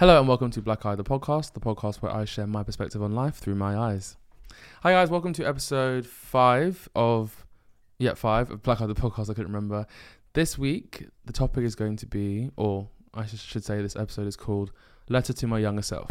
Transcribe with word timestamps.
Hello 0.00 0.18
and 0.18 0.26
welcome 0.26 0.50
to 0.50 0.60
Black 0.60 0.84
Eye, 0.84 0.96
the 0.96 1.04
podcast, 1.04 1.52
the 1.52 1.60
podcast 1.60 2.02
where 2.02 2.10
I 2.10 2.24
share 2.24 2.48
my 2.48 2.64
perspective 2.64 3.00
on 3.00 3.12
life 3.12 3.36
through 3.36 3.54
my 3.54 3.78
eyes. 3.78 4.16
Hi 4.82 4.90
guys, 4.90 5.08
welcome 5.08 5.32
to 5.34 5.46
episode 5.46 6.04
five 6.04 6.88
of, 6.96 7.46
yeah, 8.00 8.14
five 8.14 8.50
of 8.50 8.60
Black 8.64 8.80
Eye, 8.80 8.86
the 8.86 8.96
podcast. 8.96 9.30
I 9.30 9.34
couldn't 9.34 9.52
remember. 9.52 9.86
This 10.32 10.58
week, 10.58 11.06
the 11.24 11.32
topic 11.32 11.62
is 11.62 11.76
going 11.76 11.94
to 11.98 12.06
be, 12.06 12.50
or 12.56 12.88
I 13.14 13.24
should 13.26 13.64
say, 13.64 13.80
this 13.82 13.94
episode 13.94 14.26
is 14.26 14.34
called 14.34 14.72
"Letter 15.08 15.32
to 15.32 15.46
My 15.46 15.60
Younger 15.60 15.82
Self." 15.82 16.10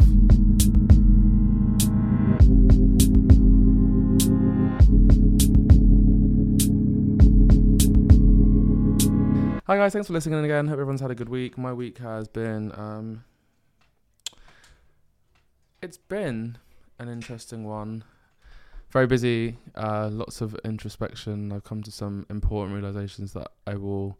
Hi 9.66 9.76
guys, 9.76 9.92
thanks 9.92 10.06
for 10.06 10.14
listening 10.14 10.42
again. 10.42 10.68
Hope 10.68 10.78
everyone's 10.78 11.02
had 11.02 11.10
a 11.10 11.14
good 11.14 11.28
week. 11.28 11.58
My 11.58 11.74
week 11.74 11.98
has 11.98 12.28
been 12.28 12.72
um 12.78 13.24
it's 15.84 15.98
been 15.98 16.56
an 16.98 17.08
interesting 17.10 17.64
one. 17.64 18.04
Very 18.90 19.06
busy, 19.06 19.58
uh 19.74 20.08
lots 20.10 20.40
of 20.40 20.56
introspection. 20.64 21.52
I've 21.52 21.64
come 21.64 21.82
to 21.82 21.92
some 21.92 22.24
important 22.30 22.74
realizations 22.74 23.34
that 23.34 23.48
I 23.66 23.74
will 23.74 24.18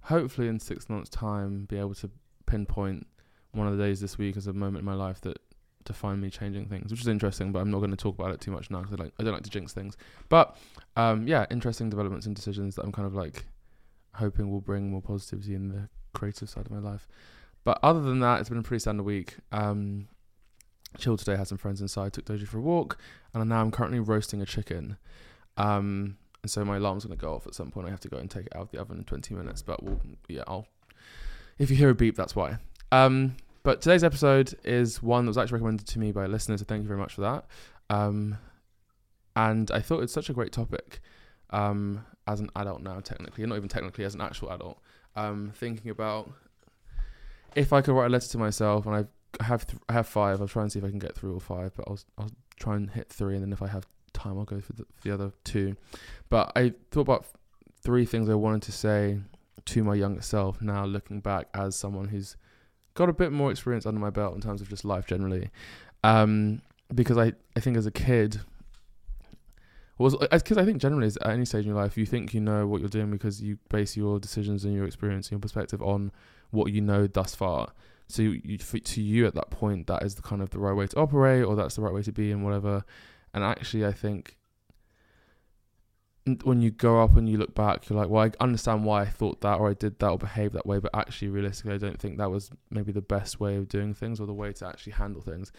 hopefully 0.00 0.48
in 0.48 0.58
6 0.58 0.88
months 0.88 1.10
time 1.10 1.66
be 1.66 1.78
able 1.78 1.94
to 1.96 2.10
pinpoint 2.46 3.06
one 3.52 3.66
of 3.66 3.76
the 3.76 3.84
days 3.84 4.00
this 4.00 4.16
week 4.18 4.36
as 4.36 4.46
a 4.46 4.52
moment 4.52 4.78
in 4.78 4.84
my 4.84 4.94
life 4.94 5.20
that 5.22 5.38
defined 5.84 6.22
me 6.22 6.30
changing 6.30 6.66
things, 6.68 6.90
which 6.90 7.00
is 7.00 7.08
interesting, 7.08 7.52
but 7.52 7.58
I'm 7.60 7.70
not 7.70 7.78
going 7.78 7.90
to 7.90 7.96
talk 7.96 8.18
about 8.18 8.30
it 8.30 8.40
too 8.40 8.50
much 8.50 8.70
now 8.70 8.80
because 8.80 8.98
I, 8.98 9.04
like, 9.04 9.12
I 9.18 9.24
don't 9.24 9.34
like 9.34 9.42
to 9.42 9.50
jinx 9.50 9.72
things. 9.74 9.96
But 10.30 10.56
um, 10.96 11.28
yeah, 11.28 11.44
interesting 11.50 11.90
developments 11.90 12.26
and 12.26 12.34
decisions 12.34 12.76
that 12.76 12.84
I'm 12.84 12.92
kind 12.92 13.06
of 13.06 13.14
like 13.14 13.44
hoping 14.14 14.50
will 14.50 14.62
bring 14.62 14.90
more 14.90 15.02
positivity 15.02 15.54
in 15.54 15.68
the 15.68 15.88
creative 16.14 16.48
side 16.48 16.64
of 16.64 16.72
my 16.72 16.78
life. 16.78 17.06
But 17.64 17.78
other 17.82 18.00
than 18.00 18.20
that, 18.20 18.40
it's 18.40 18.48
been 18.48 18.58
a 18.58 18.62
pretty 18.62 18.80
standard 18.80 19.04
week. 19.04 19.36
Um, 19.52 20.08
chilled 20.98 21.18
today, 21.18 21.36
had 21.36 21.48
some 21.48 21.58
friends 21.58 21.80
inside, 21.80 22.12
took 22.12 22.24
Doji 22.24 22.46
for 22.46 22.58
a 22.58 22.62
walk, 22.62 22.98
and 23.32 23.48
now 23.48 23.60
I'm 23.60 23.70
currently 23.70 24.00
roasting 24.00 24.40
a 24.42 24.46
chicken. 24.46 24.96
Um, 25.56 26.16
and 26.42 26.50
so 26.50 26.64
my 26.64 26.76
alarm's 26.76 27.06
to 27.06 27.16
go 27.16 27.34
off 27.34 27.46
at 27.46 27.54
some 27.54 27.70
point. 27.70 27.86
I 27.86 27.90
have 27.90 28.00
to 28.00 28.08
go 28.08 28.18
and 28.18 28.30
take 28.30 28.46
it 28.46 28.56
out 28.56 28.62
of 28.62 28.70
the 28.70 28.78
oven 28.78 28.98
in 28.98 29.04
20 29.04 29.34
minutes. 29.34 29.62
But 29.62 29.82
we'll, 29.82 30.00
yeah, 30.28 30.42
I'll. 30.46 30.66
If 31.58 31.70
you 31.70 31.76
hear 31.76 31.90
a 31.90 31.94
beep, 31.94 32.16
that's 32.16 32.36
why. 32.36 32.58
Um, 32.92 33.36
but 33.62 33.80
today's 33.80 34.04
episode 34.04 34.54
is 34.62 35.02
one 35.02 35.24
that 35.24 35.30
was 35.30 35.38
actually 35.38 35.54
recommended 35.54 35.86
to 35.86 35.98
me 35.98 36.12
by 36.12 36.26
listeners, 36.26 36.60
so 36.60 36.66
thank 36.66 36.82
you 36.82 36.88
very 36.88 37.00
much 37.00 37.14
for 37.14 37.22
that. 37.22 37.46
Um, 37.88 38.36
and 39.34 39.70
I 39.70 39.80
thought 39.80 40.02
it's 40.02 40.12
such 40.12 40.28
a 40.28 40.34
great 40.34 40.52
topic 40.52 41.00
um, 41.50 42.04
as 42.26 42.40
an 42.40 42.50
adult 42.56 42.82
now, 42.82 43.00
technically, 43.00 43.46
not 43.46 43.56
even 43.56 43.68
technically 43.68 44.04
as 44.04 44.14
an 44.14 44.20
actual 44.20 44.50
adult, 44.50 44.78
um, 45.16 45.52
thinking 45.54 45.90
about 45.90 46.30
if 47.54 47.72
I 47.72 47.80
could 47.80 47.94
write 47.94 48.06
a 48.06 48.10
letter 48.10 48.28
to 48.28 48.38
myself, 48.38 48.86
and 48.86 48.96
I've, 48.96 49.08
I 49.40 49.44
have 49.44 49.66
th- 49.66 49.80
I 49.88 49.92
have 49.92 50.06
five. 50.06 50.40
I'll 50.40 50.48
try 50.48 50.62
and 50.62 50.72
see 50.72 50.78
if 50.78 50.84
I 50.84 50.90
can 50.90 50.98
get 50.98 51.14
through 51.14 51.34
all 51.34 51.40
five, 51.40 51.72
but 51.76 51.86
I'll 51.88 51.98
I'll 52.18 52.30
try 52.58 52.76
and 52.76 52.90
hit 52.90 53.08
three, 53.08 53.34
and 53.34 53.42
then 53.42 53.52
if 53.52 53.62
I 53.62 53.68
have 53.68 53.86
time, 54.12 54.38
I'll 54.38 54.44
go 54.44 54.60
for 54.60 54.72
the, 54.72 54.84
the 55.02 55.12
other 55.12 55.32
two. 55.44 55.76
But 56.28 56.52
I 56.56 56.72
thought 56.90 57.02
about 57.02 57.26
three 57.82 58.04
things 58.04 58.28
I 58.28 58.34
wanted 58.34 58.62
to 58.62 58.72
say 58.72 59.18
to 59.64 59.84
my 59.84 59.94
younger 59.94 60.22
self. 60.22 60.60
Now 60.62 60.84
looking 60.84 61.20
back 61.20 61.48
as 61.54 61.76
someone 61.76 62.08
who's 62.08 62.36
got 62.94 63.08
a 63.08 63.12
bit 63.12 63.32
more 63.32 63.50
experience 63.50 63.86
under 63.86 64.00
my 64.00 64.10
belt 64.10 64.34
in 64.34 64.40
terms 64.40 64.60
of 64.60 64.68
just 64.68 64.84
life 64.84 65.06
generally, 65.06 65.50
um, 66.02 66.62
because 66.94 67.18
I 67.18 67.32
I 67.56 67.60
think 67.60 67.76
as 67.76 67.86
a 67.86 67.90
kid 67.90 68.40
was 69.98 70.16
because 70.16 70.58
I 70.58 70.64
think 70.64 70.78
generally 70.78 71.06
at 71.06 71.26
any 71.26 71.44
stage 71.44 71.64
in 71.64 71.68
your 71.68 71.76
life 71.76 71.96
you 71.96 72.04
think 72.04 72.34
you 72.34 72.40
know 72.40 72.66
what 72.66 72.80
you're 72.80 72.88
doing 72.88 73.10
because 73.10 73.40
you 73.40 73.58
base 73.68 73.96
your 73.96 74.18
decisions 74.18 74.64
and 74.64 74.74
your 74.74 74.86
experience 74.86 75.28
and 75.28 75.32
your 75.32 75.40
perspective 75.40 75.80
on 75.82 76.10
what 76.50 76.72
you 76.72 76.80
know 76.80 77.06
thus 77.06 77.34
far. 77.34 77.72
So 78.06 78.22
you, 78.22 78.40
you, 78.44 78.58
to 78.58 79.02
you 79.02 79.26
at 79.26 79.34
that 79.34 79.50
point 79.50 79.86
that 79.86 80.02
is 80.02 80.14
the 80.14 80.22
kind 80.22 80.42
of 80.42 80.50
the 80.50 80.58
right 80.58 80.74
way 80.74 80.86
to 80.86 80.96
operate 80.98 81.44
or 81.44 81.56
that's 81.56 81.76
the 81.76 81.82
right 81.82 81.92
way 81.92 82.02
to 82.02 82.12
be 82.12 82.30
and 82.32 82.44
whatever. 82.44 82.84
And 83.32 83.42
actually, 83.42 83.84
I 83.84 83.92
think 83.92 84.36
when 86.42 86.60
you 86.60 86.70
go 86.70 87.02
up 87.02 87.16
and 87.16 87.28
you 87.28 87.36
look 87.38 87.54
back, 87.54 87.88
you're 87.88 87.98
like, 87.98 88.08
well, 88.08 88.24
I 88.24 88.30
understand 88.42 88.84
why 88.84 89.02
I 89.02 89.06
thought 89.06 89.40
that 89.40 89.58
or 89.58 89.70
I 89.70 89.74
did 89.74 89.98
that 89.98 90.08
or 90.08 90.18
behaved 90.18 90.54
that 90.54 90.66
way, 90.66 90.78
but 90.78 90.90
actually, 90.94 91.28
realistically, 91.28 91.74
I 91.74 91.78
don't 91.78 92.00
think 92.00 92.18
that 92.18 92.30
was 92.30 92.50
maybe 92.70 92.92
the 92.92 93.02
best 93.02 93.40
way 93.40 93.56
of 93.56 93.68
doing 93.68 93.94
things 93.94 94.20
or 94.20 94.26
the 94.26 94.32
way 94.32 94.52
to 94.52 94.66
actually 94.66 94.92
handle 94.92 95.20
things. 95.20 95.52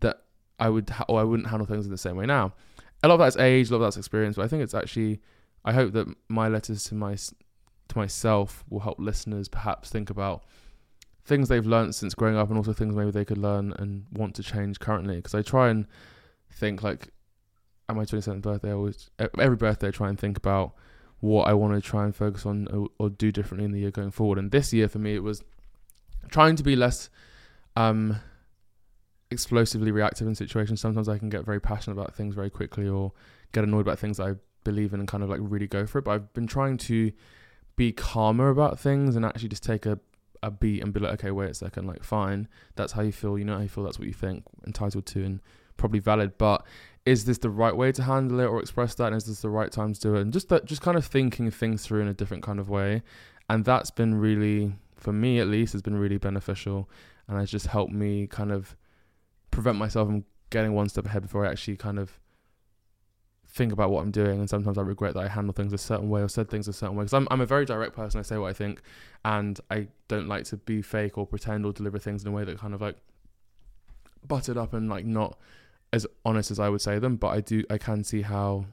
That 0.00 0.22
I 0.58 0.70
would 0.70 0.90
ha- 0.90 1.04
or 1.08 1.20
I 1.20 1.24
wouldn't 1.24 1.48
handle 1.48 1.66
things 1.66 1.84
in 1.84 1.90
the 1.90 1.98
same 1.98 2.16
way 2.16 2.26
now 2.26 2.54
a 3.02 3.08
lot 3.08 3.14
of 3.14 3.20
that's 3.20 3.36
age, 3.36 3.68
a 3.68 3.72
lot 3.72 3.76
of 3.78 3.82
that's 3.82 3.96
experience, 3.96 4.36
but 4.36 4.44
I 4.44 4.48
think 4.48 4.62
it's 4.62 4.74
actually. 4.74 5.20
I 5.64 5.72
hope 5.72 5.92
that 5.92 6.06
my 6.28 6.48
letters 6.48 6.84
to 6.84 6.94
my 6.94 7.14
to 7.16 7.98
myself 7.98 8.64
will 8.68 8.80
help 8.80 8.98
listeners 8.98 9.48
perhaps 9.48 9.90
think 9.90 10.08
about 10.08 10.44
things 11.28 11.48
they've 11.48 11.66
learned 11.66 11.94
since 11.94 12.14
growing 12.14 12.36
up, 12.36 12.48
and 12.48 12.56
also 12.56 12.72
things 12.72 12.96
maybe 12.96 13.10
they 13.10 13.24
could 13.24 13.38
learn 13.38 13.72
and 13.78 14.06
want 14.12 14.34
to 14.36 14.42
change 14.42 14.80
currently. 14.80 15.16
Because 15.16 15.34
I 15.34 15.42
try 15.42 15.68
and 15.68 15.86
think 16.50 16.82
like 16.82 17.08
at 17.88 17.94
my 17.94 18.04
27th 18.04 18.42
birthday, 18.42 18.70
I 18.70 18.72
always 18.72 19.10
every 19.38 19.56
birthday 19.56 19.88
I 19.88 19.90
try 19.90 20.08
and 20.08 20.18
think 20.18 20.36
about 20.36 20.74
what 21.20 21.48
I 21.48 21.54
want 21.54 21.74
to 21.74 21.80
try 21.80 22.04
and 22.04 22.14
focus 22.14 22.46
on 22.46 22.68
or, 22.68 22.88
or, 22.98 23.10
do 23.10 23.32
differently 23.32 23.64
in 23.64 23.72
the 23.72 23.80
year 23.80 23.90
going 23.90 24.12
forward. 24.12 24.38
And 24.38 24.50
this 24.52 24.72
year 24.72 24.88
for 24.88 25.00
me, 25.00 25.16
it 25.16 25.22
was 25.22 25.42
trying 26.30 26.54
to 26.56 26.62
be 26.62 26.76
less 26.76 27.10
um, 27.74 28.20
explosively 29.30 29.90
reactive 29.90 30.28
in 30.28 30.36
situations. 30.36 30.80
Sometimes 30.80 31.08
I 31.08 31.18
can 31.18 31.28
get 31.28 31.44
very 31.44 31.60
passionate 31.60 32.00
about 32.00 32.14
things 32.14 32.36
very 32.36 32.50
quickly 32.50 32.88
or 32.88 33.12
get 33.52 33.64
annoyed 33.64 33.80
about 33.80 33.98
things 33.98 34.20
I 34.20 34.34
believe 34.62 34.94
in 34.94 35.00
and 35.00 35.08
kind 35.08 35.24
of 35.24 35.28
like 35.28 35.40
really 35.42 35.66
go 35.66 35.86
for 35.86 35.98
it. 35.98 36.02
But 36.02 36.12
I've 36.12 36.32
been 36.34 36.46
trying 36.46 36.76
to 36.78 37.10
be 37.74 37.90
calmer 37.92 38.50
about 38.50 38.78
things 38.78 39.16
and 39.16 39.24
actually 39.24 39.48
just 39.48 39.64
take 39.64 39.86
a, 39.86 39.98
a 40.42 40.50
beat 40.50 40.82
and 40.82 40.92
be 40.92 41.00
like, 41.00 41.14
okay, 41.14 41.30
wait 41.30 41.50
a 41.50 41.54
second, 41.54 41.86
like 41.86 42.02
fine, 42.02 42.48
that's 42.76 42.92
how 42.92 43.02
you 43.02 43.12
feel, 43.12 43.38
you 43.38 43.44
know 43.44 43.56
how 43.56 43.62
you 43.62 43.68
feel, 43.68 43.84
that's 43.84 43.98
what 43.98 44.08
you 44.08 44.14
think, 44.14 44.44
entitled 44.66 45.06
to 45.06 45.24
and 45.24 45.40
probably 45.76 46.00
valid. 46.00 46.38
But 46.38 46.64
is 47.04 47.24
this 47.24 47.38
the 47.38 47.50
right 47.50 47.74
way 47.74 47.92
to 47.92 48.02
handle 48.02 48.40
it 48.40 48.46
or 48.46 48.60
express 48.60 48.94
that? 48.96 49.06
And 49.06 49.16
is 49.16 49.24
this 49.24 49.40
the 49.40 49.50
right 49.50 49.72
time 49.72 49.94
to 49.94 50.00
do 50.00 50.14
it? 50.16 50.20
And 50.22 50.32
just 50.32 50.48
that 50.50 50.64
just 50.64 50.82
kind 50.82 50.96
of 50.96 51.04
thinking 51.06 51.50
things 51.50 51.86
through 51.86 52.02
in 52.02 52.08
a 52.08 52.14
different 52.14 52.42
kind 52.42 52.60
of 52.60 52.68
way. 52.68 53.02
And 53.48 53.64
that's 53.64 53.90
been 53.90 54.14
really 54.14 54.74
for 54.96 55.12
me 55.12 55.38
at 55.38 55.46
least 55.46 55.72
has 55.72 55.82
been 55.82 55.96
really 55.96 56.18
beneficial 56.18 56.90
and 57.28 57.38
has 57.38 57.50
just 57.50 57.68
helped 57.68 57.92
me 57.92 58.26
kind 58.26 58.52
of 58.52 58.76
prevent 59.50 59.78
myself 59.78 60.08
from 60.08 60.24
getting 60.50 60.72
one 60.72 60.88
step 60.88 61.06
ahead 61.06 61.22
before 61.22 61.46
I 61.46 61.50
actually 61.50 61.76
kind 61.76 61.98
of 61.98 62.18
think 63.48 63.72
about 63.72 63.90
what 63.90 64.02
I'm 64.02 64.10
doing. 64.10 64.38
And 64.38 64.48
sometimes 64.48 64.78
I 64.78 64.82
regret 64.82 65.14
that 65.14 65.24
I 65.24 65.28
handle 65.28 65.52
things 65.52 65.72
a 65.72 65.78
certain 65.78 66.08
way 66.08 66.22
or 66.22 66.28
said 66.28 66.48
things 66.50 66.68
a 66.68 66.72
certain 66.72 66.96
way. 66.96 67.04
Because 67.04 67.14
I'm, 67.14 67.28
I'm 67.30 67.40
a 67.40 67.46
very 67.46 67.64
direct 67.64 67.94
person. 67.94 68.20
I 68.20 68.22
say 68.22 68.36
what 68.36 68.48
I 68.48 68.52
think. 68.52 68.82
And 69.24 69.58
I 69.70 69.88
don't 70.06 70.28
like 70.28 70.44
to 70.44 70.56
be 70.56 70.82
fake 70.82 71.18
or 71.18 71.26
pretend 71.26 71.64
or 71.66 71.72
deliver 71.72 71.98
things 71.98 72.22
in 72.22 72.28
a 72.28 72.32
way 72.32 72.44
that 72.44 72.58
kind 72.58 72.74
of 72.74 72.80
like 72.80 72.96
butted 74.26 74.56
up 74.56 74.74
and 74.74 74.88
like 74.88 75.04
not 75.04 75.38
as 75.92 76.06
honest 76.24 76.50
as 76.50 76.60
I 76.60 76.68
would 76.68 76.80
say 76.80 76.98
them. 76.98 77.16
But 77.16 77.28
I 77.28 77.40
do, 77.40 77.64
I 77.70 77.78
can 77.78 78.04
see 78.04 78.22
how 78.22 78.66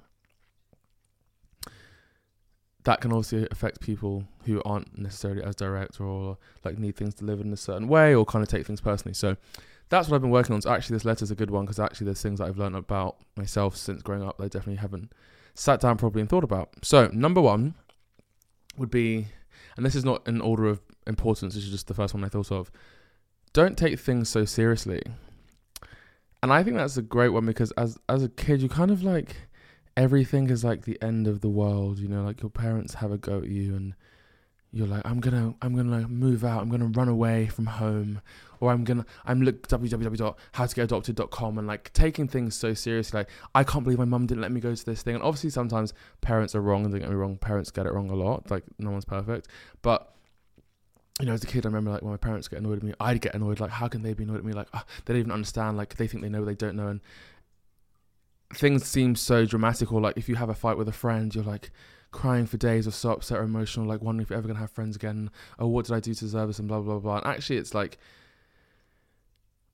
that 2.83 3.01
can 3.01 3.11
also 3.11 3.47
affect 3.49 3.81
people 3.81 4.25
who 4.45 4.61
aren't 4.63 4.97
necessarily 4.97 5.43
as 5.43 5.55
direct 5.55 5.99
or 5.99 6.37
like 6.63 6.77
need 6.77 6.95
things 6.95 7.15
delivered 7.15 7.45
in 7.45 7.53
a 7.53 7.57
certain 7.57 7.87
way 7.87 8.13
or 8.13 8.25
kind 8.25 8.43
of 8.43 8.49
take 8.49 8.65
things 8.65 8.79
personally. 8.79 9.13
So 9.13 9.37
that's 9.89 10.07
what 10.07 10.15
I've 10.15 10.21
been 10.21 10.31
working 10.31 10.55
on. 10.55 10.61
So 10.61 10.71
actually, 10.71 10.95
this 10.95 11.05
letter's 11.05 11.31
a 11.31 11.35
good 11.35 11.51
one 11.51 11.65
because 11.65 11.79
actually, 11.79 12.05
there's 12.05 12.21
things 12.21 12.39
that 12.39 12.47
I've 12.47 12.57
learned 12.57 12.75
about 12.75 13.17
myself 13.35 13.75
since 13.75 14.01
growing 14.01 14.23
up 14.23 14.37
that 14.37 14.43
I 14.45 14.47
definitely 14.47 14.75
haven't 14.75 15.11
sat 15.53 15.79
down 15.79 15.97
properly 15.97 16.21
and 16.21 16.29
thought 16.29 16.43
about. 16.43 16.69
So 16.81 17.09
number 17.13 17.41
one 17.41 17.75
would 18.77 18.91
be, 18.91 19.27
and 19.77 19.85
this 19.85 19.95
is 19.95 20.05
not 20.05 20.27
in 20.27 20.41
order 20.41 20.65
of 20.65 20.81
importance. 21.07 21.55
This 21.55 21.65
is 21.65 21.71
just 21.71 21.87
the 21.87 21.93
first 21.93 22.13
one 22.13 22.23
I 22.23 22.29
thought 22.29 22.51
of. 22.51 22.71
Don't 23.53 23.77
take 23.77 23.99
things 23.99 24.27
so 24.29 24.43
seriously. 24.43 25.01
And 26.43 26.51
I 26.51 26.63
think 26.63 26.75
that's 26.75 26.97
a 26.97 27.01
great 27.01 27.29
one 27.29 27.45
because 27.45 27.71
as 27.71 27.97
as 28.09 28.23
a 28.23 28.29
kid, 28.29 28.61
you 28.61 28.69
kind 28.69 28.91
of 28.91 29.01
like 29.01 29.35
everything 29.97 30.49
is 30.49 30.63
like 30.63 30.83
the 30.83 31.01
end 31.01 31.27
of 31.27 31.41
the 31.41 31.49
world. 31.49 31.99
You 31.99 32.07
know, 32.07 32.23
like 32.23 32.41
your 32.41 32.51
parents 32.51 32.95
have 32.95 33.11
a 33.11 33.17
go 33.17 33.39
at 33.39 33.47
you 33.47 33.75
and 33.75 33.95
you're 34.75 34.87
like, 34.87 35.03
I'm 35.05 35.21
gonna, 35.21 35.55
I'm 35.61 35.73
gonna 35.73 36.05
move 36.09 36.43
out, 36.43 36.61
I'm 36.61 36.67
gonna 36.67 36.87
run 36.87 37.07
away 37.07 37.47
from 37.47 37.65
home, 37.65 38.19
or 38.59 38.73
I'm 38.73 38.83
gonna, 38.83 39.05
I'm 39.23 39.41
look 39.41 39.69
www.howtogetadopted.com 39.69 41.57
and 41.57 41.65
like 41.65 41.93
taking 41.93 42.27
things 42.27 42.55
so 42.55 42.73
seriously. 42.73 43.19
Like, 43.21 43.29
I 43.55 43.63
can't 43.63 43.85
believe 43.85 43.99
my 43.99 44.05
mum 44.05 44.27
didn't 44.27 44.41
let 44.41 44.51
me 44.51 44.59
go 44.59 44.75
to 44.75 44.85
this 44.85 45.01
thing. 45.01 45.15
And 45.15 45.23
obviously, 45.23 45.49
sometimes 45.49 45.93
parents 46.19 46.55
are 46.55 46.61
wrong, 46.61 46.83
and 46.83 46.91
don't 46.91 46.99
get 46.99 47.09
me 47.09 47.15
wrong, 47.15 47.37
parents 47.37 47.71
get 47.71 47.85
it 47.85 47.93
wrong 47.93 48.09
a 48.09 48.15
lot. 48.15 48.51
Like, 48.51 48.65
no 48.77 48.91
one's 48.91 49.05
perfect, 49.05 49.47
but 49.81 50.13
you 51.21 51.25
know, 51.25 51.31
as 51.31 51.41
a 51.41 51.47
kid, 51.47 51.65
I 51.65 51.69
remember 51.69 51.91
like 51.91 52.01
when 52.01 52.11
my 52.11 52.17
parents 52.17 52.49
get 52.49 52.59
annoyed 52.59 52.79
at 52.79 52.83
me, 52.83 52.93
I'd 52.99 53.21
get 53.21 53.33
annoyed. 53.33 53.61
Like, 53.61 53.71
how 53.71 53.87
can 53.87 54.01
they 54.01 54.13
be 54.13 54.23
annoyed 54.23 54.39
at 54.39 54.43
me? 54.43 54.51
Like, 54.51 54.67
oh, 54.73 54.83
they 55.05 55.13
don't 55.13 55.21
even 55.21 55.31
understand. 55.31 55.77
Like, 55.77 55.95
they 55.95 56.07
think 56.07 56.21
they 56.21 56.27
know, 56.27 56.39
what 56.39 56.47
they 56.47 56.55
don't 56.55 56.75
know, 56.75 56.87
and 56.87 56.99
things 58.53 58.85
seem 58.85 59.15
so 59.15 59.45
dramatic. 59.45 59.93
Or 59.93 60.01
like, 60.01 60.17
if 60.17 60.27
you 60.27 60.35
have 60.35 60.49
a 60.49 60.53
fight 60.53 60.77
with 60.77 60.89
a 60.89 60.91
friend, 60.93 61.33
you're 61.33 61.45
like 61.45 61.71
crying 62.15 62.45
for 62.45 62.57
days 62.57 62.87
or 62.87 62.91
so 62.91 63.11
upset 63.11 63.37
or 63.37 63.43
emotional, 63.43 63.85
like 63.85 64.01
wondering 64.01 64.23
if 64.23 64.29
you're 64.29 64.39
ever 64.39 64.47
gonna 64.47 64.59
have 64.59 64.71
friends 64.71 64.95
again. 64.95 65.29
Oh, 65.59 65.67
what 65.67 65.85
did 65.85 65.93
I 65.93 65.99
do 65.99 66.13
to 66.13 66.19
deserve 66.19 66.47
this? 66.47 66.59
And 66.59 66.67
blah 66.67 66.79
blah 66.79 66.99
blah. 66.99 67.17
And 67.17 67.27
actually, 67.27 67.57
it's 67.57 67.75
like 67.75 67.97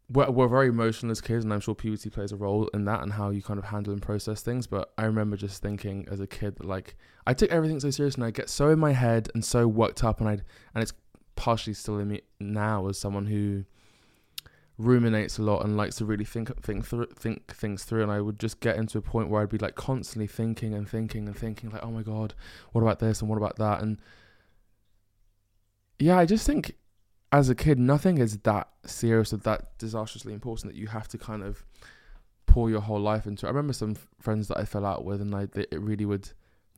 we're, 0.09 0.29
we're 0.29 0.47
very 0.47 0.67
emotional 0.67 1.11
as 1.11 1.21
kids, 1.21 1.43
and 1.43 1.53
I'm 1.53 1.59
sure 1.61 1.75
puberty 1.75 2.09
plays 2.09 2.31
a 2.31 2.35
role 2.35 2.67
in 2.73 2.85
that 2.85 3.01
and 3.03 3.13
how 3.13 3.29
you 3.29 3.41
kind 3.41 3.59
of 3.59 3.65
handle 3.65 3.93
and 3.93 4.01
process 4.01 4.41
things. 4.41 4.67
But 4.67 4.91
I 4.97 5.05
remember 5.05 5.37
just 5.37 5.61
thinking 5.61 6.07
as 6.11 6.19
a 6.19 6.27
kid 6.27 6.57
that 6.57 6.65
like 6.65 6.95
I 7.25 7.33
took 7.33 7.51
everything 7.51 7.79
so 7.79 7.91
serious, 7.91 8.15
and 8.15 8.23
I 8.23 8.31
get 8.31 8.49
so 8.49 8.69
in 8.71 8.79
my 8.79 8.93
head 8.93 9.29
and 9.33 9.45
so 9.45 9.67
worked 9.67 10.03
up, 10.03 10.19
and 10.19 10.27
I 10.27 10.33
and 10.73 10.81
it's 10.81 10.93
partially 11.35 11.73
still 11.73 11.99
in 11.99 12.07
me 12.09 12.21
now 12.39 12.87
as 12.87 12.97
someone 12.97 13.27
who 13.27 13.65
ruminates 14.77 15.37
a 15.37 15.41
lot 15.41 15.63
and 15.63 15.77
likes 15.77 15.97
to 15.97 16.05
really 16.05 16.25
think 16.25 16.61
think 16.61 16.85
think 16.85 17.53
things 17.53 17.83
through. 17.83 18.03
And 18.03 18.11
I 18.11 18.21
would 18.21 18.39
just 18.39 18.59
get 18.59 18.77
into 18.77 18.97
a 18.97 19.01
point 19.01 19.29
where 19.29 19.41
I'd 19.41 19.49
be 19.49 19.57
like 19.57 19.75
constantly 19.75 20.27
thinking 20.27 20.73
and 20.73 20.87
thinking 20.87 21.27
and 21.27 21.35
thinking 21.35 21.69
like 21.69 21.83
oh 21.83 21.91
my 21.91 22.03
god 22.03 22.33
what 22.71 22.81
about 22.81 22.99
this 22.99 23.21
and 23.21 23.29
what 23.29 23.37
about 23.37 23.57
that? 23.57 23.81
And 23.81 23.99
yeah 25.99 26.17
I 26.17 26.25
just 26.25 26.45
think 26.45 26.75
as 27.31 27.49
a 27.49 27.55
kid 27.55 27.79
nothing 27.79 28.17
is 28.17 28.37
that 28.39 28.69
serious 28.85 29.33
or 29.33 29.37
that 29.37 29.77
disastrously 29.77 30.33
important 30.33 30.73
that 30.73 30.79
you 30.79 30.87
have 30.87 31.07
to 31.09 31.17
kind 31.17 31.43
of 31.43 31.63
pour 32.45 32.69
your 32.69 32.81
whole 32.81 32.99
life 32.99 33.25
into 33.25 33.45
I 33.45 33.49
remember 33.49 33.73
some 33.73 33.95
friends 34.19 34.47
that 34.49 34.57
I 34.57 34.65
fell 34.65 34.85
out 34.85 35.05
with 35.05 35.21
and 35.21 35.33
I 35.35 35.47
it 35.53 35.79
really 35.79 36.05
would 36.05 36.31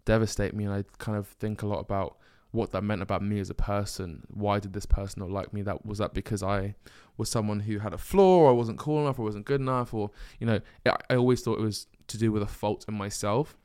devastate 0.06 0.54
me 0.54 0.66
and 0.66 0.74
I 0.74 0.84
kind 0.98 1.18
of 1.18 1.28
think 1.28 1.62
a 1.62 1.68
lot 1.68 1.80
about 1.80 2.18
what 2.54 2.72
that 2.72 2.84
meant 2.84 3.02
about 3.02 3.24
me 3.24 3.40
as 3.40 3.50
a 3.50 3.56
person. 3.56 4.24
Why 4.30 4.60
did 4.60 4.74
this 4.74 4.86
person 4.86 5.22
not 5.22 5.32
like 5.32 5.54
me? 5.54 5.64
That 5.64 5.86
was 5.88 5.98
that 5.98 6.14
because 6.14 6.44
I 6.44 6.76
was 7.18 7.28
someone 7.28 7.62
who 7.62 7.80
had 7.80 7.94
a 7.94 7.98
flaw, 7.98 8.42
or 8.42 8.50
I 8.50 8.54
wasn't 8.54 8.78
cool 8.78 9.02
enough, 9.02 9.18
or 9.18 9.24
wasn't 9.24 9.46
good 9.46 9.60
enough, 9.60 9.92
or 9.92 10.12
you 10.40 10.46
know, 10.46 10.62
I, 10.86 10.96
I 11.10 11.16
always 11.16 11.42
thought 11.42 11.58
it 11.58 11.64
was 11.64 11.88
to 12.08 12.18
do 12.18 12.32
with 12.32 12.44
a 12.44 12.48
fault 12.48 12.86
in 12.88 12.94
myself. 12.94 13.58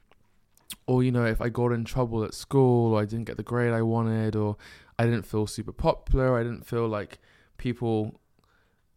Or 0.86 1.02
you 1.02 1.12
know, 1.12 1.26
if 1.26 1.42
I 1.42 1.50
got 1.50 1.72
in 1.72 1.84
trouble 1.84 2.24
at 2.24 2.32
school, 2.32 2.94
or 2.94 3.02
I 3.02 3.04
didn't 3.04 3.26
get 3.26 3.36
the 3.36 3.42
grade 3.42 3.74
I 3.74 3.82
wanted, 3.82 4.34
or 4.34 4.56
I 4.98 5.04
didn't 5.04 5.26
feel 5.26 5.46
super 5.46 5.72
popular, 5.72 6.38
I 6.38 6.42
didn't 6.42 6.66
feel 6.66 6.88
like 6.88 7.18
people 7.58 8.18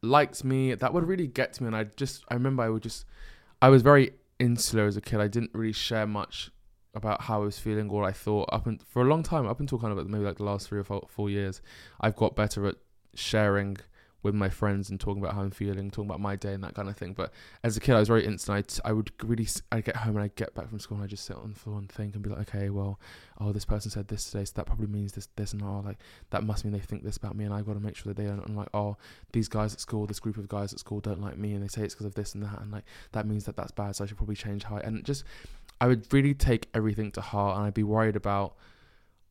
liked 0.02 0.46
me. 0.46 0.74
That 0.74 0.94
would 0.94 1.06
really 1.06 1.28
get 1.28 1.52
to 1.54 1.64
me, 1.64 1.68
and 1.68 1.76
I 1.76 1.84
just 1.84 2.24
I 2.30 2.36
remember 2.36 2.64
I 2.64 2.70
would 2.70 2.84
just 2.84 3.06
I 3.62 3.68
was 3.68 3.82
very 3.82 4.14
insular 4.40 4.86
as 4.86 4.96
a 4.96 5.02
kid. 5.02 5.20
I 5.20 5.28
didn't 5.28 5.52
really 5.54 5.74
share 5.74 6.08
much 6.08 6.50
about 6.94 7.22
how 7.22 7.42
I 7.42 7.46
was 7.46 7.60
feeling 7.60 7.90
or 7.90 8.04
I 8.04 8.12
thought 8.12 8.50
up 8.52 8.68
and 8.68 8.82
for 8.84 9.02
a 9.02 9.06
long 9.06 9.24
time, 9.24 9.48
up 9.48 9.60
until 9.60 9.80
kind 9.80 9.98
of 9.98 10.10
maybe 10.10 10.26
like 10.26 10.38
the 10.38 10.44
last 10.44 10.68
three 10.68 10.80
or 10.80 10.84
four, 10.84 11.08
four 11.10 11.30
years, 11.30 11.62
I've 12.00 12.16
got 12.16 12.36
better 12.36 12.66
at 12.68 12.76
sharing 13.14 13.78
with 14.24 14.36
my 14.36 14.50
friends 14.50 14.90
and 14.90 15.00
talking 15.00 15.22
about 15.22 15.34
how 15.34 15.42
I'm 15.42 15.52
feeling, 15.52 15.90
talking 15.90 16.10
about 16.10 16.20
my 16.20 16.36
day 16.36 16.54
and 16.54 16.64
that 16.64 16.76
kind 16.76 16.88
of 16.88 16.96
thing. 16.96 17.14
But 17.14 17.34
as 17.64 17.76
a 17.76 17.80
kid, 17.80 17.96
I 17.96 18.00
was 18.00 18.08
very 18.08 18.26
instant. 18.26 18.80
I, 18.86 18.90
I 18.90 18.94
would 18.94 19.12
really, 19.24 19.48
I'd 19.72 19.86
get 19.86 19.96
home 19.96 20.16
and 20.16 20.24
I'd 20.24 20.36
get 20.36 20.54
back 20.54 20.70
from 20.70 20.80
school 20.80 20.98
and 20.98 21.04
I'd 21.04 21.10
just 21.10 21.26
sit 21.26 21.36
on 21.36 21.54
the 21.54 21.60
floor 21.60 21.80
and 21.80 21.92
think 21.92 22.14
and 22.14 22.24
be 22.24 22.30
like, 22.30 22.54
okay, 22.54 22.70
well, 22.70 23.00
oh, 23.40 23.52
this 23.52 23.66
person 23.66 23.90
said 23.90 24.08
this 24.08 24.30
today, 24.30 24.46
so 24.46 24.54
that 24.56 24.68
probably 24.68 24.88
means 24.88 25.14
this, 25.14 25.28
this, 25.36 25.54
and 25.54 25.64
oh, 25.64 25.82
like 25.84 25.98
that 26.30 26.44
must 26.44 26.64
mean 26.64 26.72
they 26.72 26.80
think 26.80 27.04
this 27.04 27.18
about 27.18 27.36
me, 27.36 27.44
and 27.44 27.54
I've 27.54 27.66
got 27.66 27.74
to 27.74 27.80
make 27.80 27.96
sure 27.96 28.14
that 28.14 28.22
they 28.22 28.28
don't. 28.28 28.46
And 28.46 28.56
like, 28.56 28.70
oh, 28.74 28.98
these 29.32 29.48
guys 29.48 29.74
at 29.74 29.80
school, 29.80 30.06
this 30.06 30.20
group 30.20 30.38
of 30.38 30.48
guys 30.48 30.72
at 30.72 30.80
school 30.80 31.00
don't 31.00 31.22
like 31.22 31.38
me, 31.38 31.54
and 31.54 31.64
they 31.64 31.68
say 31.68 31.82
it's 31.82 31.96
because 31.96 32.06
of 32.06 32.14
this 32.14 32.36
and 32.36 32.44
that, 32.44 32.62
and 32.62 32.72
like 32.72 32.84
that 33.14 33.26
means 33.26 33.46
that 33.46 33.56
that's 33.56 33.72
bad, 33.72 33.96
so 33.96 34.04
I 34.04 34.08
should 34.08 34.18
probably 34.18 34.36
change 34.36 34.64
how. 34.64 34.78
I, 34.78 34.82
and 34.82 35.04
just, 35.04 35.24
I 35.82 35.88
would 35.88 36.14
really 36.14 36.36
take 36.36 36.70
everything 36.74 37.12
to 37.14 37.22
heart, 37.22 37.58
and 37.58 37.66
I'd 37.66 37.74
be 37.74 37.84
worried 37.84 38.16
about 38.16 38.56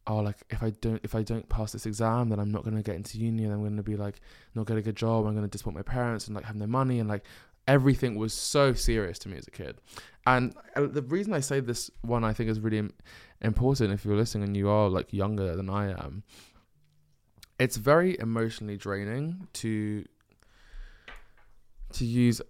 oh 0.06 0.17
like 0.17 0.37
if 0.50 0.62
I 0.62 0.70
don't 0.70 1.00
if 1.05 1.14
I 1.14 1.23
don't 1.23 1.49
pass 1.49 1.73
this 1.73 1.87
exam 1.87 2.31
then 2.31 2.41
I'm 2.41 2.50
not 2.50 2.64
gonna 2.64 2.82
get 2.82 2.97
into 2.97 3.19
uni 3.19 3.44
and 3.44 3.52
I'm 3.52 3.62
gonna 3.62 3.82
be 3.82 3.97
like 3.97 4.20
not 4.55 4.67
get 4.67 4.76
a 4.76 4.82
good 4.82 4.97
job. 4.97 5.26
I'm 5.26 5.35
gonna 5.35 5.49
disappoint 5.49 5.76
my 5.76 5.82
parents 5.82 6.26
and 6.26 6.35
like 6.35 6.44
have 6.44 6.56
no 6.56 6.67
money 6.67 6.99
and 6.99 7.08
like 7.08 7.25
everything 7.69 8.17
was 8.17 8.32
so 8.32 8.73
serious 8.73 9.19
to 9.20 9.29
me 9.29 9.37
as 9.37 9.47
a 9.47 9.50
kid. 9.50 9.79
And 10.26 10.55
the 10.75 11.02
reason 11.02 11.32
I 11.35 11.41
say 11.41 11.61
this 11.61 11.91
one 12.02 12.25
I 12.25 12.32
think 12.32 12.50
is 12.50 12.58
really 12.58 12.88
important 13.41 13.93
if 13.93 14.05
you're 14.05 14.17
listening 14.17 14.44
and 14.44 14.56
you 14.56 14.69
are 14.69 14.88
like 14.88 15.12
younger 15.12 15.55
than 15.55 15.70
I 15.70 15.91
am. 15.91 16.25
It's 17.58 17.76
very 17.76 18.19
emotionally 18.19 18.76
draining 18.76 19.47
to 19.55 20.05
to 21.93 22.05
use 22.05 22.41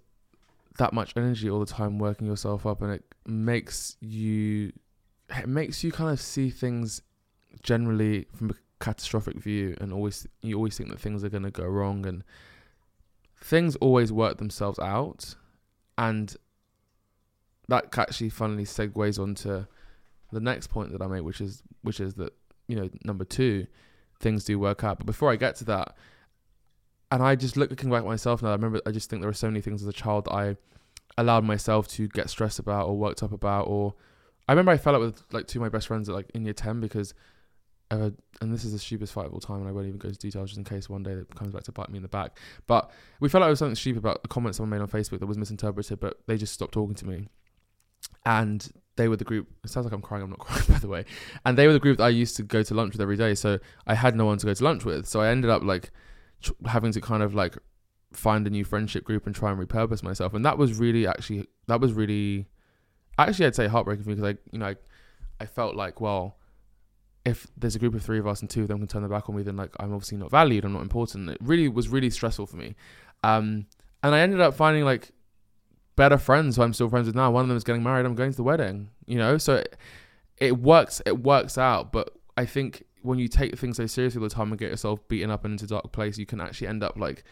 that 0.79 0.93
much 0.93 1.15
energy 1.17 1.51
all 1.51 1.61
the 1.61 1.67
time 1.67 1.99
working 1.99 2.27
yourself 2.27 2.65
up 2.65 2.81
and 2.81 2.93
it 2.93 3.05
makes 3.27 3.97
you 4.01 4.73
it 5.39 5.49
makes 5.49 5.85
you 5.85 5.93
kind 5.93 6.11
of 6.11 6.21
see 6.21 6.51
things 6.51 7.03
generally 7.63 8.27
from 8.35 8.51
a 8.51 8.55
catastrophic 8.81 9.37
view 9.37 9.77
and 9.81 9.93
always 9.93 10.27
you 10.43 10.57
always 10.57 10.77
think 10.77 10.91
that 10.91 10.99
things 10.99 11.23
are 11.23 11.29
going 11.29 11.43
to 11.43 11.51
go 11.51 11.65
wrong 11.65 12.07
and 12.07 12.25
things 13.41 13.77
always 13.77 14.13
work 14.13 14.39
themselves 14.39 14.79
out. 14.79 15.35
And 15.99 16.35
that 17.69 17.97
actually 17.99 18.31
funnily 18.31 18.65
segues 18.65 19.19
onto 19.19 19.67
the 20.33 20.41
next 20.41 20.69
point 20.69 20.93
that 20.93 21.03
I 21.03 21.07
made 21.07 21.21
which 21.21 21.41
is 21.41 21.63
which 21.83 22.01
is 22.01 22.15
that 22.15 22.33
you 22.69 22.77
know 22.77 22.89
number 23.05 23.25
2 23.25 23.67
things 24.19 24.45
do 24.45 24.59
work 24.59 24.83
out. 24.83 24.99
But 24.99 25.07
before 25.07 25.31
I 25.31 25.37
get 25.37 25.57
to 25.57 25.65
that 25.67 25.97
and 27.13 27.23
I 27.23 27.37
just 27.37 27.57
look 27.57 27.71
looking 27.71 27.91
back 27.91 28.01
at 28.01 28.07
myself 28.07 28.43
now 28.43 28.49
I 28.49 28.53
remember 28.53 28.81
I 28.87 28.91
just 28.91 29.11
think 29.11 29.23
there 29.23 29.29
were 29.29 29.35
so 29.35 29.49
many 29.49 29.61
things 29.61 29.83
as 29.83 29.89
a 29.89 29.93
child 29.93 30.25
that 30.25 30.33
I 30.33 30.57
allowed 31.19 31.45
myself 31.45 31.89
to 31.89 32.09
get 32.09 32.31
stressed 32.31 32.59
about 32.59 32.87
or 32.87 32.97
worked 32.97 33.23
up 33.23 33.33
about 33.33 33.67
or 33.67 33.95
I 34.49 34.53
remember 34.53 34.73
I 34.73 34.79
fell 34.79 34.95
out 34.95 35.01
with 35.01 35.23
like 35.33 35.47
two 35.47 35.59
of 35.59 35.63
my 35.63 35.69
best 35.69 35.87
friends 35.87 36.09
at 36.09 36.15
like 36.15 36.31
in 36.35 36.45
year 36.45 36.55
10 36.55 36.81
because 36.81 37.15
uh, 37.91 38.11
and 38.41 38.53
this 38.53 38.65
is 38.65 38.73
the 38.73 38.79
stupidest 38.79 39.13
fight 39.13 39.27
of 39.27 39.33
all 39.33 39.41
time, 39.41 39.59
and 39.59 39.69
I 39.69 39.73
won't 39.73 39.87
even 39.87 39.99
go 39.99 40.09
into 40.09 40.21
details 40.21 40.51
just 40.51 40.59
in 40.59 40.65
case 40.65 40.89
one 40.89 41.03
day 41.03 41.13
it 41.13 41.35
comes 41.35 41.53
back 41.53 41.65
to 41.65 41.73
bite 41.73 41.91
me 41.91 41.97
in 41.97 42.03
the 42.03 42.09
back. 42.09 42.39
But 42.67 42.91
we 43.19 43.29
felt 43.29 43.41
like 43.41 43.49
it 43.49 43.51
was 43.51 43.59
something 43.59 43.75
stupid 43.75 43.99
about 43.99 44.21
a 44.25 44.29
comment 44.29 44.55
someone 44.55 44.71
made 44.71 44.81
on 44.81 44.89
Facebook 44.89 45.19
that 45.19 45.27
was 45.27 45.37
misinterpreted, 45.37 45.99
but 45.99 46.19
they 46.27 46.37
just 46.37 46.53
stopped 46.53 46.73
talking 46.73 46.95
to 46.95 47.07
me. 47.07 47.27
And 48.25 48.69
they 48.97 49.09
were 49.09 49.17
the 49.17 49.25
group. 49.25 49.49
It 49.65 49.71
sounds 49.71 49.87
like 49.87 49.93
I'm 49.93 50.03
crying. 50.03 50.23
I'm 50.23 50.31
not 50.31 50.39
crying, 50.41 50.65
by 50.69 50.79
the 50.79 50.89
way. 50.89 51.05
And 51.45 51.59
they 51.59 51.67
were 51.67 51.73
the 51.73 51.81
group 51.81 51.99
that 51.99 52.05
I 52.05 52.11
used 52.11 52.37
to 52.37 52.45
go 52.45 52.63
to 52.63 52.75
lunch 52.75 52.93
with 52.93 53.01
every 53.01 53.17
day. 53.17 53.35
So 53.35 53.59
I 53.87 53.95
had 53.95 54.15
no 54.15 54.25
one 54.25 54.39
to 54.39 54.47
go 54.47 54.55
to 54.55 54.65
lunch 54.65 54.85
with. 54.85 55.07
So 55.07 55.21
I 55.21 55.29
ended 55.29 55.51
up 55.51 55.65
like 55.65 55.91
having 56.67 56.93
to 56.93 57.01
kind 57.01 57.25
of 57.25 57.35
like 57.35 57.59
find 58.13 58.47
a 58.47 58.51
new 58.51 58.65
friendship 58.65 59.05
group 59.05 59.27
and 59.27 59.35
try 59.35 59.51
and 59.51 59.61
repurpose 59.61 60.03
myself. 60.03 60.35
And 60.35 60.45
that 60.45 60.59
was 60.59 60.79
really 60.79 61.07
actually 61.07 61.47
that 61.67 61.81
was 61.81 61.93
really 61.93 62.47
actually 63.19 63.47
I'd 63.47 63.55
say 63.55 63.67
heartbreaking 63.67 64.05
for 64.05 64.11
me 64.11 64.17
because 64.17 64.35
I 64.35 64.39
you 64.53 64.59
know 64.59 64.67
I, 64.67 64.77
I 65.41 65.47
felt 65.47 65.77
like 65.77 66.01
well 66.01 66.37
if 67.25 67.47
there's 67.57 67.77
a 67.77 67.79
group 67.79 67.95
of 67.95 68.03
three 68.03 68.19
of 68.19 68.27
us 68.27 68.41
and 68.41 68.49
two 68.49 68.63
of 68.63 68.69
them 68.69 68.79
can 68.79 68.89
turn 68.89 69.03
their 69.03 69.11
back 69.11 69.29
on 69.29 69.37
me, 69.37 69.43
then 69.43 69.57
like 69.57 69.75
I'm 69.79 69.93
obviously 69.93 70.19
not 70.19 70.31
valued, 70.31 70.65
I'm 70.65 70.73
not 70.73 70.83
important. 70.83 71.29
It 71.29 71.39
really 71.41 71.69
was 71.69 71.89
really 71.89 72.11
stressful 72.11 72.47
for 72.47 72.57
me. 72.57 72.75
Um, 73.23 73.67
and 74.03 74.15
I 74.15 74.21
ended 74.21 74.41
up 74.41 74.55
finding 74.55 74.85
like 74.85 75.11
better 75.97 76.17
friends 76.17 76.57
who 76.57 76.63
I'm 76.63 76.73
still 76.73 76.89
friends 76.89 77.07
with 77.07 77.15
now. 77.15 77.31
One 77.31 77.43
of 77.43 77.49
them 77.49 77.57
is 77.57 77.65
getting 77.65 77.83
married. 77.83 78.07
I'm 78.07 78.15
going 78.15 78.31
to 78.31 78.37
the 78.37 78.43
wedding. 78.43 78.89
You 79.07 79.19
know, 79.19 79.37
so 79.37 79.57
it, 79.57 79.77
it 80.39 80.59
works. 80.59 81.03
It 81.05 81.19
works 81.23 81.59
out. 81.59 81.93
But 81.93 82.17
I 82.37 82.47
think 82.47 82.85
when 83.03 83.19
you 83.19 83.29
take 83.29 83.59
things 83.59 83.77
so 83.77 83.87
seriously 83.87 84.19
all 84.19 84.29
the 84.29 84.35
time 84.35 84.51
and 84.51 84.59
get 84.59 84.71
yourself 84.71 85.07
beaten 85.09 85.31
up 85.31 85.45
and 85.45 85.53
into 85.53 85.67
dark 85.67 85.93
place, 85.93 86.17
you 86.17 86.27
can 86.27 86.41
actually 86.41 86.69
end 86.69 86.83
up 86.83 86.97
like 86.97 87.25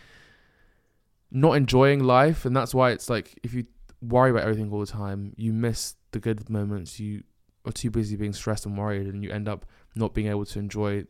not 1.30 1.52
enjoying 1.52 2.02
life. 2.02 2.44
And 2.44 2.56
that's 2.56 2.74
why 2.74 2.90
it's 2.90 3.10
like 3.10 3.38
if 3.42 3.54
you 3.54 3.66
worry 4.00 4.30
about 4.30 4.42
everything 4.42 4.72
all 4.72 4.80
the 4.80 4.86
time, 4.86 5.34
you 5.36 5.52
miss 5.52 5.94
the 6.12 6.20
good 6.20 6.48
moments. 6.48 6.98
You 6.98 7.24
are 7.64 7.72
too 7.72 7.90
busy 7.90 8.16
being 8.16 8.32
stressed 8.32 8.66
and 8.66 8.76
worried, 8.78 9.06
and 9.06 9.22
you 9.22 9.30
end 9.30 9.48
up 9.48 9.66
not 9.94 10.14
being 10.14 10.28
able 10.28 10.44
to 10.46 10.58
enjoy 10.58 11.04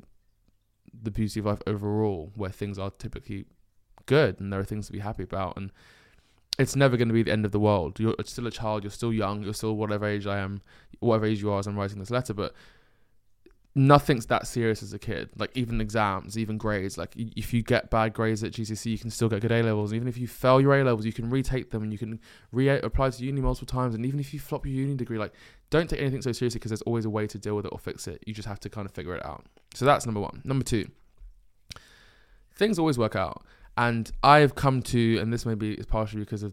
the 1.02 1.10
beauty 1.10 1.40
of 1.40 1.46
life 1.46 1.62
overall, 1.66 2.32
where 2.34 2.50
things 2.50 2.78
are 2.78 2.90
typically 2.90 3.44
good 4.06 4.40
and 4.40 4.52
there 4.52 4.58
are 4.58 4.64
things 4.64 4.86
to 4.86 4.92
be 4.92 4.98
happy 4.98 5.22
about. 5.22 5.56
And 5.56 5.70
it's 6.58 6.74
never 6.74 6.96
going 6.96 7.08
to 7.08 7.14
be 7.14 7.22
the 7.22 7.30
end 7.30 7.44
of 7.44 7.52
the 7.52 7.60
world. 7.60 8.00
You're 8.00 8.14
still 8.24 8.46
a 8.46 8.50
child, 8.50 8.82
you're 8.82 8.90
still 8.90 9.12
young, 9.12 9.42
you're 9.42 9.54
still 9.54 9.76
whatever 9.76 10.06
age 10.06 10.26
I 10.26 10.38
am, 10.38 10.60
whatever 10.98 11.26
age 11.26 11.40
you 11.40 11.52
are 11.52 11.60
as 11.60 11.66
I'm 11.66 11.78
writing 11.78 12.00
this 12.00 12.10
letter, 12.10 12.34
but 12.34 12.54
nothing's 13.74 14.26
that 14.26 14.46
serious 14.46 14.82
as 14.82 14.92
a 14.92 14.98
kid. 14.98 15.30
Like 15.36 15.50
even 15.54 15.80
exams, 15.80 16.36
even 16.36 16.58
grades. 16.58 16.98
Like 16.98 17.14
if 17.16 17.52
you 17.52 17.62
get 17.62 17.90
bad 17.90 18.12
grades 18.12 18.42
at 18.42 18.52
GCSE, 18.52 18.86
you 18.86 18.98
can 18.98 19.10
still 19.10 19.28
get 19.28 19.40
good 19.40 19.52
A 19.52 19.62
levels. 19.62 19.92
Even 19.94 20.08
if 20.08 20.18
you 20.18 20.26
fail 20.26 20.60
your 20.60 20.74
A 20.74 20.84
levels, 20.84 21.06
you 21.06 21.12
can 21.12 21.30
retake 21.30 21.70
them 21.70 21.82
and 21.82 21.92
you 21.92 21.98
can 21.98 22.18
re-apply 22.52 23.10
to 23.10 23.24
uni 23.24 23.40
multiple 23.40 23.66
times. 23.66 23.94
And 23.94 24.04
even 24.04 24.18
if 24.18 24.34
you 24.34 24.40
flop 24.40 24.66
your 24.66 24.74
uni 24.74 24.94
degree, 24.94 25.18
like 25.18 25.32
don't 25.70 25.88
take 25.88 26.00
anything 26.00 26.22
so 26.22 26.32
seriously 26.32 26.58
because 26.58 26.70
there's 26.70 26.82
always 26.82 27.04
a 27.04 27.10
way 27.10 27.26
to 27.26 27.38
deal 27.38 27.54
with 27.54 27.66
it 27.66 27.72
or 27.72 27.78
fix 27.78 28.08
it. 28.08 28.22
You 28.26 28.34
just 28.34 28.48
have 28.48 28.60
to 28.60 28.70
kind 28.70 28.86
of 28.86 28.92
figure 28.92 29.14
it 29.14 29.24
out. 29.24 29.44
So 29.74 29.84
that's 29.84 30.06
number 30.06 30.20
one. 30.20 30.42
Number 30.44 30.64
two, 30.64 30.90
things 32.54 32.78
always 32.78 32.98
work 32.98 33.16
out. 33.16 33.44
And 33.76 34.10
I've 34.24 34.56
come 34.56 34.82
to, 34.82 35.18
and 35.18 35.32
this 35.32 35.46
maybe 35.46 35.74
is 35.74 35.86
partially 35.86 36.20
because 36.20 36.42
of 36.42 36.52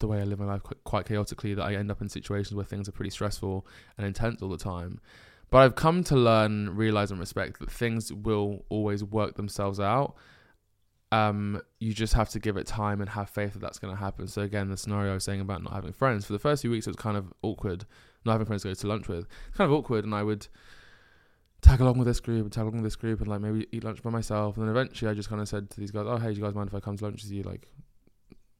the 0.00 0.08
way 0.08 0.20
I 0.20 0.24
live 0.24 0.40
my 0.40 0.46
life 0.46 0.62
quite 0.84 1.06
chaotically, 1.06 1.54
that 1.54 1.62
I 1.62 1.74
end 1.74 1.90
up 1.90 2.00
in 2.00 2.08
situations 2.08 2.54
where 2.54 2.64
things 2.64 2.88
are 2.88 2.92
pretty 2.92 3.10
stressful 3.10 3.66
and 3.96 4.06
intense 4.06 4.42
all 4.42 4.48
the 4.48 4.56
time. 4.56 5.00
But 5.50 5.58
I've 5.58 5.74
come 5.74 6.04
to 6.04 6.16
learn, 6.16 6.76
realize, 6.76 7.10
and 7.10 7.18
respect 7.18 7.60
that 7.60 7.70
things 7.70 8.12
will 8.12 8.64
always 8.68 9.02
work 9.02 9.36
themselves 9.36 9.80
out. 9.80 10.14
Um, 11.10 11.62
you 11.80 11.94
just 11.94 12.12
have 12.12 12.28
to 12.30 12.38
give 12.38 12.58
it 12.58 12.66
time 12.66 13.00
and 13.00 13.08
have 13.08 13.30
faith 13.30 13.54
that 13.54 13.60
that's 13.60 13.78
going 13.78 13.94
to 13.94 13.98
happen. 13.98 14.26
So 14.26 14.42
again, 14.42 14.68
the 14.68 14.76
scenario 14.76 15.12
I 15.12 15.14
was 15.14 15.24
saying 15.24 15.40
about 15.40 15.62
not 15.62 15.72
having 15.72 15.92
friends 15.92 16.26
for 16.26 16.34
the 16.34 16.38
first 16.38 16.60
few 16.60 16.70
weeks, 16.70 16.86
it 16.86 16.90
was 16.90 16.96
kind 16.96 17.16
of 17.16 17.32
awkward. 17.42 17.86
Not 18.26 18.32
having 18.32 18.46
friends 18.46 18.62
to 18.62 18.68
go 18.68 18.74
to 18.74 18.86
lunch 18.86 19.08
with, 19.08 19.26
it's 19.48 19.56
kind 19.56 19.70
of 19.70 19.78
awkward, 19.78 20.04
and 20.04 20.14
I 20.14 20.22
would 20.22 20.48
tag 21.62 21.80
along 21.80 21.98
with 21.98 22.06
this 22.06 22.20
group 22.20 22.42
and 22.42 22.52
tag 22.52 22.62
along 22.62 22.74
with 22.74 22.84
this 22.84 22.96
group 22.96 23.20
and 23.20 23.28
like 23.28 23.40
maybe 23.40 23.66
eat 23.72 23.84
lunch 23.84 24.02
by 24.02 24.10
myself. 24.10 24.56
And 24.56 24.64
then 24.64 24.70
eventually, 24.70 25.10
I 25.10 25.14
just 25.14 25.28
kind 25.28 25.40
of 25.40 25.48
said 25.48 25.70
to 25.70 25.80
these 25.80 25.90
guys, 25.90 26.04
"Oh, 26.06 26.18
hey, 26.18 26.32
do 26.32 26.40
you 26.40 26.44
guys 26.44 26.54
mind 26.54 26.68
if 26.68 26.74
I 26.74 26.80
come 26.80 26.96
to 26.96 27.04
lunch 27.04 27.22
with 27.22 27.32
you?" 27.32 27.42
Like, 27.42 27.68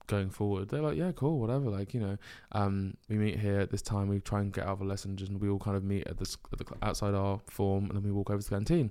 going 0.08 0.30
forward. 0.30 0.68
They're 0.68 0.82
like, 0.82 0.96
yeah, 0.96 1.12
cool, 1.12 1.38
whatever. 1.38 1.70
Like, 1.70 1.94
you 1.94 2.00
know, 2.00 2.18
um, 2.52 2.94
we 3.08 3.16
meet 3.16 3.38
here 3.38 3.60
at 3.60 3.70
this 3.70 3.82
time. 3.82 4.08
We 4.08 4.20
try 4.20 4.40
and 4.40 4.52
get 4.52 4.64
out 4.64 4.72
of 4.72 4.80
a 4.80 4.84
lesson, 4.84 5.16
and 5.20 5.40
we 5.40 5.48
all 5.48 5.60
kind 5.60 5.76
of 5.76 5.84
meet 5.84 6.06
at 6.08 6.18
the, 6.18 6.36
at 6.52 6.58
the 6.58 6.66
outside 6.82 7.14
our 7.14 7.40
form, 7.46 7.84
and 7.84 7.94
then 7.94 8.02
we 8.02 8.10
walk 8.10 8.30
over 8.30 8.42
to 8.42 8.50
the 8.50 8.56
canteen. 8.56 8.90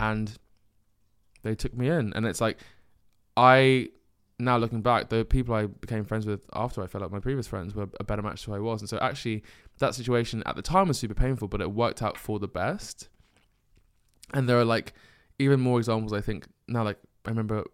And 0.00 0.36
they 1.42 1.54
took 1.54 1.74
me 1.74 1.88
in, 1.88 2.12
and 2.14 2.26
it's 2.26 2.40
like, 2.40 2.58
I 3.36 3.90
now 4.38 4.56
looking 4.56 4.82
back, 4.82 5.08
the 5.08 5.24
people 5.24 5.54
I 5.54 5.66
became 5.66 6.04
friends 6.04 6.26
with 6.26 6.48
after 6.52 6.82
I 6.82 6.86
fell 6.86 7.04
out, 7.04 7.12
my 7.12 7.20
previous 7.20 7.46
friends 7.46 7.74
were 7.74 7.88
a 8.00 8.04
better 8.04 8.22
match 8.22 8.42
to 8.44 8.50
who 8.50 8.56
I 8.56 8.60
was, 8.60 8.80
and 8.80 8.88
so 8.88 8.98
actually 8.98 9.42
that 9.78 9.94
situation 9.94 10.42
at 10.46 10.56
the 10.56 10.62
time 10.62 10.88
was 10.88 10.98
super 10.98 11.14
painful, 11.14 11.48
but 11.48 11.60
it 11.60 11.70
worked 11.70 12.02
out 12.02 12.18
for 12.18 12.38
the 12.38 12.48
best. 12.48 13.08
And 14.34 14.48
there 14.48 14.58
are 14.58 14.64
like 14.64 14.94
even 15.38 15.60
more 15.60 15.78
examples. 15.78 16.12
I 16.12 16.20
think 16.20 16.46
now, 16.68 16.84
like 16.84 16.98
I 17.26 17.30
remember 17.30 17.64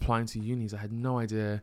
applying 0.00 0.26
to 0.26 0.38
unis, 0.38 0.74
I 0.74 0.78
had 0.78 0.92
no 0.92 1.18
idea 1.18 1.62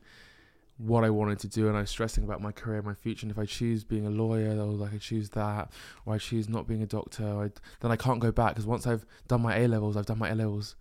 what 0.77 1.04
I 1.06 1.10
wanted 1.10 1.39
to 1.39 1.48
do, 1.48 1.68
and 1.68 1.77
I 1.77 1.82
was 1.82 1.89
stressing 1.89 2.24
about 2.24 2.42
my 2.42 2.51
career, 2.51 2.82
my 2.82 2.94
future. 2.94 3.25
And 3.25 3.32
if 3.32 3.39
I 3.39 3.46
choose 3.46 3.84
being 3.84 4.06
a 4.06 4.10
lawyer, 4.10 4.51
or 4.51 4.65
like 4.65 4.94
I 4.94 4.98
choose 4.98 5.30
that, 5.32 5.72
or 6.06 6.13
I 6.13 6.18
choose 6.18 6.50
not 6.50 6.68
being 6.68 6.84
a 6.84 6.86
doctor, 6.86 7.25
I, 7.25 7.51
then 7.80 7.92
I 7.92 7.96
can't 7.96 8.20
go 8.20 8.32
back 8.32 8.54
because 8.54 8.65
once 8.65 8.86
I've 8.86 9.06
done 9.27 9.42
my 9.42 9.58
A 9.58 9.68
levels, 9.68 9.96
I've 9.96 10.06
done 10.06 10.20
my 10.20 10.30
A 10.30 10.36
levels, 10.36 10.75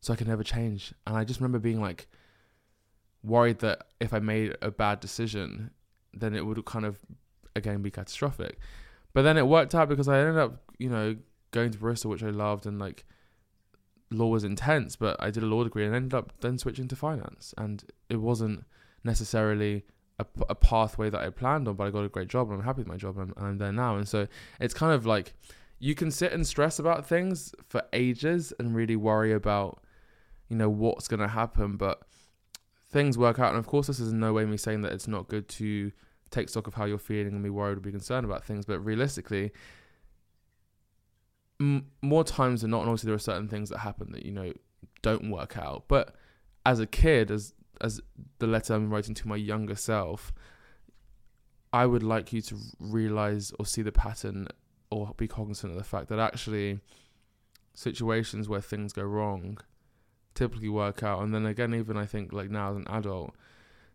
so 0.00 0.12
I 0.12 0.16
can 0.16 0.28
never 0.28 0.44
change. 0.44 0.94
And 1.06 1.16
I 1.16 1.24
just 1.24 1.40
remember 1.40 1.58
being 1.58 1.80
like 1.80 2.06
worried 3.22 3.58
that 3.60 3.86
if 4.00 4.14
I 4.14 4.20
made 4.20 4.56
a 4.62 4.70
bad 4.70 5.00
decision, 5.00 5.70
then 6.14 6.34
it 6.34 6.46
would 6.46 6.64
kind 6.64 6.86
of 6.86 6.98
again 7.56 7.82
be 7.82 7.90
catastrophic. 7.90 8.58
But 9.12 9.22
then 9.22 9.36
it 9.36 9.46
worked 9.46 9.74
out 9.74 9.88
because 9.88 10.08
I 10.08 10.20
ended 10.20 10.38
up, 10.38 10.62
you 10.78 10.88
know, 10.88 11.16
going 11.50 11.72
to 11.72 11.78
Bristol, 11.78 12.12
which 12.12 12.22
I 12.22 12.30
loved, 12.30 12.64
and 12.66 12.78
like 12.78 13.04
law 14.10 14.26
was 14.26 14.44
intense, 14.44 14.96
but 14.96 15.16
I 15.20 15.30
did 15.30 15.42
a 15.42 15.46
law 15.46 15.64
degree 15.64 15.86
and 15.86 15.94
ended 15.94 16.14
up 16.14 16.32
then 16.40 16.58
switching 16.58 16.88
to 16.88 16.96
finance, 16.96 17.54
and 17.56 17.84
it 18.08 18.16
wasn't 18.16 18.64
necessarily 19.04 19.84
a, 20.18 20.26
a 20.48 20.54
pathway 20.54 21.10
that 21.10 21.20
I 21.20 21.30
planned 21.30 21.66
on, 21.68 21.76
but 21.76 21.86
I 21.86 21.90
got 21.90 22.04
a 22.04 22.08
great 22.08 22.28
job 22.28 22.50
and 22.50 22.58
I'm 22.58 22.64
happy 22.64 22.80
with 22.80 22.88
my 22.88 22.96
job 22.96 23.18
and, 23.18 23.32
and 23.36 23.46
I'm 23.46 23.58
there 23.58 23.72
now. 23.72 23.96
And 23.96 24.06
so 24.06 24.26
it's 24.60 24.74
kind 24.74 24.92
of 24.92 25.06
like 25.06 25.32
you 25.78 25.94
can 25.94 26.10
sit 26.10 26.32
and 26.32 26.46
stress 26.46 26.78
about 26.78 27.06
things 27.06 27.54
for 27.66 27.82
ages 27.92 28.52
and 28.58 28.74
really 28.74 28.96
worry 28.96 29.32
about, 29.32 29.82
you 30.48 30.56
know, 30.56 30.68
what's 30.68 31.08
going 31.08 31.20
to 31.20 31.28
happen, 31.28 31.76
but 31.76 32.02
things 32.90 33.16
work 33.16 33.38
out. 33.38 33.50
And 33.50 33.58
of 33.58 33.66
course, 33.66 33.86
this 33.86 33.98
is 33.98 34.12
in 34.12 34.20
no 34.20 34.32
way 34.34 34.44
me 34.44 34.56
saying 34.56 34.82
that 34.82 34.92
it's 34.92 35.08
not 35.08 35.28
good 35.28 35.48
to 35.48 35.90
take 36.30 36.48
stock 36.48 36.66
of 36.66 36.74
how 36.74 36.84
you're 36.84 36.98
feeling 36.98 37.32
and 37.32 37.42
be 37.42 37.50
worried 37.50 37.78
or 37.78 37.80
be 37.80 37.90
concerned 37.90 38.24
about 38.24 38.44
things, 38.44 38.66
but 38.66 38.78
realistically, 38.80 39.52
more 41.60 42.24
times 42.24 42.62
than 42.62 42.70
not, 42.70 42.80
and 42.80 42.88
obviously 42.88 43.08
there 43.08 43.14
are 43.14 43.18
certain 43.18 43.48
things 43.48 43.68
that 43.68 43.78
happen 43.78 44.12
that 44.12 44.24
you 44.24 44.32
know 44.32 44.52
don't 45.02 45.30
work 45.30 45.58
out. 45.58 45.84
But 45.88 46.14
as 46.64 46.80
a 46.80 46.86
kid, 46.86 47.30
as 47.30 47.52
as 47.80 48.00
the 48.38 48.46
letter 48.46 48.74
I'm 48.74 48.90
writing 48.90 49.14
to 49.14 49.28
my 49.28 49.36
younger 49.36 49.76
self, 49.76 50.32
I 51.72 51.86
would 51.86 52.02
like 52.02 52.32
you 52.32 52.42
to 52.42 52.56
realize 52.78 53.52
or 53.58 53.66
see 53.66 53.82
the 53.82 53.92
pattern 53.92 54.48
or 54.90 55.14
be 55.16 55.28
cognizant 55.28 55.72
of 55.72 55.78
the 55.78 55.84
fact 55.84 56.08
that 56.08 56.18
actually 56.18 56.80
situations 57.74 58.48
where 58.48 58.60
things 58.60 58.92
go 58.92 59.02
wrong 59.02 59.58
typically 60.34 60.68
work 60.68 61.02
out. 61.02 61.22
And 61.22 61.34
then 61.34 61.46
again, 61.46 61.74
even 61.74 61.96
I 61.96 62.06
think 62.06 62.32
like 62.32 62.50
now 62.50 62.70
as 62.70 62.76
an 62.76 62.86
adult, 62.88 63.34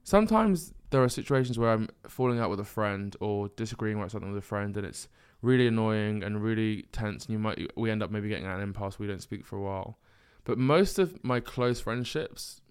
sometimes 0.03 0.73
there 0.91 1.03
are 1.03 1.09
situations 1.09 1.59
where 1.59 1.71
I'm 1.71 1.89
falling 2.07 2.39
out 2.39 2.49
with 2.49 2.59
a 2.59 2.65
friend 2.65 3.15
or 3.19 3.49
disagreeing 3.49 3.97
about 3.97 4.11
something 4.11 4.31
with 4.31 4.43
a 4.43 4.47
friend 4.47 4.75
and 4.77 4.85
it's 4.85 5.07
really 5.41 5.67
annoying 5.67 6.23
and 6.23 6.41
really 6.41 6.83
tense 6.91 7.25
and 7.25 7.33
you 7.33 7.39
might 7.39 7.59
we 7.75 7.91
end 7.91 8.01
up 8.01 8.11
maybe 8.11 8.29
getting 8.29 8.45
at 8.45 8.57
an 8.57 8.63
impasse 8.63 8.97
we 8.97 9.07
don't 9.07 9.21
speak 9.21 9.45
for 9.45 9.57
a 9.57 9.61
while. 9.61 9.99
But 10.43 10.57
most 10.57 10.99
of 10.99 11.23
my 11.23 11.39
close 11.39 11.79
friendships 11.79 12.61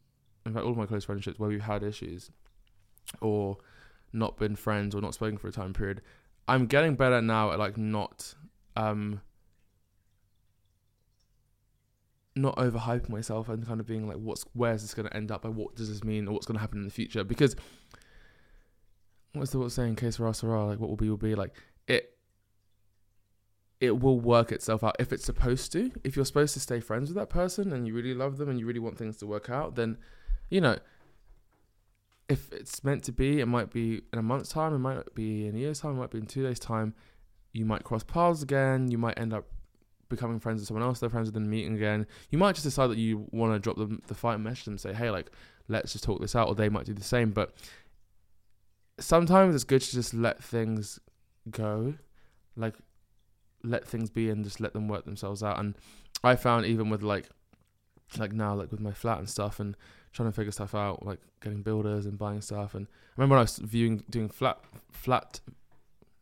in 0.46 0.52
fact, 0.52 0.64
all 0.64 0.72
of 0.72 0.76
my 0.76 0.86
close 0.86 1.04
friendships 1.04 1.38
where 1.38 1.48
we've 1.48 1.62
had 1.62 1.82
issues 1.82 2.30
or 3.20 3.58
not 4.12 4.36
been 4.36 4.56
friends 4.56 4.94
or 4.94 5.00
not 5.00 5.14
spoken 5.14 5.38
for 5.38 5.48
a 5.48 5.52
time 5.52 5.72
period, 5.72 6.02
I'm 6.46 6.66
getting 6.66 6.94
better 6.94 7.22
now 7.22 7.52
at 7.52 7.58
like 7.58 7.76
not 7.76 8.34
um 8.76 9.20
not 12.36 12.56
overhyping 12.56 13.10
myself 13.10 13.48
and 13.48 13.66
kind 13.66 13.80
of 13.80 13.86
being 13.86 14.08
like 14.08 14.16
what's 14.16 14.44
where's 14.52 14.82
this 14.82 14.94
going 14.94 15.08
to 15.08 15.16
end 15.16 15.30
up? 15.30 15.44
And 15.44 15.56
what 15.56 15.76
does 15.76 15.88
this 15.88 16.04
mean? 16.04 16.28
Or 16.28 16.32
what's 16.32 16.46
going 16.46 16.56
to 16.56 16.60
happen 16.60 16.78
in 16.78 16.84
the 16.84 16.90
future? 16.90 17.24
Because 17.24 17.56
what's 19.32 19.50
the 19.50 19.58
what's 19.58 19.74
saying 19.74 19.96
case 19.96 20.16
for 20.16 20.28
us 20.28 20.42
like 20.42 20.78
what 20.78 20.88
will 20.88 20.96
be 20.96 21.10
will 21.10 21.16
be 21.16 21.34
like 21.34 21.54
it 23.84 24.00
will 24.00 24.18
work 24.18 24.52
itself 24.52 24.82
out 24.82 24.96
if 24.98 25.12
it's 25.12 25.24
supposed 25.24 25.72
to 25.72 25.90
if 26.02 26.16
you're 26.16 26.24
supposed 26.24 26.54
to 26.54 26.60
stay 26.60 26.80
friends 26.80 27.08
with 27.08 27.16
that 27.16 27.28
person 27.28 27.72
and 27.72 27.86
you 27.86 27.94
really 27.94 28.14
love 28.14 28.38
them 28.38 28.48
and 28.48 28.58
you 28.58 28.66
really 28.66 28.80
want 28.80 28.96
things 28.98 29.16
to 29.16 29.26
work 29.26 29.50
out 29.50 29.74
then 29.74 29.96
you 30.50 30.60
know, 30.60 30.76
if 32.28 32.52
it's 32.52 32.84
meant 32.84 33.02
to 33.04 33.12
be, 33.12 33.40
it 33.40 33.46
might 33.46 33.70
be 33.70 34.02
in 34.12 34.18
a 34.18 34.22
month's 34.22 34.50
time, 34.50 34.74
it 34.74 34.78
might 34.78 35.14
be 35.14 35.46
in 35.46 35.56
a 35.56 35.58
year's 35.58 35.80
time, 35.80 35.92
it 35.92 35.98
might 35.98 36.10
be 36.10 36.18
in 36.18 36.26
two 36.26 36.42
days' 36.42 36.58
time. 36.58 36.94
You 37.52 37.64
might 37.64 37.84
cross 37.84 38.02
paths 38.02 38.42
again. 38.42 38.90
You 38.90 38.98
might 38.98 39.18
end 39.18 39.32
up 39.32 39.46
becoming 40.08 40.40
friends 40.40 40.60
with 40.60 40.68
someone 40.68 40.84
else. 40.84 41.00
They're 41.00 41.10
friends 41.10 41.26
with 41.26 41.34
them, 41.34 41.48
meeting 41.48 41.76
again. 41.76 42.06
You 42.30 42.38
might 42.38 42.54
just 42.54 42.64
decide 42.64 42.88
that 42.88 42.98
you 42.98 43.26
want 43.30 43.52
to 43.52 43.58
drop 43.58 43.76
them 43.76 44.02
the 44.06 44.14
fight 44.14 44.34
and 44.34 44.44
message 44.44 44.64
them, 44.64 44.78
say, 44.78 44.92
hey, 44.92 45.10
like, 45.10 45.30
let's 45.68 45.92
just 45.92 46.04
talk 46.04 46.20
this 46.20 46.34
out, 46.34 46.48
or 46.48 46.54
they 46.54 46.68
might 46.68 46.86
do 46.86 46.94
the 46.94 47.04
same. 47.04 47.30
But 47.30 47.54
sometimes 48.98 49.54
it's 49.54 49.64
good 49.64 49.82
to 49.82 49.92
just 49.92 50.14
let 50.14 50.42
things 50.42 50.98
go, 51.50 51.94
like, 52.56 52.74
let 53.64 53.86
things 53.86 54.10
be 54.10 54.30
and 54.30 54.44
just 54.44 54.60
let 54.60 54.72
them 54.72 54.88
work 54.88 55.04
themselves 55.04 55.42
out. 55.42 55.58
And 55.58 55.76
I 56.22 56.36
found 56.36 56.66
even 56.66 56.90
with 56.90 57.02
like, 57.02 57.28
like 58.18 58.32
now, 58.32 58.54
like 58.54 58.70
with 58.70 58.80
my 58.80 58.92
flat 58.92 59.18
and 59.18 59.28
stuff, 59.28 59.58
and 59.58 59.76
trying 60.12 60.28
to 60.28 60.34
figure 60.34 60.52
stuff 60.52 60.74
out, 60.74 61.04
like 61.04 61.20
getting 61.42 61.62
builders 61.62 62.06
and 62.06 62.18
buying 62.18 62.40
stuff. 62.40 62.74
And 62.74 62.86
I 62.86 63.12
remember 63.16 63.34
when 63.34 63.40
I 63.40 63.42
was 63.42 63.58
viewing, 63.58 64.04
doing 64.08 64.28
flat 64.28 64.58
flat 64.90 65.40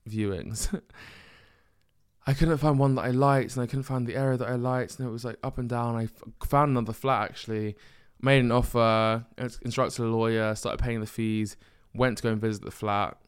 viewings. 0.09 0.81
I 2.27 2.35
couldn't 2.35 2.59
find 2.59 2.79
one 2.79 2.95
that 2.95 3.03
I 3.03 3.11
liked, 3.11 3.57
and 3.57 3.63
I 3.63 3.67
couldn't 3.67 3.83
find 3.83 4.07
the 4.07 4.17
area 4.17 4.37
that 4.37 4.49
I 4.49 4.55
liked, 4.55 4.99
and 4.99 5.09
it 5.09 5.11
was 5.11 5.25
like 5.25 5.39
up 5.43 5.59
and 5.59 5.69
down. 5.69 5.97
I 5.97 6.09
found 6.47 6.71
another 6.71 6.93
flat 6.93 7.31
actually, 7.31 7.77
made 8.21 8.41
an 8.41 8.53
offer, 8.53 9.25
instructed 9.37 10.03
a 10.03 10.07
lawyer, 10.07 10.55
started 10.55 10.83
paying 10.83 11.01
the 11.01 11.07
fees, 11.07 11.57
went 11.95 12.19
to 12.19 12.23
go 12.23 12.31
and 12.31 12.41
visit 12.41 12.63
the 12.63 12.71
flat, 12.71 13.19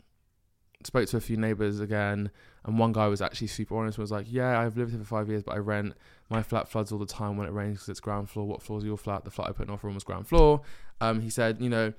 spoke 0.85 1.09
to 1.09 1.17
a 1.17 1.21
few 1.21 1.37
neighbors 1.37 1.81
again, 1.81 2.31
and 2.65 2.79
one 2.79 2.93
guy 2.93 3.07
was 3.09 3.21
actually 3.21 3.49
super 3.49 3.77
honest. 3.77 3.99
Was 3.99 4.11
like, 4.11 4.27
"Yeah, 4.29 4.59
I've 4.59 4.77
lived 4.77 4.91
here 4.91 5.01
for 5.01 5.07
five 5.07 5.29
years, 5.29 5.43
but 5.43 5.55
I 5.55 5.59
rent. 5.59 5.95
My 6.31 6.43
flat 6.43 6.69
floods 6.69 6.93
all 6.93 6.99
the 6.99 7.07
time 7.07 7.37
when 7.37 7.47
it 7.47 7.53
rains 7.53 7.77
because 7.77 7.89
it's 7.91 8.01
ground 8.01 8.31
floor. 8.31 8.47
What 8.47 8.63
floor 8.63 8.79
is 8.79 8.85
your 8.85 8.97
flat? 8.97 9.25
The 9.25 9.31
flat 9.31 9.49
I 9.49 9.53
put 9.53 9.69
an 9.69 9.75
offer 9.75 9.89
on 9.89 9.95
was 9.95 10.05
ground 10.05 10.27
floor." 10.27 10.63
Um, 11.01 11.21
he 11.21 11.31
said, 11.31 11.61
"You 11.61 11.69
know, 11.69 11.93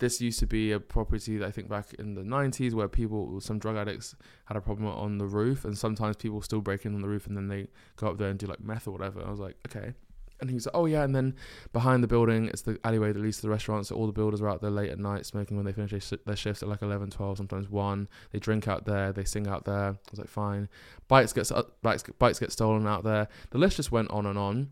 this 0.00 0.20
used 0.20 0.40
to 0.40 0.46
be 0.46 0.72
a 0.72 0.80
property 0.80 1.36
that 1.38 1.46
I 1.46 1.50
think 1.50 1.68
back 1.68 1.94
in 1.94 2.14
the 2.14 2.24
90s 2.24 2.74
where 2.74 2.88
people, 2.88 3.40
some 3.40 3.58
drug 3.58 3.76
addicts, 3.76 4.16
had 4.46 4.56
a 4.56 4.60
problem 4.60 4.88
on 4.88 5.18
the 5.18 5.26
roof, 5.26 5.64
and 5.64 5.76
sometimes 5.76 6.16
people 6.16 6.42
still 6.42 6.60
break 6.60 6.84
in 6.86 6.94
on 6.94 7.02
the 7.02 7.08
roof 7.08 7.26
and 7.26 7.36
then 7.36 7.48
they 7.48 7.68
go 7.96 8.08
up 8.08 8.18
there 8.18 8.30
and 8.30 8.38
do 8.38 8.46
like 8.46 8.60
meth 8.60 8.88
or 8.88 8.92
whatever." 8.92 9.24
I 9.24 9.30
was 9.30 9.40
like, 9.40 9.56
"Okay." 9.66 9.94
And 10.40 10.50
he 10.50 10.54
was 10.54 10.66
like, 10.66 10.74
oh 10.74 10.86
yeah, 10.86 11.02
and 11.02 11.14
then 11.14 11.34
behind 11.72 12.02
the 12.02 12.08
building, 12.08 12.48
it's 12.48 12.62
the 12.62 12.78
alleyway 12.84 13.12
that 13.12 13.20
leads 13.20 13.36
to 13.36 13.42
the 13.42 13.50
restaurant. 13.50 13.86
So 13.86 13.96
all 13.96 14.06
the 14.06 14.12
builders 14.12 14.40
are 14.40 14.48
out 14.48 14.60
there 14.60 14.70
late 14.70 14.90
at 14.90 14.98
night 14.98 15.26
smoking 15.26 15.56
when 15.56 15.66
they 15.66 15.72
finish 15.72 16.12
their 16.24 16.36
shifts 16.36 16.62
at 16.62 16.68
like 16.68 16.82
11, 16.82 17.10
12, 17.10 17.36
sometimes 17.36 17.68
1. 17.68 18.08
They 18.32 18.38
drink 18.38 18.68
out 18.68 18.84
there, 18.84 19.12
they 19.12 19.24
sing 19.24 19.46
out 19.46 19.64
there. 19.64 19.90
I 19.90 20.10
was 20.10 20.18
like, 20.18 20.28
fine. 20.28 20.68
Bikes 21.08 21.32
get, 21.32 21.50
uh, 21.52 21.64
bikes, 21.82 22.04
bikes 22.18 22.38
get 22.38 22.52
stolen 22.52 22.86
out 22.86 23.04
there. 23.04 23.28
The 23.50 23.58
list 23.58 23.76
just 23.76 23.92
went 23.92 24.10
on 24.10 24.26
and 24.26 24.38
on. 24.38 24.70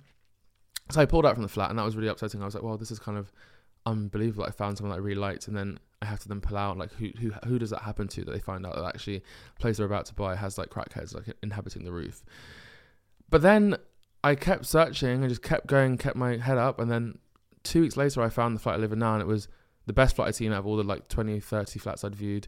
So 0.90 1.00
I 1.00 1.06
pulled 1.06 1.26
out 1.26 1.34
from 1.34 1.42
the 1.42 1.48
flat 1.48 1.70
and 1.70 1.78
that 1.78 1.84
was 1.84 1.96
really 1.96 2.08
upsetting. 2.08 2.40
I 2.42 2.46
was 2.46 2.54
like, 2.54 2.64
well, 2.64 2.78
this 2.78 2.90
is 2.90 2.98
kind 2.98 3.18
of 3.18 3.30
unbelievable. 3.84 4.44
I 4.44 4.50
found 4.50 4.76
someone 4.76 4.90
that 4.90 5.02
I 5.02 5.04
really 5.04 5.20
liked 5.20 5.48
and 5.48 5.56
then 5.56 5.78
I 6.00 6.06
have 6.06 6.20
to 6.20 6.28
then 6.28 6.40
pull 6.40 6.56
out 6.56 6.78
like 6.78 6.92
who 6.92 7.10
who 7.18 7.30
who 7.44 7.58
does 7.58 7.70
that 7.70 7.82
happen 7.82 8.06
to 8.08 8.25
that 8.25 8.30
they 8.30 8.38
find 8.38 8.64
out 8.64 8.76
that 8.76 8.84
actually 8.84 9.18
the 9.18 9.60
place 9.60 9.78
they're 9.78 9.87
about 9.87 10.06
to 10.06 10.14
buy 10.14 10.37
has 10.37 10.58
like 10.58 10.68
crackheads 10.68 11.14
like 11.14 11.34
inhabiting 11.42 11.84
the 11.84 11.92
roof. 11.92 12.25
But 13.30 13.42
then 13.42 13.76
I 14.28 14.35
kept 14.35 14.66
searching. 14.66 15.25
I 15.25 15.28
just 15.28 15.42
kept 15.42 15.66
going, 15.66 15.97
kept 15.97 16.14
my 16.14 16.37
head 16.37 16.58
up, 16.58 16.78
and 16.78 16.90
then 16.90 17.18
two 17.62 17.80
weeks 17.80 17.97
later, 17.97 18.20
I 18.20 18.28
found 18.28 18.54
the 18.54 18.61
flat 18.61 18.75
I 18.75 18.78
live 18.78 18.92
in 18.92 18.99
now, 18.99 19.14
and 19.14 19.23
it 19.23 19.26
was 19.26 19.49
the 19.87 19.94
best 19.94 20.16
flat 20.16 20.28
I'd 20.28 20.35
seen 20.35 20.52
out 20.52 20.58
of 20.58 20.66
all 20.66 20.76
the 20.76 20.82
like 20.82 21.08
20, 21.08 21.40
30 21.40 21.78
flats 21.78 22.04
I'd 22.04 22.14
viewed. 22.14 22.47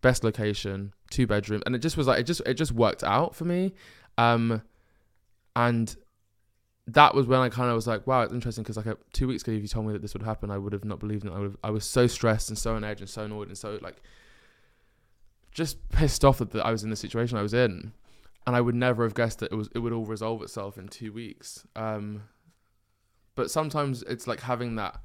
Best 0.00 0.24
location, 0.24 0.94
two 1.10 1.26
bedroom, 1.26 1.62
and 1.66 1.74
it 1.74 1.80
just 1.80 1.98
was 1.98 2.06
like 2.06 2.20
it 2.20 2.22
just 2.22 2.40
it 2.46 2.54
just 2.54 2.72
worked 2.72 3.04
out 3.04 3.34
for 3.34 3.44
me. 3.44 3.74
Um, 4.16 4.62
and 5.54 5.94
that 6.86 7.14
was 7.14 7.26
when 7.26 7.40
I 7.40 7.50
kind 7.50 7.68
of 7.68 7.74
was 7.74 7.86
like, 7.86 8.06
wow, 8.06 8.22
it's 8.22 8.32
interesting 8.32 8.62
because 8.62 8.78
like 8.78 8.86
a, 8.86 8.96
two 9.12 9.28
weeks 9.28 9.42
ago, 9.42 9.52
if 9.52 9.60
you 9.60 9.68
told 9.68 9.86
me 9.86 9.92
that 9.92 10.00
this 10.00 10.14
would 10.14 10.22
happen, 10.22 10.50
I 10.50 10.56
would 10.56 10.72
have 10.72 10.84
not 10.84 10.98
believed 10.98 11.26
it. 11.26 11.32
I 11.32 11.40
would 11.40 11.58
I 11.62 11.70
was 11.70 11.84
so 11.84 12.06
stressed 12.06 12.48
and 12.48 12.56
so 12.56 12.74
on 12.74 12.84
edge 12.84 13.00
and 13.00 13.10
so 13.10 13.24
annoyed 13.24 13.48
and 13.48 13.58
so 13.58 13.78
like 13.82 14.00
just 15.52 15.88
pissed 15.90 16.24
off 16.24 16.38
that 16.38 16.64
I 16.64 16.70
was 16.70 16.84
in 16.84 16.90
the 16.90 16.96
situation 16.96 17.36
I 17.36 17.42
was 17.42 17.52
in 17.52 17.92
and 18.48 18.56
I 18.56 18.62
would 18.62 18.74
never 18.74 19.02
have 19.02 19.12
guessed 19.12 19.40
that 19.40 19.52
it 19.52 19.54
was 19.54 19.68
it 19.74 19.80
would 19.80 19.92
all 19.92 20.06
resolve 20.06 20.40
itself 20.40 20.78
in 20.78 20.88
two 20.88 21.12
weeks. 21.12 21.66
Um, 21.76 22.22
but 23.34 23.50
sometimes 23.50 24.02
it's 24.04 24.26
like 24.26 24.40
having 24.40 24.76
that 24.76 25.02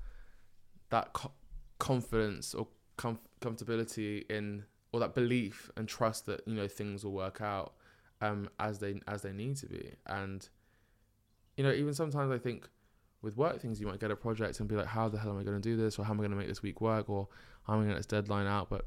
that 0.92 1.12
co- 1.12 1.34
confidence 1.78 2.54
or 2.54 2.70
com- 2.96 3.20
comfortability 3.42 4.24
in 4.32 4.64
or 4.94 5.02
that 5.02 5.14
belief 5.14 5.70
and 5.76 5.90
trust 5.90 6.26
that 6.28 6.40
you 6.48 6.56
know 6.56 6.70
things 6.70 7.04
will 7.04 7.12
work 7.12 7.42
out 7.42 7.74
um, 8.22 8.50
as 8.62 8.80
they 8.80 9.02
as 9.10 9.24
they 9.24 9.34
need 9.34 9.58
to 9.58 9.68
be. 9.68 9.92
And 10.08 10.48
you 11.58 11.66
know, 11.66 11.74
even 11.74 11.94
sometimes 11.94 12.32
I 12.32 12.38
think 12.38 12.70
with 13.22 13.36
work 13.36 13.60
things, 13.60 13.78
you 13.82 13.88
might 13.88 14.00
get 14.00 14.10
a 14.10 14.16
project 14.16 14.62
and 14.62 14.70
be 14.70 14.78
like, 14.78 14.88
"How 14.88 15.10
the 15.10 15.18
hell 15.18 15.32
am 15.32 15.38
I 15.38 15.44
going 15.44 15.62
to 15.62 15.70
do 15.70 15.76
this?" 15.76 16.00
or 16.00 16.06
"How 16.06 16.14
am 16.14 16.20
I 16.22 16.24
going 16.24 16.32
to 16.32 16.38
make 16.38 16.48
this 16.48 16.62
week 16.62 16.80
work?" 16.80 17.10
or 17.10 17.28
"How 17.64 17.74
am 17.74 17.80
I 17.80 17.82
going 17.82 17.90
to 17.90 17.94
get 17.96 17.98
this 17.98 18.06
deadline 18.06 18.48
out?" 18.48 18.70
But 18.70 18.86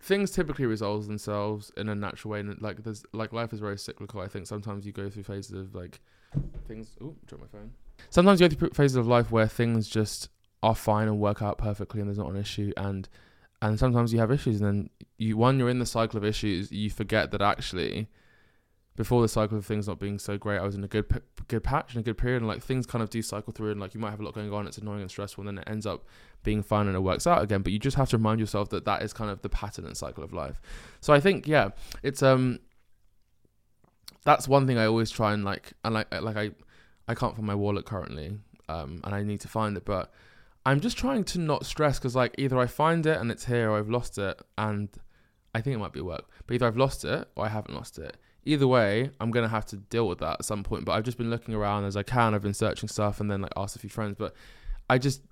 things 0.00 0.30
typically 0.30 0.64
resolve 0.66 1.06
themselves 1.06 1.70
in 1.76 1.88
a 1.88 1.94
natural 1.94 2.32
way 2.32 2.40
and 2.40 2.60
like 2.62 2.82
there's 2.82 3.04
like 3.12 3.32
life 3.32 3.52
is 3.52 3.60
very 3.60 3.78
cyclical 3.78 4.20
i 4.20 4.26
think. 4.26 4.46
Sometimes 4.46 4.86
you 4.86 4.92
go 4.92 5.10
through 5.10 5.24
phases 5.24 5.52
of 5.52 5.74
like 5.74 6.00
things 6.66 6.96
oh 7.02 7.14
drop 7.26 7.42
my 7.42 7.46
phone. 7.46 7.72
Sometimes 8.08 8.40
you 8.40 8.48
go 8.48 8.54
through 8.56 8.70
phases 8.70 8.96
of 8.96 9.06
life 9.06 9.30
where 9.30 9.46
things 9.46 9.88
just 9.88 10.30
are 10.62 10.74
fine 10.74 11.06
and 11.06 11.20
work 11.20 11.42
out 11.42 11.58
perfectly 11.58 12.00
and 12.00 12.08
there's 12.08 12.18
not 12.18 12.30
an 12.30 12.36
issue 12.36 12.72
and 12.76 13.08
and 13.62 13.78
sometimes 13.78 14.12
you 14.12 14.18
have 14.18 14.30
issues 14.30 14.60
and 14.60 14.66
then 14.66 14.90
you 15.18 15.36
one 15.36 15.58
you're 15.58 15.68
in 15.68 15.78
the 15.78 15.86
cycle 15.86 16.16
of 16.16 16.24
issues 16.24 16.72
you 16.72 16.88
forget 16.88 17.30
that 17.30 17.42
actually 17.42 18.08
before 19.00 19.22
the 19.22 19.28
cycle 19.28 19.56
of 19.56 19.64
things 19.64 19.88
not 19.88 19.98
being 19.98 20.18
so 20.18 20.36
great, 20.36 20.58
I 20.58 20.62
was 20.62 20.74
in 20.74 20.84
a 20.84 20.86
good 20.86 21.22
good 21.48 21.64
patch 21.64 21.94
and 21.94 22.02
a 22.02 22.04
good 22.04 22.18
period, 22.18 22.42
and 22.42 22.46
like 22.46 22.62
things 22.62 22.84
kind 22.84 23.02
of 23.02 23.08
do 23.08 23.22
cycle 23.22 23.50
through, 23.50 23.70
and 23.70 23.80
like 23.80 23.94
you 23.94 24.00
might 24.00 24.10
have 24.10 24.20
a 24.20 24.22
lot 24.22 24.34
going 24.34 24.52
on, 24.52 24.66
it's 24.66 24.76
annoying 24.76 25.00
and 25.00 25.10
stressful, 25.10 25.40
and 25.40 25.56
then 25.56 25.62
it 25.62 25.70
ends 25.70 25.86
up 25.86 26.04
being 26.42 26.62
fun 26.62 26.86
and 26.86 26.94
it 26.94 27.00
works 27.00 27.26
out 27.26 27.42
again. 27.42 27.62
But 27.62 27.72
you 27.72 27.78
just 27.78 27.96
have 27.96 28.10
to 28.10 28.18
remind 28.18 28.40
yourself 28.40 28.68
that 28.68 28.84
that 28.84 29.00
is 29.00 29.14
kind 29.14 29.30
of 29.30 29.40
the 29.40 29.48
pattern 29.48 29.86
and 29.86 29.96
cycle 29.96 30.22
of 30.22 30.34
life. 30.34 30.60
So 31.00 31.14
I 31.14 31.20
think 31.20 31.48
yeah, 31.48 31.70
it's 32.02 32.22
um 32.22 32.58
that's 34.26 34.46
one 34.46 34.66
thing 34.66 34.76
I 34.76 34.84
always 34.84 35.10
try 35.10 35.32
and 35.32 35.46
like 35.46 35.72
and 35.82 35.94
like 35.94 36.12
like 36.20 36.36
I 36.36 36.50
I 37.08 37.14
can't 37.14 37.34
find 37.34 37.46
my 37.46 37.54
wallet 37.54 37.86
currently, 37.86 38.36
um, 38.68 39.00
and 39.02 39.14
I 39.14 39.22
need 39.22 39.40
to 39.40 39.48
find 39.48 39.78
it, 39.78 39.86
but 39.86 40.12
I'm 40.66 40.80
just 40.80 40.98
trying 40.98 41.24
to 41.24 41.38
not 41.38 41.64
stress 41.64 41.98
because 41.98 42.14
like 42.14 42.34
either 42.36 42.58
I 42.58 42.66
find 42.66 43.06
it 43.06 43.18
and 43.18 43.30
it's 43.30 43.46
here 43.46 43.70
or 43.70 43.78
I've 43.78 43.88
lost 43.88 44.18
it 44.18 44.42
and 44.58 44.90
I 45.54 45.62
think 45.62 45.74
it 45.74 45.78
might 45.78 45.94
be 45.94 46.02
work, 46.02 46.28
but 46.46 46.52
either 46.52 46.66
I've 46.66 46.76
lost 46.76 47.02
it 47.06 47.28
or 47.34 47.46
I 47.46 47.48
haven't 47.48 47.74
lost 47.74 47.98
it. 47.98 48.18
Either 48.44 48.66
way, 48.66 49.10
I'm 49.20 49.30
gonna 49.30 49.48
have 49.48 49.66
to 49.66 49.76
deal 49.76 50.08
with 50.08 50.18
that 50.18 50.38
at 50.40 50.44
some 50.44 50.62
point. 50.62 50.84
But 50.84 50.92
I've 50.92 51.04
just 51.04 51.18
been 51.18 51.30
looking 51.30 51.54
around 51.54 51.84
as 51.84 51.96
I 51.96 52.02
can. 52.02 52.34
I've 52.34 52.42
been 52.42 52.54
searching 52.54 52.88
stuff 52.88 53.20
and 53.20 53.30
then 53.30 53.42
like 53.42 53.52
asked 53.56 53.76
a 53.76 53.78
few 53.78 53.90
friends, 53.90 54.16
but 54.18 54.34
I 54.88 54.98
just 54.98 55.22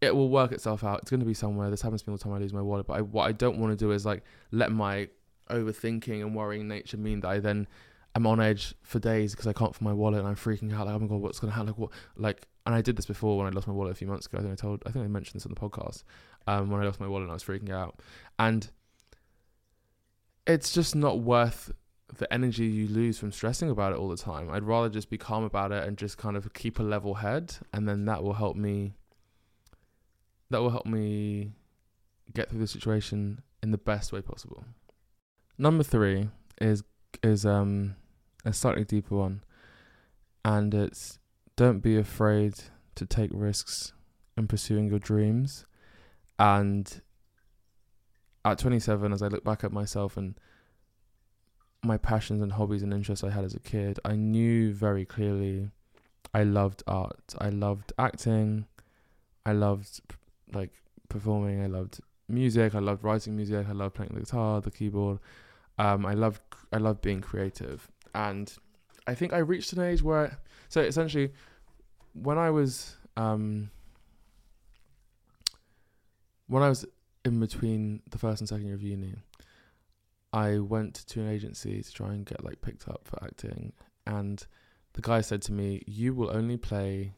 it 0.00 0.14
will 0.14 0.28
work 0.28 0.52
itself 0.52 0.84
out. 0.84 1.00
It's 1.02 1.10
gonna 1.10 1.24
be 1.24 1.34
somewhere. 1.34 1.70
This 1.70 1.82
happens 1.82 2.02
to 2.02 2.10
me 2.10 2.12
all 2.12 2.18
the 2.18 2.24
time. 2.24 2.32
I 2.32 2.38
lose 2.38 2.52
my 2.52 2.62
wallet, 2.62 2.86
but 2.86 2.94
I, 2.94 3.02
what 3.02 3.24
I 3.24 3.32
don't 3.32 3.58
want 3.58 3.72
to 3.72 3.84
do 3.84 3.92
is 3.92 4.06
like 4.06 4.22
let 4.50 4.72
my 4.72 5.08
overthinking 5.50 6.20
and 6.20 6.34
worrying 6.34 6.68
nature 6.68 6.96
mean 6.96 7.20
that 7.20 7.28
I 7.28 7.38
then 7.38 7.66
I'm 8.14 8.26
on 8.26 8.40
edge 8.40 8.74
for 8.82 8.98
days 8.98 9.32
because 9.32 9.46
I 9.46 9.52
can't 9.52 9.74
find 9.74 9.86
my 9.86 9.92
wallet 9.92 10.20
and 10.20 10.28
I'm 10.28 10.36
freaking 10.36 10.74
out 10.74 10.86
like 10.86 10.94
oh 10.94 10.98
my 10.98 11.06
god 11.06 11.20
what's 11.20 11.38
gonna 11.38 11.52
happen 11.52 11.68
like 11.68 11.78
what 11.78 11.90
like 12.16 12.46
and 12.66 12.74
I 12.74 12.82
did 12.82 12.96
this 12.96 13.06
before 13.06 13.38
when 13.38 13.46
I 13.46 13.50
lost 13.50 13.66
my 13.66 13.74
wallet 13.74 13.92
a 13.92 13.94
few 13.94 14.06
months 14.06 14.26
ago 14.26 14.38
I 14.38 14.40
think 14.42 14.52
I 14.52 14.56
told 14.56 14.82
I 14.86 14.90
think 14.90 15.04
I 15.04 15.08
mentioned 15.08 15.36
this 15.36 15.46
on 15.46 15.54
the 15.54 15.60
podcast 15.60 16.02
um, 16.46 16.70
when 16.70 16.80
I 16.80 16.84
lost 16.84 17.00
my 17.00 17.06
wallet 17.06 17.24
and 17.24 17.30
I 17.30 17.34
was 17.34 17.44
freaking 17.44 17.70
out 17.70 18.00
and 18.38 18.70
it's 20.46 20.72
just 20.72 20.96
not 20.96 21.20
worth 21.20 21.70
the 22.16 22.32
energy 22.32 22.64
you 22.64 22.88
lose 22.88 23.18
from 23.18 23.30
stressing 23.30 23.70
about 23.70 23.92
it 23.92 23.98
all 23.98 24.08
the 24.08 24.16
time 24.16 24.50
I'd 24.50 24.64
rather 24.64 24.88
just 24.88 25.10
be 25.10 25.18
calm 25.18 25.44
about 25.44 25.72
it 25.72 25.86
and 25.86 25.96
just 25.96 26.16
kind 26.16 26.36
of 26.36 26.52
keep 26.54 26.78
a 26.78 26.82
level 26.82 27.14
head 27.14 27.54
and 27.72 27.88
then 27.88 28.06
that 28.06 28.22
will 28.22 28.34
help 28.34 28.56
me 28.56 28.94
that 30.50 30.60
will 30.60 30.70
help 30.70 30.86
me 30.86 31.52
get 32.32 32.48
through 32.48 32.60
the 32.60 32.66
situation 32.66 33.42
in 33.62 33.70
the 33.70 33.78
best 33.78 34.12
way 34.12 34.22
possible 34.22 34.64
number 35.58 35.82
three 35.82 36.28
is 36.60 36.82
is 37.22 37.44
um 37.44 37.94
a 38.44 38.52
slightly 38.52 38.84
deeper 38.84 39.16
one, 39.16 39.42
and 40.44 40.74
it's 40.74 41.18
don't 41.56 41.80
be 41.80 41.96
afraid 41.96 42.54
to 42.94 43.06
take 43.06 43.30
risks 43.32 43.92
in 44.36 44.46
pursuing 44.46 44.88
your 44.88 44.98
dreams. 44.98 45.66
And 46.38 47.02
at 48.44 48.58
27, 48.58 49.12
as 49.12 49.22
I 49.22 49.28
look 49.28 49.44
back 49.44 49.64
at 49.64 49.72
myself 49.72 50.16
and 50.16 50.38
my 51.82 51.96
passions 51.96 52.42
and 52.42 52.52
hobbies 52.52 52.82
and 52.82 52.92
interests 52.92 53.24
I 53.24 53.30
had 53.30 53.44
as 53.44 53.54
a 53.54 53.60
kid, 53.60 53.98
I 54.04 54.16
knew 54.16 54.72
very 54.72 55.04
clearly 55.04 55.70
I 56.34 56.42
loved 56.42 56.82
art. 56.86 57.34
I 57.38 57.50
loved 57.50 57.92
acting. 57.98 58.66
I 59.46 59.52
loved 59.52 60.00
like 60.52 60.72
performing. 61.08 61.62
I 61.62 61.66
loved 61.66 62.00
music. 62.28 62.74
I 62.74 62.80
loved 62.80 63.04
writing 63.04 63.36
music. 63.36 63.66
I 63.68 63.72
loved 63.72 63.94
playing 63.94 64.12
the 64.14 64.20
guitar, 64.20 64.60
the 64.60 64.70
keyboard. 64.70 65.18
Um, 65.78 66.04
I 66.04 66.14
loved 66.14 66.40
I 66.72 66.78
loved 66.78 67.00
being 67.02 67.20
creative 67.20 67.88
and 68.14 68.52
I 69.06 69.14
think 69.14 69.32
I 69.32 69.38
reached 69.38 69.72
an 69.72 69.80
age 69.80 70.02
where 70.02 70.38
so 70.68 70.80
essentially 70.80 71.32
when 72.12 72.36
I 72.36 72.50
was 72.50 72.96
um, 73.16 73.70
when 76.46 76.62
I 76.62 76.68
was 76.68 76.84
in 77.24 77.40
between 77.40 78.02
the 78.10 78.18
first 78.18 78.40
and 78.40 78.48
second 78.48 78.66
year 78.66 78.74
of 78.74 78.82
uni, 78.82 79.14
I 80.32 80.58
went 80.58 80.94
to 81.08 81.20
an 81.20 81.28
agency 81.28 81.82
to 81.82 81.92
try 81.92 82.12
and 82.12 82.24
get 82.24 82.44
like 82.44 82.60
picked 82.60 82.88
up 82.88 83.02
for 83.04 83.22
acting, 83.24 83.72
and 84.06 84.44
the 84.92 85.02
guy 85.02 85.20
said 85.20 85.42
to 85.42 85.52
me, 85.52 85.82
"You 85.86 86.14
will 86.14 86.30
only 86.30 86.56
play 86.56 87.14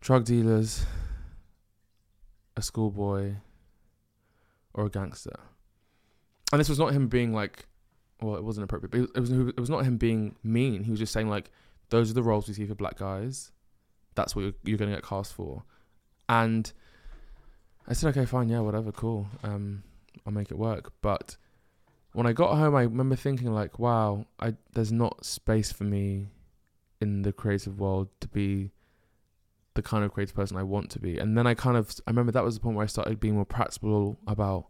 drug 0.00 0.24
dealers, 0.24 0.86
a 2.56 2.62
schoolboy, 2.62 3.34
or 4.74 4.86
a 4.86 4.90
gangster." 4.90 5.38
And 6.52 6.60
this 6.60 6.68
was 6.68 6.78
not 6.78 6.92
him 6.92 7.08
being 7.08 7.32
like 7.32 7.66
well, 8.20 8.36
it 8.36 8.44
wasn't 8.44 8.64
appropriate, 8.64 8.90
but 8.90 9.16
it 9.16 9.20
was 9.20 9.30
it 9.30 9.60
was 9.60 9.70
not 9.70 9.84
him 9.84 9.96
being 9.96 10.36
mean. 10.42 10.84
He 10.84 10.90
was 10.90 11.00
just 11.00 11.12
saying 11.12 11.28
like, 11.28 11.50
those 11.90 12.10
are 12.10 12.14
the 12.14 12.22
roles 12.22 12.48
we 12.48 12.54
see 12.54 12.66
for 12.66 12.74
black 12.74 12.98
guys. 12.98 13.52
That's 14.14 14.34
what 14.34 14.42
you're, 14.42 14.54
you're 14.64 14.78
going 14.78 14.90
to 14.90 14.96
get 14.96 15.04
cast 15.04 15.34
for. 15.34 15.64
And 16.28 16.72
I 17.86 17.92
said, 17.92 18.08
okay, 18.10 18.24
fine, 18.24 18.48
yeah, 18.48 18.60
whatever, 18.60 18.90
cool. 18.90 19.28
Um, 19.42 19.82
I'll 20.24 20.32
make 20.32 20.50
it 20.50 20.58
work. 20.58 20.92
But 21.02 21.36
when 22.12 22.26
I 22.26 22.32
got 22.32 22.56
home, 22.56 22.74
I 22.74 22.82
remember 22.82 23.16
thinking 23.16 23.52
like, 23.52 23.78
wow, 23.78 24.26
I 24.40 24.54
there's 24.72 24.92
not 24.92 25.24
space 25.24 25.72
for 25.72 25.84
me 25.84 26.28
in 27.00 27.22
the 27.22 27.32
creative 27.32 27.78
world 27.78 28.08
to 28.20 28.28
be 28.28 28.70
the 29.74 29.82
kind 29.82 30.04
of 30.04 30.12
creative 30.12 30.34
person 30.34 30.56
I 30.56 30.62
want 30.62 30.90
to 30.90 30.98
be. 30.98 31.18
And 31.18 31.36
then 31.36 31.46
I 31.46 31.54
kind 31.54 31.76
of 31.76 31.94
I 32.06 32.10
remember 32.10 32.32
that 32.32 32.44
was 32.44 32.54
the 32.54 32.60
point 32.60 32.76
where 32.76 32.84
I 32.84 32.88
started 32.88 33.20
being 33.20 33.34
more 33.34 33.44
practical 33.44 34.18
about 34.26 34.68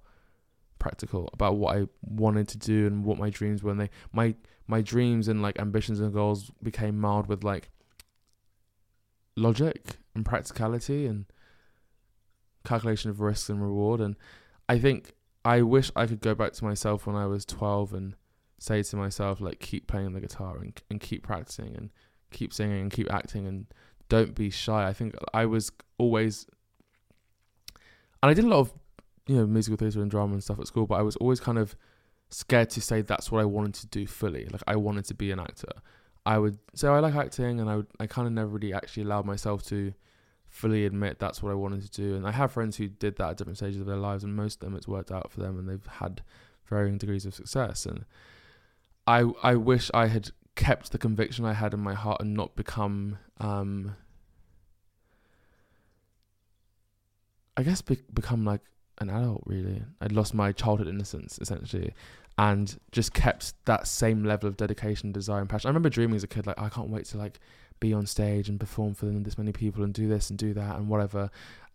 practical 0.79 1.31
about 1.33 1.57
what 1.57 1.77
I 1.77 1.87
wanted 2.03 2.49
to 2.49 2.59
do 2.59 2.87
and 2.87 3.05
what 3.05 3.19
my 3.19 3.31
dreams 3.31 3.63
were. 3.63 3.71
And 3.71 3.81
they 3.81 3.91
my 4.13 4.35
my 4.67 4.83
dreams 4.83 5.29
and 5.29 5.41
like 5.41 5.59
ambitions 5.59 6.01
and 6.01 6.13
goals 6.13 6.51
became 6.63 7.01
marred 7.01 7.29
with 7.29 7.45
like 7.45 7.71
logic 9.37 9.99
and 10.15 10.25
practicality 10.25 11.07
and 11.07 11.27
calculation 12.65 13.11
of 13.11 13.21
risks 13.21 13.49
and 13.49 13.63
reward. 13.63 14.01
And 14.01 14.17
I 14.69 14.79
think 14.79 15.15
I 15.47 15.63
wish 15.63 15.93
I 15.95 16.07
could 16.07 16.21
go 16.21 16.35
back 16.35 16.55
to 16.55 16.65
myself 16.65 17.07
when 17.07 17.15
I 17.15 17.27
was 17.27 17.45
twelve 17.45 17.95
and 17.95 18.17
say 18.59 18.83
to 18.83 18.97
myself 18.97 19.41
like 19.41 19.61
keep 19.61 19.87
playing 19.87 20.13
the 20.13 20.21
guitar 20.21 20.59
and 20.59 20.81
and 20.91 21.01
keep 21.01 21.23
practicing 21.23 21.77
and 21.77 21.91
keep 22.33 22.53
singing 22.53 22.81
and 22.81 22.91
keep 22.91 23.13
acting 23.13 23.47
and 23.47 23.67
don't 24.09 24.35
be 24.35 24.51
shy. 24.51 24.89
I 24.89 24.93
think 24.93 25.15
I 25.33 25.47
was 25.47 25.71
always 25.99 26.47
and 28.23 28.31
I 28.31 28.35
did 28.35 28.45
a 28.45 28.49
lot 28.49 28.59
of 28.59 28.75
you 29.29 29.37
know 29.37 29.47
musical 29.47 29.77
theatre 29.77 30.03
and 30.03 30.11
drama 30.11 30.33
and 30.33 30.43
stuff 30.43 30.59
at 30.59 30.67
school, 30.67 30.87
but 30.89 30.97
I 30.97 31.03
was 31.03 31.15
always 31.17 31.39
kind 31.39 31.59
of 31.59 31.77
scared 32.29 32.71
to 32.71 32.81
say 32.81 33.03
that's 33.03 33.31
what 33.31 33.41
I 33.41 33.45
wanted 33.45 33.75
to 33.75 33.87
do 33.87 34.05
fully. 34.05 34.47
Like 34.47 34.65
I 34.67 34.75
wanted 34.75 35.05
to 35.07 35.15
be 35.15 35.31
an 35.31 35.39
actor. 35.39 35.73
I 36.25 36.39
would 36.39 36.59
say 36.75 36.89
I 36.89 36.99
like 36.99 37.15
acting, 37.15 37.61
and 37.61 37.71
I 37.71 37.83
I 38.03 38.09
kind 38.09 38.27
of 38.27 38.35
never 38.35 38.49
really 38.49 38.75
actually 38.75 39.05
allowed 39.05 39.27
myself 39.27 39.63
to 39.67 39.95
fully 40.57 40.87
admit 40.87 41.19
that's 41.19 41.43
what 41.43 41.53
I 41.53 41.55
wanted 41.55 41.83
to 41.83 41.91
do. 41.91 42.15
And 42.17 42.27
I 42.27 42.33
have 42.33 42.51
friends 42.51 42.79
who 42.79 42.89
did 42.89 43.17
that 43.17 43.31
at 43.31 43.37
different 43.37 43.59
stages 43.59 43.79
of 43.81 43.87
their 43.87 43.97
lives, 43.99 44.25
and 44.25 44.35
most 44.35 44.55
of 44.55 44.61
them 44.61 44.75
it's 44.75 44.89
worked 44.89 45.13
out 45.13 45.31
for 45.31 45.41
them, 45.41 45.59
and 45.59 45.69
they've 45.69 45.87
had 45.87 46.23
varying 46.65 46.97
degrees 46.97 47.27
of 47.27 47.35
success. 47.35 47.85
And 47.85 48.07
I 49.07 49.31
I 49.43 49.55
wish 49.57 49.91
I 49.93 50.07
had 50.07 50.31
kept 50.55 50.93
the 50.93 50.99
conviction 50.99 51.45
I 51.45 51.53
had 51.53 51.75
in 51.75 51.81
my 51.81 51.93
heart 51.93 52.23
and 52.23 52.33
not 52.33 52.57
become 52.57 53.19
um 53.39 53.95
I 57.59 57.63
guess 57.63 57.83
be- 57.83 58.03
become 58.13 58.45
like 58.47 58.63
an 58.99 59.11
adult 59.11 59.43
really. 59.45 59.83
I'd 60.01 60.13
lost 60.13 60.33
my 60.33 60.53
childhood 60.53 60.89
innocence 60.89 61.39
essentially 61.39 61.93
and 62.39 62.79
just 62.93 63.13
kept 63.13 63.53
that 63.67 63.87
same 63.87 64.25
level 64.25 64.49
of 64.49 64.57
dedication, 64.57 65.13
desire 65.13 65.41
and 65.41 65.49
passion. 65.49 65.69
I 65.69 65.71
remember 65.71 65.91
dreaming 65.91 66.17
as 66.17 66.25
a 66.25 66.27
kid 66.27 66.47
like 66.47 66.59
I 66.59 66.71
can't 66.71 66.89
wait 66.89 67.05
to 67.07 67.19
like 67.19 67.41
be 67.81 67.93
on 67.93 68.07
stage 68.07 68.49
and 68.49 68.59
perform 68.59 68.95
for 68.95 69.07
them 69.07 69.23
this 69.23 69.39
many 69.39 69.53
people 69.53 69.85
and 69.85 69.93
do 69.93 70.09
this 70.09 70.31
and 70.31 70.39
do 70.39 70.55
that 70.55 70.77
and 70.77 70.89
whatever. 70.89 71.31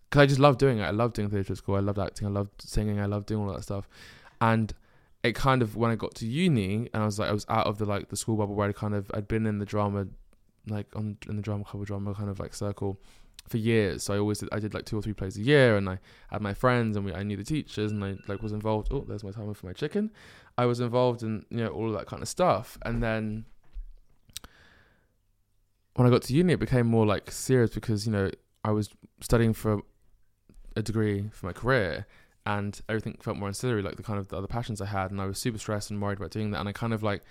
Cuz 0.10 0.22
I 0.22 0.26
just 0.26 0.40
love 0.40 0.58
doing 0.58 0.80
it. 0.80 0.84
I 0.84 0.92
love 0.92 1.14
doing 1.14 1.30
theatre 1.30 1.54
at 1.54 1.58
school. 1.58 1.76
I 1.76 1.80
loved 1.80 2.00
acting. 2.00 2.28
I 2.28 2.32
loved 2.32 2.62
singing. 2.62 3.00
I 3.00 3.06
loved 3.06 3.28
doing 3.28 3.48
all 3.48 3.54
that 3.54 3.64
stuff. 3.64 3.88
And 4.40 4.74
it 5.24 5.36
kind 5.36 5.62
of 5.62 5.76
when 5.76 5.92
I 5.92 5.96
got 5.96 6.16
to 6.16 6.26
uni 6.26 6.90
and 6.94 7.04
I 7.04 7.06
was 7.06 7.20
like 7.20 7.30
I 7.30 7.34
was 7.34 7.46
out 7.48 7.68
of 7.68 7.78
the 7.78 7.86
like 7.86 8.10
the 8.10 8.18
school 8.18 8.38
bubble 8.38 8.56
where 8.56 8.70
I 8.70 8.72
kind 8.72 8.96
of 8.96 9.12
I'd 9.14 9.28
been 9.28 9.46
in 9.46 9.60
the 9.60 9.66
drama 9.66 10.08
like 10.68 10.88
on 10.96 11.18
in 11.28 11.36
the 11.36 11.42
drama 11.42 11.64
club 11.64 11.86
drama 11.86 12.14
kind 12.14 12.30
of 12.30 12.40
like 12.40 12.54
circle 12.54 13.00
for 13.48 13.58
years. 13.58 14.04
So 14.04 14.14
I 14.14 14.20
always 14.20 14.40
did, 14.40 14.50
I 14.52 14.60
did 14.60 14.74
like 14.74 14.86
two 14.86 14.98
or 14.98 15.02
three 15.02 15.14
plays 15.14 15.38
a 15.38 15.42
year, 15.42 15.78
and 15.78 15.90
I 15.90 16.00
had 16.30 16.42
my 16.42 16.54
friends, 16.54 16.96
and 16.96 17.06
we, 17.06 17.14
I 17.14 17.24
knew 17.24 17.38
the 17.38 17.44
teachers, 17.44 17.92
and 17.92 18.04
I 18.04 18.16
like 18.28 18.42
was 18.42 18.52
involved. 18.52 18.90
Oh, 18.92 19.04
there's 19.08 19.24
my 19.24 19.32
timer 19.32 19.54
for 19.54 19.68
my 19.68 19.74
chicken. 19.74 20.12
I 20.58 20.66
was 20.66 20.80
involved 20.80 21.24
in 21.24 21.46
you 21.50 21.58
know 21.58 21.70
all 21.70 21.88
of 21.88 21.94
that 21.94 22.08
kind 22.08 22.22
of 22.22 22.30
stuff, 22.30 22.78
and 22.84 23.02
then 23.02 23.46
when 25.96 26.08
I 26.08 26.10
got 26.10 26.24
to 26.24 26.34
uni, 26.34 26.54
it 26.54 26.60
became 26.60 26.88
more 26.88 27.06
like 27.06 27.32
serious 27.32 27.72
because 27.72 28.06
you 28.06 28.12
know 28.12 28.30
I 28.64 28.72
was 28.72 28.90
studying 29.20 29.54
for 29.54 29.82
a 30.76 30.82
degree 30.82 31.30
for 31.32 31.48
my 31.48 31.54
career, 31.54 32.06
and 32.46 32.80
everything 32.90 33.18
felt 33.22 33.38
more 33.38 33.48
ancillary, 33.48 33.82
like 33.82 33.98
the 33.98 34.04
kind 34.04 34.20
of 34.20 34.30
the 34.30 34.38
other 34.38 34.48
passions 34.48 34.82
I 34.82 34.86
had, 34.86 35.12
and 35.12 35.22
I 35.22 35.26
was 35.26 35.38
super 35.38 35.58
stressed 35.58 35.92
and 35.92 36.02
worried 36.02 36.18
about 36.18 36.32
doing 36.32 36.52
that, 36.52 36.60
and 36.60 36.70
I 36.70 36.72
kind 36.72 36.94
of 36.94 37.04
like 37.04 37.24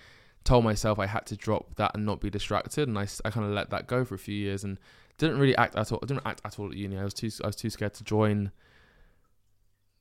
told 0.45 0.65
myself 0.65 0.99
I 0.99 1.07
had 1.07 1.27
to 1.27 1.37
drop 1.37 1.77
that 1.77 1.93
and 1.95 2.05
not 2.05 2.21
be 2.21 2.31
distracted, 2.31 2.89
and 2.89 2.99
I, 2.99 3.07
I 3.25 3.31
kind 3.31 3.47
of 3.47 3.53
let 3.53 3.71
that 3.71 3.87
go 3.87 4.05
for 4.05 4.15
a 4.15 4.19
few 4.19 4.35
years, 4.35 4.65
and 4.65 4.79
didn't 5.19 5.39
really 5.39 5.57
act 5.57 5.77
at 5.77 5.93
all. 5.93 6.01
I 6.03 6.07
didn't 6.07 6.27
act 6.27 6.41
at 6.45 6.59
all 6.59 6.71
at 6.71 6.77
uni. 6.77 6.99
I 6.99 7.05
was 7.05 7.15
too 7.15 7.31
I 7.43 7.47
was 7.47 7.57
too 7.57 7.71
scared 7.71 7.95
to 7.95 8.05
join 8.05 8.53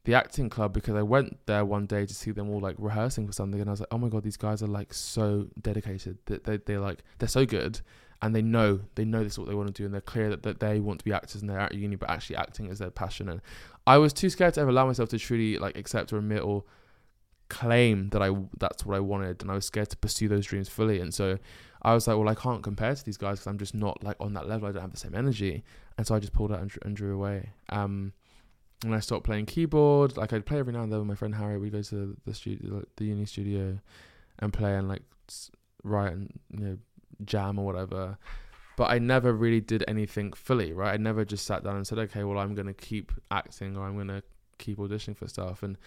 the 0.06 0.14
acting 0.16 0.50
club 0.50 0.74
because 0.74 0.96
I 0.96 1.02
went 1.02 1.46
there 1.46 1.66
one 1.66 1.86
day 1.86 2.06
to 2.06 2.14
see 2.14 2.32
them 2.32 2.50
all 2.50 2.60
like 2.60 2.76
rehearsing 2.78 3.28
for 3.28 3.34
something, 3.34 3.60
and 3.60 3.70
I 3.70 3.72
was 3.72 3.80
like, 3.82 3.90
oh 3.92 3.98
my 3.98 4.10
god, 4.10 4.24
these 4.24 4.38
guys 4.38 4.64
are 4.64 4.68
like 4.68 4.94
so 4.94 5.48
dedicated. 5.62 6.18
That 6.26 6.46
they 6.46 6.58
they 6.58 6.78
like 6.78 7.04
they're 7.20 7.28
so 7.28 7.46
good, 7.46 7.82
and 8.22 8.36
they 8.36 8.42
know 8.42 8.82
they 8.96 9.06
know 9.06 9.24
this 9.24 9.34
is 9.34 9.40
what 9.40 9.48
they 9.48 9.56
want 9.56 9.68
to 9.68 9.74
do, 9.74 9.86
and 9.86 9.94
they're 9.94 10.02
clear 10.02 10.30
that, 10.30 10.44
that 10.44 10.60
they 10.60 10.80
want 10.80 11.00
to 11.00 11.06
be 11.06 11.14
actors 11.14 11.42
and 11.42 11.50
they're 11.50 11.60
at 11.60 11.74
uni, 11.74 11.96
but 11.96 12.10
actually 12.10 12.36
acting 12.36 12.68
is 12.68 12.80
their 12.80 12.92
passion. 12.92 13.30
And 13.30 13.42
I 13.88 13.98
was 13.98 14.14
too 14.14 14.30
scared 14.30 14.56
to 14.56 14.62
ever 14.62 14.70
allow 14.70 14.86
myself 14.86 15.10
to 15.10 15.20
truly 15.20 15.58
like 15.58 15.78
accept 15.78 16.12
or 16.12 16.18
admit 16.18 16.44
or 16.44 16.64
claim 17.50 18.10
that 18.10 18.22
I 18.22 18.36
that's 18.58 18.86
what 18.86 18.96
I 18.96 19.00
wanted, 19.00 19.42
and 19.42 19.52
I 19.52 19.56
was 19.56 19.66
scared 19.66 19.90
to 19.90 19.98
pursue 19.98 20.28
those 20.28 20.46
dreams 20.46 20.70
fully. 20.70 21.00
And 21.00 21.14
so 21.14 21.38
I 21.82 21.94
was 21.94 22.08
like, 22.08 22.18
well, 22.18 22.30
I 22.30 22.36
can't 22.36 22.62
compare 22.62 22.94
to 22.94 23.06
these 23.06 23.18
guys 23.18 23.40
because 23.40 23.48
I'm 23.48 23.58
just 23.58 23.74
not 23.74 24.04
like 24.04 24.18
on 24.20 24.34
that 24.34 24.48
level. 24.48 24.68
I 24.68 24.72
don't 24.72 24.82
have 24.82 24.92
the 24.92 24.98
same 24.98 25.16
energy, 25.16 25.64
and 25.98 26.06
so 26.06 26.16
I 26.16 26.20
just 26.20 26.34
pulled 26.34 26.52
out 26.52 26.62
and, 26.62 26.72
and 26.84 26.96
drew 26.96 27.16
away. 27.16 27.52
Um, 27.70 28.14
and 28.84 28.96
I 28.96 29.00
stopped 29.00 29.26
playing 29.26 29.46
keyboard. 29.46 30.18
Like 30.18 30.34
I'd 30.34 30.46
play 30.46 30.60
every 30.60 30.74
now 30.74 30.84
and 30.84 30.92
then 30.92 31.00
with 31.00 31.08
my 31.08 31.16
friend 31.16 31.36
Harry. 31.36 31.58
we'd 31.58 31.74
go 31.74 31.82
to 31.82 32.18
the 32.26 32.34
studio, 32.34 32.84
the 32.96 33.06
uni 33.06 33.26
studio, 33.26 33.80
and 34.40 34.54
play 34.54 34.76
and 34.76 34.88
like 34.88 35.04
write 35.84 36.12
and 36.12 36.40
you 36.50 36.60
know 36.60 36.78
jam 37.26 37.60
or 37.60 37.66
whatever. 37.66 38.18
But 38.78 38.92
I 38.92 39.00
never 39.00 39.34
really 39.34 39.60
did 39.60 39.84
anything 39.88 40.32
fully, 40.34 40.72
right? 40.72 40.94
I 40.94 40.98
never 40.98 41.26
just 41.26 41.46
sat 41.46 41.64
down 41.64 41.76
and 41.76 41.86
said, 41.86 42.00
okay, 42.00 42.24
well, 42.24 42.40
I'm 42.40 42.56
gonna 42.56 42.74
keep 42.74 43.12
acting 43.30 43.76
or 43.76 43.86
I'm 43.86 43.98
gonna 43.98 44.24
keep 44.58 44.78
auditioning 44.78 45.18
for 45.18 45.28
stuff. 45.28 45.64
And 45.64 45.78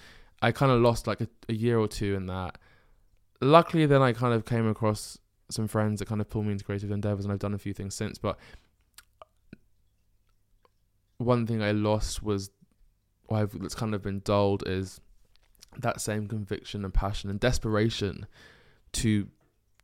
I 0.43 0.53
kind 0.53 0.73
of 0.73 0.81
lost 0.81 1.07
like 1.07 1.21
a, 1.21 1.29
a 1.49 1.55
year 1.55 1.79
or 1.79 1.89
two 1.89 2.15
in 2.15 2.27
that. 2.27 2.59
Luckily, 3.41 3.87
then 3.87 4.03
I 4.03 4.13
kind 4.13 4.35
of 4.35 4.45
came 4.45 4.69
across 4.69 5.19
some 5.51 5.69
friends 5.69 5.99
that 6.01 6.09
kind 6.09 6.21
of 6.21 6.29
pulled 6.29 6.47
me 6.47 6.53
into 6.53 6.65
creative 6.65 6.91
endeavors, 6.91 7.25
and 7.25 7.33
I've 7.33 7.39
done 7.39 7.55
a 7.55 7.59
few 7.59 7.73
things 7.73 7.95
since. 7.95 8.19
But 8.19 8.39
one 11.19 11.47
thing 11.47 11.63
I 11.63 11.73
lost 11.73 12.23
was, 12.23 12.51
or 13.29 13.39
I've, 13.39 13.59
that's 13.61 13.75
kind 13.75 13.95
of 13.95 14.03
been 14.03 14.21
dulled, 14.21 14.65
is 14.67 15.01
that 15.79 16.01
same 16.01 16.27
conviction 16.27 16.85
and 16.85 16.93
passion 16.93 17.31
and 17.31 17.41
desperation 17.41 18.27
to 18.93 19.29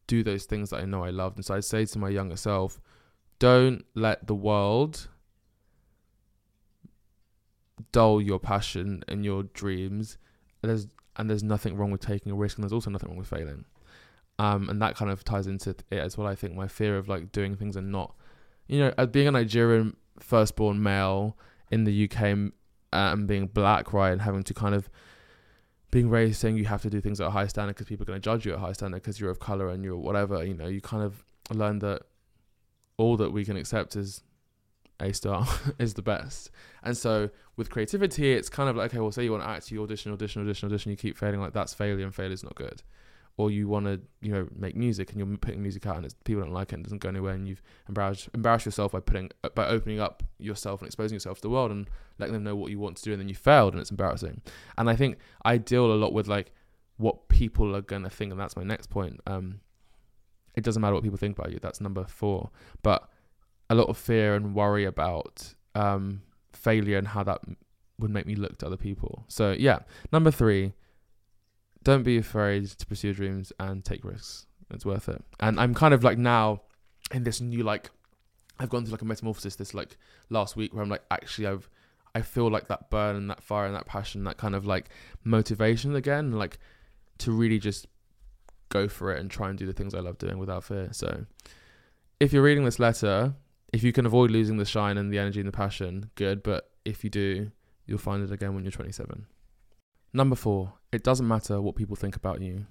do 0.08 0.24
those 0.24 0.44
things 0.46 0.70
that 0.70 0.80
I 0.80 0.84
know 0.84 1.04
I 1.04 1.10
loved. 1.10 1.36
And 1.36 1.44
so 1.44 1.54
I 1.54 1.60
say 1.60 1.84
to 1.84 1.98
my 1.98 2.08
younger 2.08 2.36
self, 2.36 2.80
don't 3.38 3.84
let 3.94 4.26
the 4.26 4.34
world 4.34 5.08
dull 7.92 8.20
your 8.20 8.40
passion 8.40 9.04
and 9.06 9.24
your 9.24 9.44
dreams. 9.44 10.18
And 10.62 10.70
There's 10.70 10.88
and 11.16 11.28
there's 11.28 11.42
nothing 11.42 11.76
wrong 11.76 11.90
with 11.90 12.00
taking 12.00 12.30
a 12.32 12.34
risk, 12.34 12.56
and 12.56 12.64
there's 12.64 12.72
also 12.72 12.90
nothing 12.90 13.08
wrong 13.08 13.18
with 13.18 13.28
failing. 13.28 13.64
Um, 14.38 14.68
and 14.68 14.80
that 14.80 14.94
kind 14.94 15.10
of 15.10 15.24
ties 15.24 15.48
into 15.48 15.70
it 15.70 15.84
as 15.90 16.16
well. 16.16 16.28
I 16.28 16.36
think 16.36 16.54
my 16.54 16.68
fear 16.68 16.96
of 16.96 17.08
like 17.08 17.32
doing 17.32 17.56
things 17.56 17.74
and 17.74 17.90
not, 17.90 18.14
you 18.68 18.78
know, 18.78 19.06
being 19.06 19.26
a 19.26 19.32
Nigerian 19.32 19.96
firstborn 20.20 20.80
male 20.80 21.36
in 21.72 21.82
the 21.82 22.04
UK 22.08 22.52
and 22.92 23.26
being 23.26 23.48
black, 23.48 23.92
right, 23.92 24.10
and 24.10 24.22
having 24.22 24.44
to 24.44 24.54
kind 24.54 24.76
of 24.76 24.88
being 25.90 26.10
raised 26.10 26.40
saying 26.40 26.56
you 26.56 26.66
have 26.66 26.82
to 26.82 26.90
do 26.90 27.00
things 27.00 27.20
at 27.20 27.26
a 27.26 27.30
high 27.30 27.46
standard 27.46 27.74
because 27.74 27.86
people 27.86 28.04
are 28.04 28.06
going 28.06 28.20
to 28.20 28.24
judge 28.24 28.44
you 28.44 28.52
at 28.52 28.58
a 28.58 28.60
high 28.60 28.72
standard 28.72 29.02
because 29.02 29.18
you're 29.18 29.30
of 29.30 29.40
color 29.40 29.70
and 29.70 29.84
you're 29.84 29.96
whatever. 29.96 30.44
You 30.44 30.54
know, 30.54 30.66
you 30.66 30.80
kind 30.80 31.02
of 31.02 31.24
learn 31.50 31.78
that 31.80 32.02
all 32.96 33.16
that 33.16 33.32
we 33.32 33.44
can 33.44 33.56
accept 33.56 33.96
is 33.96 34.22
a 35.00 35.12
star 35.12 35.46
is 35.78 35.94
the 35.94 36.02
best. 36.02 36.50
And 36.82 36.96
so 36.96 37.30
with 37.56 37.70
creativity, 37.70 38.32
it's 38.32 38.48
kind 38.48 38.68
of 38.68 38.76
like 38.76 38.90
okay, 38.90 39.00
well, 39.00 39.12
say 39.12 39.24
you 39.24 39.32
want 39.32 39.44
to 39.44 39.48
act, 39.48 39.70
you 39.70 39.82
audition, 39.82 40.12
audition, 40.12 40.42
audition, 40.42 40.68
audition, 40.68 40.90
you 40.90 40.96
keep 40.96 41.16
failing. 41.16 41.40
Like 41.40 41.52
that's 41.52 41.74
failure, 41.74 42.04
and 42.04 42.14
failure 42.14 42.32
is 42.32 42.44
not 42.44 42.54
good 42.54 42.82
or 43.38 43.52
you 43.52 43.68
want 43.68 43.86
to 43.86 44.00
you 44.20 44.32
know 44.32 44.46
make 44.54 44.76
music 44.76 45.10
and 45.10 45.18
you're 45.18 45.38
putting 45.38 45.62
music 45.62 45.86
out 45.86 45.96
and 45.96 46.14
people 46.24 46.42
don't 46.42 46.52
like 46.52 46.72
it 46.72 46.74
and 46.74 46.80
it 46.80 46.88
doesn't 46.88 46.98
go 46.98 47.08
anywhere 47.08 47.32
and 47.32 47.48
you've 47.48 47.62
embarrassed 47.88 48.28
embarrassed 48.34 48.66
yourself 48.66 48.92
by 48.92 49.00
putting 49.00 49.30
by 49.54 49.66
opening 49.66 50.00
up 50.00 50.22
yourself 50.38 50.82
and 50.82 50.88
exposing 50.88 51.14
yourself 51.14 51.38
to 51.38 51.42
the 51.42 51.48
world 51.48 51.70
and 51.70 51.88
letting 52.18 52.34
them 52.34 52.42
know 52.42 52.56
what 52.56 52.70
you 52.70 52.78
want 52.78 52.96
to 52.96 53.02
do 53.02 53.12
and 53.12 53.20
then 53.20 53.28
you 53.28 53.34
failed 53.34 53.72
and 53.72 53.80
it's 53.80 53.90
embarrassing. 53.90 54.42
And 54.76 54.90
i 54.90 54.96
think 54.96 55.16
i 55.42 55.56
deal 55.56 55.86
a 55.86 55.94
lot 55.94 56.12
with 56.12 56.28
like 56.28 56.52
what 56.96 57.28
people 57.28 57.74
are 57.74 57.80
going 57.80 58.02
to 58.02 58.10
think 58.10 58.32
and 58.32 58.40
that's 58.40 58.56
my 58.56 58.64
next 58.64 58.90
point. 58.90 59.20
Um 59.26 59.60
it 60.54 60.64
doesn't 60.64 60.82
matter 60.82 60.94
what 60.94 61.04
people 61.04 61.18
think 61.18 61.38
about 61.38 61.52
you 61.52 61.60
that's 61.62 61.80
number 61.80 62.04
four. 62.04 62.50
But 62.82 63.08
a 63.70 63.74
lot 63.76 63.88
of 63.88 63.96
fear 63.96 64.34
and 64.34 64.54
worry 64.54 64.84
about 64.84 65.54
um 65.76 66.22
failure 66.52 66.98
and 66.98 67.06
how 67.06 67.22
that 67.22 67.40
would 68.00 68.10
make 68.10 68.26
me 68.26 68.34
look 68.34 68.58
to 68.58 68.66
other 68.66 68.76
people. 68.76 69.24
So 69.28 69.52
yeah 69.52 69.78
number 70.12 70.32
three 70.32 70.72
don't 71.84 72.02
be 72.02 72.18
afraid 72.18 72.66
to 72.66 72.86
pursue 72.86 73.08
your 73.08 73.14
dreams 73.14 73.52
and 73.60 73.84
take 73.84 74.04
risks. 74.04 74.46
It's 74.70 74.84
worth 74.84 75.08
it. 75.08 75.22
And 75.40 75.58
I'm 75.58 75.74
kind 75.74 75.94
of 75.94 76.04
like 76.04 76.18
now 76.18 76.62
in 77.12 77.24
this 77.24 77.40
new 77.40 77.62
like 77.62 77.90
I've 78.58 78.68
gone 78.68 78.84
through 78.84 78.92
like 78.92 79.02
a 79.02 79.06
metamorphosis 79.06 79.56
this 79.56 79.72
like 79.72 79.96
last 80.30 80.56
week 80.56 80.74
where 80.74 80.82
I'm 80.82 80.88
like 80.88 81.04
actually 81.10 81.46
I've 81.46 81.68
I 82.14 82.22
feel 82.22 82.50
like 82.50 82.68
that 82.68 82.90
burn 82.90 83.16
and 83.16 83.30
that 83.30 83.42
fire 83.42 83.66
and 83.66 83.74
that 83.74 83.86
passion, 83.86 84.24
that 84.24 84.38
kind 84.38 84.54
of 84.54 84.66
like 84.66 84.90
motivation 85.24 85.94
again, 85.94 86.32
like 86.32 86.58
to 87.18 87.32
really 87.32 87.58
just 87.58 87.86
go 88.70 88.88
for 88.88 89.12
it 89.14 89.20
and 89.20 89.30
try 89.30 89.48
and 89.48 89.58
do 89.58 89.66
the 89.66 89.72
things 89.72 89.94
I 89.94 90.00
love 90.00 90.18
doing 90.18 90.38
without 90.38 90.64
fear. 90.64 90.88
So 90.92 91.26
if 92.20 92.32
you're 92.32 92.42
reading 92.42 92.64
this 92.64 92.78
letter, 92.78 93.34
if 93.72 93.82
you 93.82 93.92
can 93.92 94.06
avoid 94.06 94.30
losing 94.30 94.56
the 94.56 94.64
shine 94.64 94.98
and 94.98 95.12
the 95.12 95.18
energy 95.18 95.40
and 95.40 95.48
the 95.48 95.52
passion, 95.52 96.10
good. 96.14 96.42
But 96.42 96.70
if 96.84 97.04
you 97.04 97.10
do, 97.10 97.50
you'll 97.86 97.98
find 97.98 98.22
it 98.22 98.32
again 98.32 98.54
when 98.54 98.64
you're 98.64 98.72
27. 98.72 99.26
Number 100.12 100.36
four, 100.36 100.72
it 100.92 101.02
doesn't 101.02 101.26
matter 101.26 101.60
what 101.60 101.76
people 101.76 101.96
think 101.96 102.16
about 102.16 102.40
you. 102.40 102.66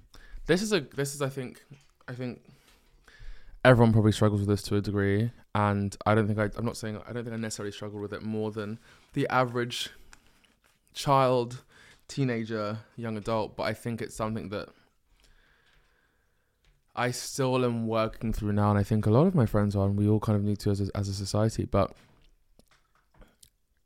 This 0.46 0.62
is 0.62 0.74
a 0.74 0.82
this 0.82 1.14
is 1.14 1.22
I 1.22 1.30
think 1.30 1.64
I 2.08 2.14
think 2.14 2.42
everyone 3.64 3.94
probably 3.94 4.12
struggles 4.12 4.42
with 4.42 4.50
this 4.50 4.64
to 4.64 4.78
a 4.78 4.82
degree, 4.82 5.32
and 5.54 5.96
I 6.06 6.16
don't 6.16 6.28
think 6.28 6.40
I 6.40 6.50
I'm 6.58 6.66
not 6.66 6.78
saying 6.78 7.00
I 7.08 7.14
don't 7.14 7.24
think 7.24 7.34
I 7.34 7.38
necessarily 7.38 7.72
struggle 7.72 8.00
with 8.00 8.14
it 8.14 8.24
more 8.24 8.52
than 8.52 8.80
the 9.14 9.28
average 9.28 9.90
child, 10.94 11.64
teenager, 12.08 12.80
young 12.96 13.18
adult, 13.18 13.56
but 13.56 13.64
I 13.64 13.74
think 13.74 14.02
it's 14.02 14.16
something 14.16 14.50
that 14.50 14.70
I 16.96 17.12
still 17.12 17.64
am 17.64 17.88
working 17.88 18.34
through 18.34 18.54
now, 18.54 18.72
and 18.72 18.80
I 18.80 18.84
think 18.84 19.06
a 19.06 19.12
lot 19.12 19.28
of 19.28 19.36
my 19.36 19.46
friends 19.46 19.76
are, 19.76 19.86
and 19.86 19.96
we 19.96 20.08
all 20.08 20.20
kind 20.20 20.36
of 20.36 20.44
need 20.44 20.60
to 20.60 20.72
as 20.72 20.82
a, 20.82 20.98
as 20.98 21.08
a 21.08 21.14
society. 21.14 21.66
But 21.66 21.94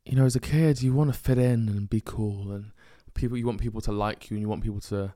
you 0.06 0.16
know, 0.16 0.26
as 0.26 0.36
a 0.36 0.40
kid, 0.40 0.82
you 0.82 0.94
want 0.94 1.14
to 1.14 1.20
fit 1.20 1.38
in 1.38 1.68
and 1.68 1.90
be 1.90 2.02
cool, 2.04 2.52
and 2.52 2.72
people 3.14 3.38
you 3.38 3.46
want 3.46 3.60
people 3.60 3.82
to 3.82 3.92
like 3.92 4.30
you 4.30 4.36
and 4.36 4.42
you 4.42 4.50
want 4.50 4.64
people 4.64 4.80
to 4.82 5.14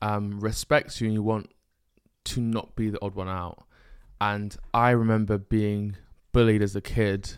um, 0.00 0.40
respect 0.40 1.00
you 1.00 1.06
and 1.06 1.14
you 1.14 1.22
want 1.22 1.50
to 2.24 2.40
not 2.40 2.74
be 2.76 2.90
the 2.90 3.02
odd 3.02 3.14
one 3.14 3.28
out. 3.28 3.64
And 4.20 4.56
I 4.72 4.90
remember 4.90 5.38
being 5.38 5.96
bullied 6.32 6.62
as 6.62 6.76
a 6.76 6.80
kid 6.80 7.32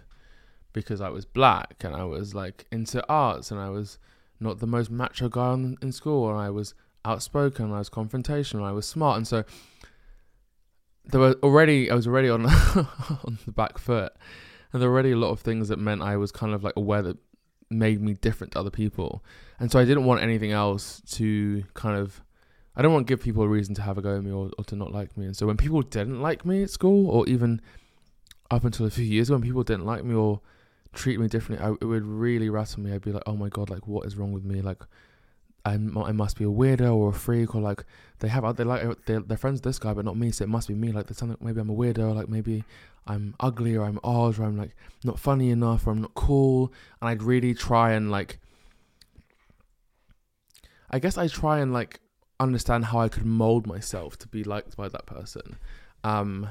because 0.72 1.00
I 1.00 1.08
was 1.08 1.24
black 1.24 1.82
and 1.82 1.94
I 1.94 2.04
was 2.04 2.34
like 2.34 2.66
into 2.70 3.04
arts 3.08 3.50
and 3.50 3.60
I 3.60 3.70
was 3.70 3.98
not 4.40 4.58
the 4.58 4.66
most 4.66 4.90
macho 4.90 5.28
guy 5.28 5.54
in, 5.54 5.76
in 5.80 5.92
school 5.92 6.28
and 6.28 6.38
I 6.38 6.50
was 6.50 6.74
outspoken 7.04 7.66
and 7.66 7.74
I 7.74 7.78
was 7.78 7.90
confrontational 7.90 8.56
and 8.56 8.64
I 8.64 8.72
was 8.72 8.86
smart 8.86 9.16
and 9.16 9.26
so 9.26 9.44
there 11.06 11.20
were 11.20 11.36
already 11.42 11.90
I 11.90 11.94
was 11.94 12.06
already 12.06 12.28
on 12.28 12.46
on 12.46 13.38
the 13.46 13.52
back 13.52 13.78
foot 13.78 14.12
and 14.72 14.82
there 14.82 14.88
were 14.88 14.94
already 14.94 15.12
a 15.12 15.16
lot 15.16 15.30
of 15.30 15.40
things 15.40 15.68
that 15.68 15.78
meant 15.78 16.02
I 16.02 16.16
was 16.16 16.32
kind 16.32 16.52
of 16.52 16.64
like 16.64 16.74
aware 16.76 17.02
that 17.02 17.18
made 17.70 18.00
me 18.00 18.14
different 18.14 18.52
to 18.52 18.60
other 18.60 18.70
people. 18.70 19.24
And 19.60 19.70
so 19.70 19.78
I 19.78 19.84
didn't 19.84 20.04
want 20.04 20.22
anything 20.22 20.52
else 20.52 21.00
to 21.12 21.64
kind 21.74 21.98
of 21.98 22.20
I 22.76 22.82
don't 22.82 22.92
want 22.92 23.06
to 23.06 23.10
give 23.10 23.22
people 23.22 23.44
a 23.44 23.48
reason 23.48 23.74
to 23.76 23.82
have 23.82 23.98
a 23.98 24.02
go 24.02 24.16
at 24.16 24.24
me 24.24 24.32
or, 24.32 24.50
or 24.58 24.64
to 24.64 24.76
not 24.76 24.92
like 24.92 25.16
me. 25.16 25.26
And 25.26 25.36
so 25.36 25.46
when 25.46 25.56
people 25.56 25.80
didn't 25.82 26.20
like 26.20 26.44
me 26.44 26.64
at 26.64 26.70
school 26.70 27.08
or 27.08 27.26
even 27.28 27.60
up 28.50 28.64
until 28.64 28.86
a 28.86 28.90
few 28.90 29.04
years 29.04 29.30
when 29.30 29.42
people 29.42 29.62
didn't 29.62 29.86
like 29.86 30.04
me 30.04 30.14
or 30.14 30.40
treat 30.92 31.20
me 31.20 31.28
differently, 31.28 31.64
I, 31.64 31.70
it 31.80 31.84
would 31.84 32.04
really 32.04 32.48
rattle 32.48 32.82
me. 32.82 32.92
I'd 32.92 33.02
be 33.02 33.12
like, 33.12 33.22
oh 33.26 33.36
my 33.36 33.48
God, 33.48 33.70
like 33.70 33.86
what 33.86 34.06
is 34.06 34.16
wrong 34.16 34.32
with 34.32 34.44
me? 34.44 34.60
Like 34.60 34.82
I'm, 35.64 35.96
I 35.96 36.12
must 36.12 36.36
be 36.36 36.44
a 36.44 36.48
weirdo 36.48 36.94
or 36.94 37.10
a 37.10 37.12
freak 37.12 37.54
or 37.54 37.60
like 37.60 37.84
they 38.18 38.28
have 38.28 38.56
they 38.56 38.64
like 38.64 38.84
uh, 38.84 38.94
they're, 39.06 39.20
they're 39.20 39.38
friends 39.38 39.58
with 39.58 39.64
this 39.64 39.78
guy 39.78 39.94
but 39.94 40.04
not 40.04 40.16
me 40.16 40.30
so 40.30 40.44
it 40.44 40.48
must 40.48 40.68
be 40.68 40.74
me 40.74 40.92
like 40.92 41.06
there's 41.06 41.16
something 41.16 41.38
maybe 41.40 41.60
I'm 41.60 41.70
a 41.70 41.74
weirdo 41.74 42.14
like 42.14 42.28
maybe 42.28 42.64
I'm 43.06 43.34
ugly 43.40 43.74
or 43.74 43.84
I'm 43.86 43.98
odd 44.04 44.38
or 44.38 44.44
I'm 44.44 44.58
like 44.58 44.76
not 45.04 45.18
funny 45.18 45.50
enough 45.50 45.86
or 45.86 45.92
I'm 45.92 46.02
not 46.02 46.14
cool 46.14 46.70
and 47.00 47.08
I'd 47.08 47.22
really 47.22 47.54
try 47.54 47.92
and 47.92 48.10
like 48.10 48.40
I 50.94 51.00
guess 51.00 51.18
I 51.18 51.26
try 51.26 51.58
and 51.58 51.72
like 51.72 51.98
understand 52.38 52.84
how 52.84 53.00
I 53.00 53.08
could 53.08 53.26
mold 53.26 53.66
myself 53.66 54.16
to 54.18 54.28
be 54.28 54.44
liked 54.44 54.76
by 54.76 54.88
that 54.88 55.06
person. 55.06 55.56
Um 56.04 56.50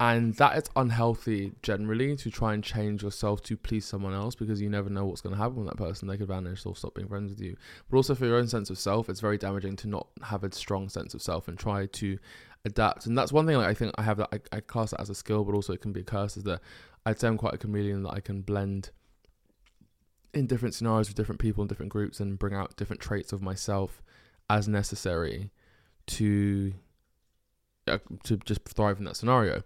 and 0.00 0.34
that 0.34 0.58
is 0.58 0.64
unhealthy 0.74 1.52
generally 1.62 2.16
to 2.16 2.28
try 2.28 2.54
and 2.54 2.64
change 2.64 3.04
yourself 3.04 3.40
to 3.44 3.56
please 3.56 3.84
someone 3.84 4.14
else 4.14 4.34
because 4.34 4.60
you 4.60 4.68
never 4.68 4.90
know 4.90 5.04
what's 5.06 5.20
going 5.20 5.36
to 5.36 5.40
happen 5.40 5.58
with 5.58 5.68
that 5.68 5.76
person. 5.76 6.08
They 6.08 6.16
could 6.16 6.26
vanish 6.26 6.66
or 6.66 6.74
stop 6.74 6.96
being 6.96 7.06
friends 7.06 7.30
with 7.30 7.40
you. 7.40 7.56
But 7.88 7.98
also 7.98 8.16
for 8.16 8.26
your 8.26 8.34
own 8.34 8.48
sense 8.48 8.68
of 8.68 8.78
self 8.78 9.08
it's 9.08 9.20
very 9.20 9.38
damaging 9.38 9.76
to 9.76 9.88
not 9.88 10.08
have 10.22 10.42
a 10.42 10.50
strong 10.50 10.88
sense 10.88 11.14
of 11.14 11.22
self 11.22 11.46
and 11.46 11.56
try 11.56 11.86
to 11.86 12.18
adapt. 12.64 13.06
And 13.06 13.16
that's 13.16 13.32
one 13.32 13.46
thing 13.46 13.56
like, 13.58 13.68
i 13.68 13.74
think 13.74 13.94
i 13.96 14.02
have 14.02 14.16
that 14.16 14.28
I, 14.32 14.56
I 14.56 14.60
class 14.60 14.90
that 14.90 15.00
as 15.00 15.10
a 15.10 15.14
skill 15.14 15.44
but 15.44 15.54
also 15.54 15.72
it 15.72 15.82
can 15.82 15.92
be 15.92 16.00
a 16.00 16.04
curse 16.04 16.36
is 16.36 16.42
that 16.44 16.60
i'd 17.06 17.20
say 17.20 17.28
i'm 17.28 17.38
quite 17.38 17.54
a 17.54 17.58
chameleon 17.58 18.02
that 18.02 18.14
i 18.14 18.20
can 18.20 18.42
blend 18.42 18.90
in 20.34 20.46
different 20.46 20.74
scenarios 20.74 21.08
with 21.08 21.16
different 21.16 21.40
people 21.40 21.62
in 21.62 21.68
different 21.68 21.92
groups 21.92 22.20
and 22.20 22.38
bring 22.38 22.54
out 22.54 22.76
different 22.76 23.00
traits 23.00 23.32
of 23.32 23.42
myself 23.42 24.02
as 24.48 24.66
necessary 24.66 25.50
to 26.06 26.72
uh, 27.86 27.98
to 28.22 28.36
just 28.38 28.64
thrive 28.68 28.98
in 28.98 29.04
that 29.04 29.16
scenario 29.16 29.62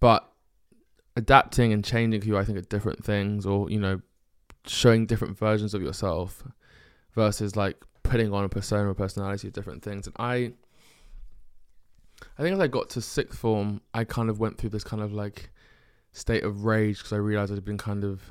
but 0.00 0.32
adapting 1.18 1.72
and 1.72 1.84
changing 1.84 2.22
who 2.22 2.36
I 2.36 2.44
think 2.44 2.56
are 2.56 2.62
different 2.62 3.04
things, 3.04 3.44
or 3.44 3.68
you 3.70 3.80
know, 3.80 4.00
showing 4.66 5.06
different 5.06 5.36
versions 5.36 5.74
of 5.74 5.82
yourself 5.82 6.44
versus 7.12 7.56
like 7.56 7.76
putting 8.02 8.32
on 8.32 8.44
a 8.44 8.48
persona 8.48 8.88
or 8.88 8.94
personality 8.94 9.48
of 9.48 9.52
different 9.52 9.82
things. 9.82 10.06
And 10.06 10.16
I, 10.18 10.52
I 12.38 12.42
think 12.42 12.54
as 12.54 12.60
I 12.60 12.68
got 12.68 12.88
to 12.90 13.00
sixth 13.00 13.38
form, 13.38 13.80
I 13.92 14.04
kind 14.04 14.30
of 14.30 14.38
went 14.38 14.58
through 14.58 14.70
this 14.70 14.84
kind 14.84 15.02
of 15.02 15.12
like 15.12 15.50
state 16.12 16.44
of 16.44 16.64
rage 16.64 16.98
because 16.98 17.12
I 17.12 17.16
realized 17.16 17.52
I'd 17.52 17.64
been 17.64 17.78
kind 17.78 18.04
of 18.04 18.22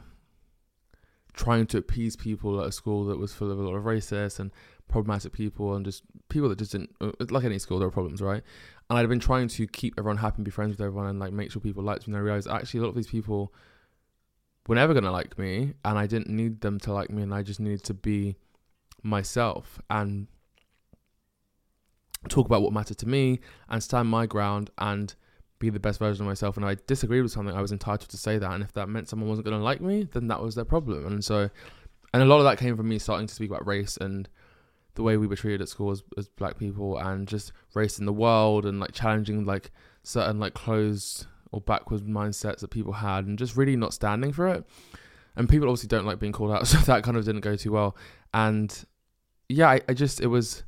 trying 1.37 1.67
to 1.67 1.77
appease 1.77 2.15
people 2.15 2.59
at 2.59 2.67
a 2.67 2.71
school 2.71 3.05
that 3.05 3.17
was 3.17 3.31
full 3.31 3.51
of 3.51 3.59
a 3.59 3.61
lot 3.61 3.75
of 3.75 3.83
racists 3.83 4.39
and 4.39 4.51
problematic 4.89 5.31
people 5.31 5.75
and 5.75 5.85
just 5.85 6.03
people 6.29 6.49
that 6.49 6.57
just 6.57 6.71
didn't 6.71 6.89
uh, 6.99 7.11
like 7.29 7.43
any 7.43 7.59
school 7.59 7.79
there 7.79 7.87
were 7.87 7.91
problems 7.91 8.21
right? 8.21 8.43
And 8.89 8.97
I'd 8.97 9.07
been 9.07 9.19
trying 9.19 9.47
to 9.49 9.67
keep 9.67 9.93
everyone 9.97 10.17
happy 10.17 10.37
and 10.37 10.45
be 10.45 10.51
friends 10.51 10.71
with 10.71 10.81
everyone 10.81 11.07
and 11.07 11.19
like 11.19 11.31
make 11.31 11.51
sure 11.51 11.61
people 11.61 11.83
liked 11.83 12.07
me. 12.07 12.13
And 12.13 12.17
I 12.17 12.21
realized 12.21 12.47
actually 12.47 12.79
a 12.79 12.83
lot 12.83 12.89
of 12.89 12.95
these 12.95 13.07
people 13.07 13.53
were 14.67 14.75
never 14.75 14.93
gonna 14.93 15.11
like 15.11 15.37
me 15.37 15.73
and 15.85 15.97
I 15.97 16.07
didn't 16.07 16.29
need 16.29 16.61
them 16.61 16.79
to 16.81 16.93
like 16.93 17.11
me 17.11 17.21
and 17.21 17.33
I 17.33 17.43
just 17.43 17.59
needed 17.59 17.83
to 17.83 17.93
be 17.93 18.35
myself 19.03 19.79
and 19.89 20.27
talk 22.27 22.47
about 22.47 22.63
what 22.63 22.73
mattered 22.73 22.97
to 22.97 23.07
me 23.07 23.39
and 23.69 23.81
stand 23.81 24.09
my 24.09 24.25
ground 24.25 24.71
and 24.79 25.13
be 25.59 25.69
the 25.69 25.79
best 25.79 25.99
version 25.99 26.23
of 26.23 26.27
myself. 26.27 26.57
And 26.57 26.65
I 26.65 26.77
disagreed 26.87 27.23
with 27.23 27.31
something, 27.31 27.55
I 27.55 27.61
was 27.61 27.71
entitled 27.71 28.09
to 28.09 28.17
say 28.17 28.37
that. 28.37 28.51
And 28.51 28.63
if 28.63 28.73
that 28.73 28.89
meant 28.89 29.09
someone 29.09 29.29
wasn't 29.29 29.45
going 29.45 29.57
to 29.57 29.63
like 29.63 29.81
me, 29.81 30.07
then 30.11 30.27
that 30.27 30.41
was 30.41 30.55
their 30.55 30.65
problem. 30.65 31.05
And 31.07 31.23
so, 31.23 31.49
and 32.13 32.23
a 32.23 32.25
lot 32.25 32.39
of 32.39 32.45
that 32.45 32.57
came 32.57 32.77
from 32.77 32.89
me 32.89 32.99
starting 32.99 33.27
to 33.27 33.33
speak 33.33 33.49
about 33.49 33.65
race 33.65 33.97
and 33.97 34.29
the 34.95 35.03
way 35.03 35.17
we 35.17 35.27
were 35.27 35.35
treated 35.35 35.61
at 35.61 35.69
school 35.69 35.91
as, 35.91 36.03
as 36.17 36.27
black 36.27 36.57
people 36.57 36.97
and 36.97 37.27
just 37.27 37.51
race 37.75 37.99
in 37.99 38.05
the 38.05 38.13
world 38.13 38.65
and 38.65 38.79
like 38.79 38.91
challenging 38.91 39.45
like 39.45 39.71
certain 40.03 40.39
like 40.39 40.55
closed 40.55 41.27
or 41.51 41.61
backwards 41.61 42.03
mindsets 42.03 42.59
that 42.59 42.69
people 42.69 42.93
had 42.93 43.25
and 43.25 43.37
just 43.37 43.55
really 43.55 43.75
not 43.75 43.93
standing 43.93 44.33
for 44.33 44.47
it. 44.47 44.65
And 45.35 45.47
people 45.47 45.69
obviously 45.69 45.87
don't 45.87 46.05
like 46.05 46.19
being 46.19 46.31
called 46.31 46.51
out, 46.51 46.67
so 46.67 46.77
that 46.79 47.03
kind 47.03 47.15
of 47.15 47.25
didn't 47.25 47.41
go 47.41 47.55
too 47.55 47.71
well. 47.71 47.95
And 48.33 48.85
yeah, 49.49 49.69
I, 49.69 49.81
I 49.87 49.93
just 49.93 50.19
it 50.19 50.27
was 50.27 50.63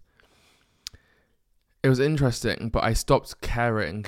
it 1.84 1.89
was 1.89 1.99
interesting, 1.99 2.69
but 2.69 2.84
I 2.84 2.93
stopped 2.93 3.41
caring 3.41 4.06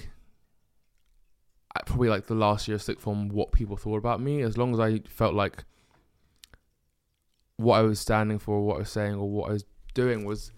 probably 1.86 2.10
like 2.10 2.28
the 2.28 2.36
last 2.36 2.68
year 2.68 2.76
of 2.76 2.82
sixth 2.82 3.04
form 3.04 3.30
what 3.30 3.52
people 3.52 3.78
thought 3.78 3.98
about 3.98 4.22
me. 4.22 4.42
As 4.42 4.58
long 4.58 4.74
as 4.74 4.80
I 4.80 5.00
felt 5.08 5.34
like 5.34 5.64
what 7.58 7.78
I 7.78 7.82
was 7.82 8.00
standing 8.00 8.40
for, 8.40 8.62
what 8.62 8.76
I 8.76 8.80
was 8.80 8.90
saying, 8.90 9.16
or 9.16 9.30
what 9.30 9.50
I 9.50 9.54
was 9.54 9.66
doing 9.94 10.26
was, 10.26 10.52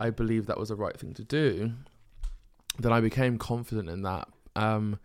I 0.00 0.10
believe 0.10 0.46
that 0.46 0.58
was 0.58 0.70
the 0.70 0.76
right 0.76 0.98
thing 0.98 1.14
to 1.14 1.24
do. 1.24 1.72
Then 2.78 2.92
I 2.92 3.00
became 3.00 3.38
confident 3.38 3.88
in 3.88 4.02
that. 4.02 4.28
Um, 4.54 4.98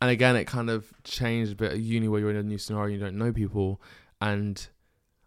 and 0.00 0.10
again, 0.10 0.36
it 0.36 0.46
kind 0.46 0.70
of 0.70 0.92
changed 1.04 1.52
a 1.52 1.56
bit 1.56 1.72
at 1.72 1.80
uni 1.80 2.08
where 2.08 2.20
you're 2.20 2.30
in 2.30 2.36
a 2.36 2.42
new 2.42 2.58
scenario, 2.58 2.94
you 2.94 3.00
don't 3.00 3.16
know 3.16 3.32
people, 3.32 3.80
and 4.20 4.68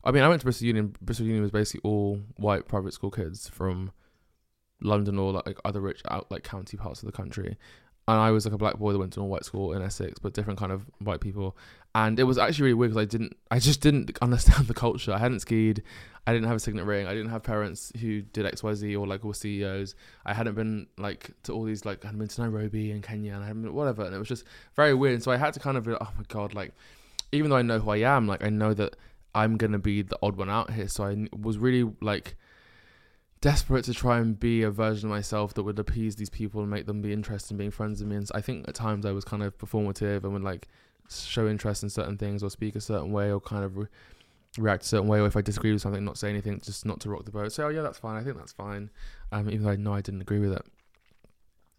I 0.03 0.11
mean, 0.11 0.23
I 0.23 0.29
went 0.29 0.41
to 0.41 0.45
Bristol 0.45 0.67
Uni. 0.67 0.81
Bristol 1.01 1.27
Uni 1.27 1.39
was 1.39 1.51
basically 1.51 1.81
all 1.83 2.19
white 2.37 2.67
private 2.67 2.93
school 2.93 3.11
kids 3.11 3.47
from 3.49 3.91
London 4.81 5.19
or 5.19 5.31
like 5.31 5.59
other 5.63 5.79
rich 5.79 6.01
out 6.09 6.31
like 6.31 6.43
county 6.43 6.77
parts 6.77 7.01
of 7.01 7.05
the 7.05 7.11
country. 7.11 7.57
And 8.07 8.19
I 8.19 8.31
was 8.31 8.45
like 8.45 8.53
a 8.53 8.57
black 8.57 8.77
boy 8.77 8.93
that 8.93 8.99
went 8.99 9.13
to 9.13 9.21
a 9.21 9.25
white 9.25 9.45
school 9.45 9.73
in 9.73 9.81
Essex, 9.81 10.19
but 10.19 10.33
different 10.33 10.59
kind 10.59 10.71
of 10.71 10.85
white 10.99 11.21
people. 11.21 11.55
And 11.93 12.19
it 12.19 12.23
was 12.23 12.37
actually 12.37 12.65
really 12.65 12.73
weird 12.75 12.91
because 12.91 13.01
I 13.01 13.05
didn't, 13.05 13.37
I 13.51 13.59
just 13.59 13.81
didn't 13.81 14.17
understand 14.21 14.67
the 14.67 14.73
culture. 14.73 15.13
I 15.13 15.19
hadn't 15.19 15.41
skied, 15.41 15.83
I 16.25 16.33
didn't 16.33 16.47
have 16.47 16.57
a 16.57 16.59
signet 16.59 16.85
ring, 16.85 17.07
I 17.07 17.13
didn't 17.13 17.29
have 17.29 17.43
parents 17.43 17.91
who 17.99 18.21
did 18.21 18.45
X 18.45 18.63
Y 18.63 18.73
Z 18.73 18.95
or 18.95 19.05
like 19.05 19.23
were 19.23 19.33
CEOs. 19.33 19.95
I 20.25 20.33
hadn't 20.33 20.55
been 20.55 20.87
like 20.97 21.31
to 21.43 21.53
all 21.53 21.63
these 21.63 21.85
like 21.85 22.03
I 22.03 22.07
hadn't 22.07 22.19
been 22.19 22.27
to 22.27 22.41
Nairobi 22.41 22.91
and 22.91 23.03
Kenya 23.03 23.33
and 23.33 23.43
I 23.43 23.47
hadn't 23.47 23.63
been 23.63 23.73
whatever, 23.73 24.03
and 24.03 24.15
it 24.15 24.19
was 24.19 24.27
just 24.27 24.45
very 24.75 24.93
weird. 24.93 25.15
And 25.15 25.23
so 25.23 25.31
I 25.31 25.37
had 25.37 25.53
to 25.53 25.59
kind 25.59 25.77
of 25.77 25.83
be 25.85 25.91
like, 25.91 26.01
oh 26.01 26.11
my 26.17 26.23
god, 26.27 26.53
like 26.53 26.73
even 27.31 27.49
though 27.49 27.57
I 27.57 27.61
know 27.61 27.79
who 27.79 27.91
I 27.91 27.97
am, 27.97 28.27
like 28.27 28.43
I 28.43 28.49
know 28.49 28.73
that 28.73 28.95
I'm 29.35 29.57
gonna 29.57 29.79
be 29.79 30.01
the 30.01 30.17
odd 30.21 30.37
one 30.37 30.49
out 30.49 30.71
here. 30.71 30.87
So 30.87 31.05
I 31.05 31.27
was 31.35 31.57
really 31.57 31.91
like 32.01 32.35
desperate 33.41 33.85
to 33.85 33.93
try 33.93 34.19
and 34.19 34.39
be 34.39 34.61
a 34.61 34.69
version 34.71 35.09
of 35.09 35.15
myself 35.15 35.53
that 35.55 35.63
would 35.63 35.79
appease 35.79 36.15
these 36.15 36.29
people 36.29 36.61
and 36.61 36.69
make 36.69 36.85
them 36.85 37.01
be 37.01 37.11
interested 37.11 37.51
in 37.51 37.57
being 37.57 37.71
friends 37.71 37.99
with 37.99 38.09
me. 38.09 38.15
And 38.15 38.29
I 38.33 38.41
think 38.41 38.67
at 38.67 38.75
times 38.75 39.05
I 39.05 39.11
was 39.11 39.25
kind 39.25 39.41
of 39.43 39.57
performative 39.57 40.23
and 40.23 40.33
would 40.33 40.43
like 40.43 40.67
show 41.09 41.47
interest 41.47 41.83
in 41.83 41.89
certain 41.89 42.17
things 42.17 42.43
or 42.43 42.49
speak 42.49 42.75
a 42.75 42.81
certain 42.81 43.11
way 43.11 43.31
or 43.31 43.41
kind 43.41 43.65
of 43.65 43.77
re- 43.77 43.87
react 44.57 44.83
a 44.83 44.87
certain 44.87 45.07
way. 45.07 45.19
Or 45.19 45.25
if 45.25 45.35
I 45.35 45.41
disagree 45.41 45.73
with 45.73 45.81
something, 45.81 46.05
not 46.05 46.19
say 46.19 46.29
anything, 46.29 46.61
just 46.63 46.85
not 46.85 46.99
to 47.01 47.09
rock 47.09 47.25
the 47.25 47.31
boat. 47.31 47.51
Say, 47.51 47.63
oh 47.63 47.69
yeah, 47.69 47.81
that's 47.81 47.97
fine. 47.97 48.15
I 48.15 48.23
think 48.23 48.37
that's 48.37 48.53
fine. 48.53 48.91
Um, 49.31 49.49
even 49.49 49.63
though 49.63 49.71
I 49.71 49.75
know 49.75 49.93
I 49.93 50.01
didn't 50.01 50.21
agree 50.21 50.39
with 50.39 50.53
it 50.53 50.65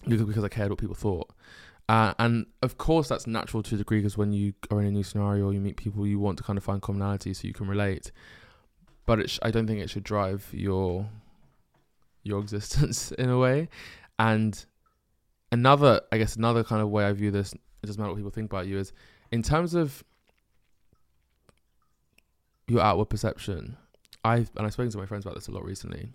because 0.09 0.43
I 0.43 0.49
cared 0.49 0.71
what 0.71 0.81
people 0.81 0.97
thought. 0.97 1.31
Uh, 1.89 2.15
and 2.19 2.47
of 2.63 2.79
course, 2.79 3.09
that's 3.09 3.27
natural 3.27 3.63
to 3.63 3.75
a 3.75 3.79
degree 3.79 3.99
because 3.99 4.17
when 4.17 4.33
you 4.33 4.55
are 4.71 4.81
in 4.81 4.87
a 4.87 4.91
new 4.91 5.03
scenario 5.03 5.47
or 5.47 5.53
you 5.53 5.61
meet 5.61 5.77
people, 5.77 6.07
you 6.07 6.19
want 6.19 6.39
to 6.39 6.45
kind 6.45 6.57
of 6.57 6.65
find 6.65 6.83
commonality 6.83 7.35
so 7.35 7.47
you 7.47 7.55
can 7.55 7.69
relate. 7.69 8.11
But 9.07 9.29
sh- 9.31 9.39
I 9.43 9.51
don't 9.51 9.67
think 9.67 9.81
it 9.81 9.91
should 9.91 10.05
drive 10.05 10.49
your 10.53 11.09
your 12.23 12.41
existence 12.43 13.13
in 13.13 13.31
a 13.31 13.39
way. 13.39 13.69
And 14.19 14.65
another, 15.51 16.01
I 16.11 16.19
guess, 16.19 16.37
another 16.37 16.65
kind 16.65 16.83
of 16.83 16.91
way 16.91 17.05
I 17.05 17.13
view 17.13 17.31
this, 17.31 17.53
it 17.53 17.87
doesn't 17.87 18.01
matter 18.01 18.13
what 18.13 18.17
people 18.17 18.31
think 18.31 18.51
about 18.51 18.67
you, 18.67 18.79
is 18.79 18.93
in 19.31 19.43
terms 19.43 19.75
of 19.75 20.05
your 22.69 22.81
outward 22.81 23.07
perception. 23.07 23.77
I've 24.25 24.51
and 24.57 24.67
I've 24.67 24.73
spoken 24.73 24.93
to 24.93 24.99
my 24.99 25.07
friends 25.07 25.25
about 25.25 25.35
this 25.35 25.49
a 25.49 25.51
lot 25.51 25.65
recently. 25.65 26.09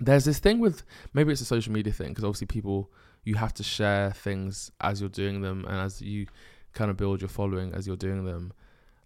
There's 0.00 0.24
this 0.24 0.38
thing 0.38 0.60
with 0.60 0.82
maybe 1.12 1.32
it's 1.32 1.40
a 1.40 1.44
social 1.44 1.72
media 1.72 1.92
thing 1.92 2.08
because 2.08 2.24
obviously 2.24 2.46
people 2.46 2.90
you 3.24 3.34
have 3.34 3.52
to 3.54 3.62
share 3.62 4.12
things 4.12 4.70
as 4.80 5.00
you're 5.00 5.10
doing 5.10 5.42
them 5.42 5.64
and 5.66 5.76
as 5.76 6.00
you 6.00 6.26
kind 6.72 6.90
of 6.90 6.96
build 6.96 7.20
your 7.20 7.28
following 7.28 7.74
as 7.74 7.86
you're 7.86 7.96
doing 7.96 8.24
them 8.24 8.52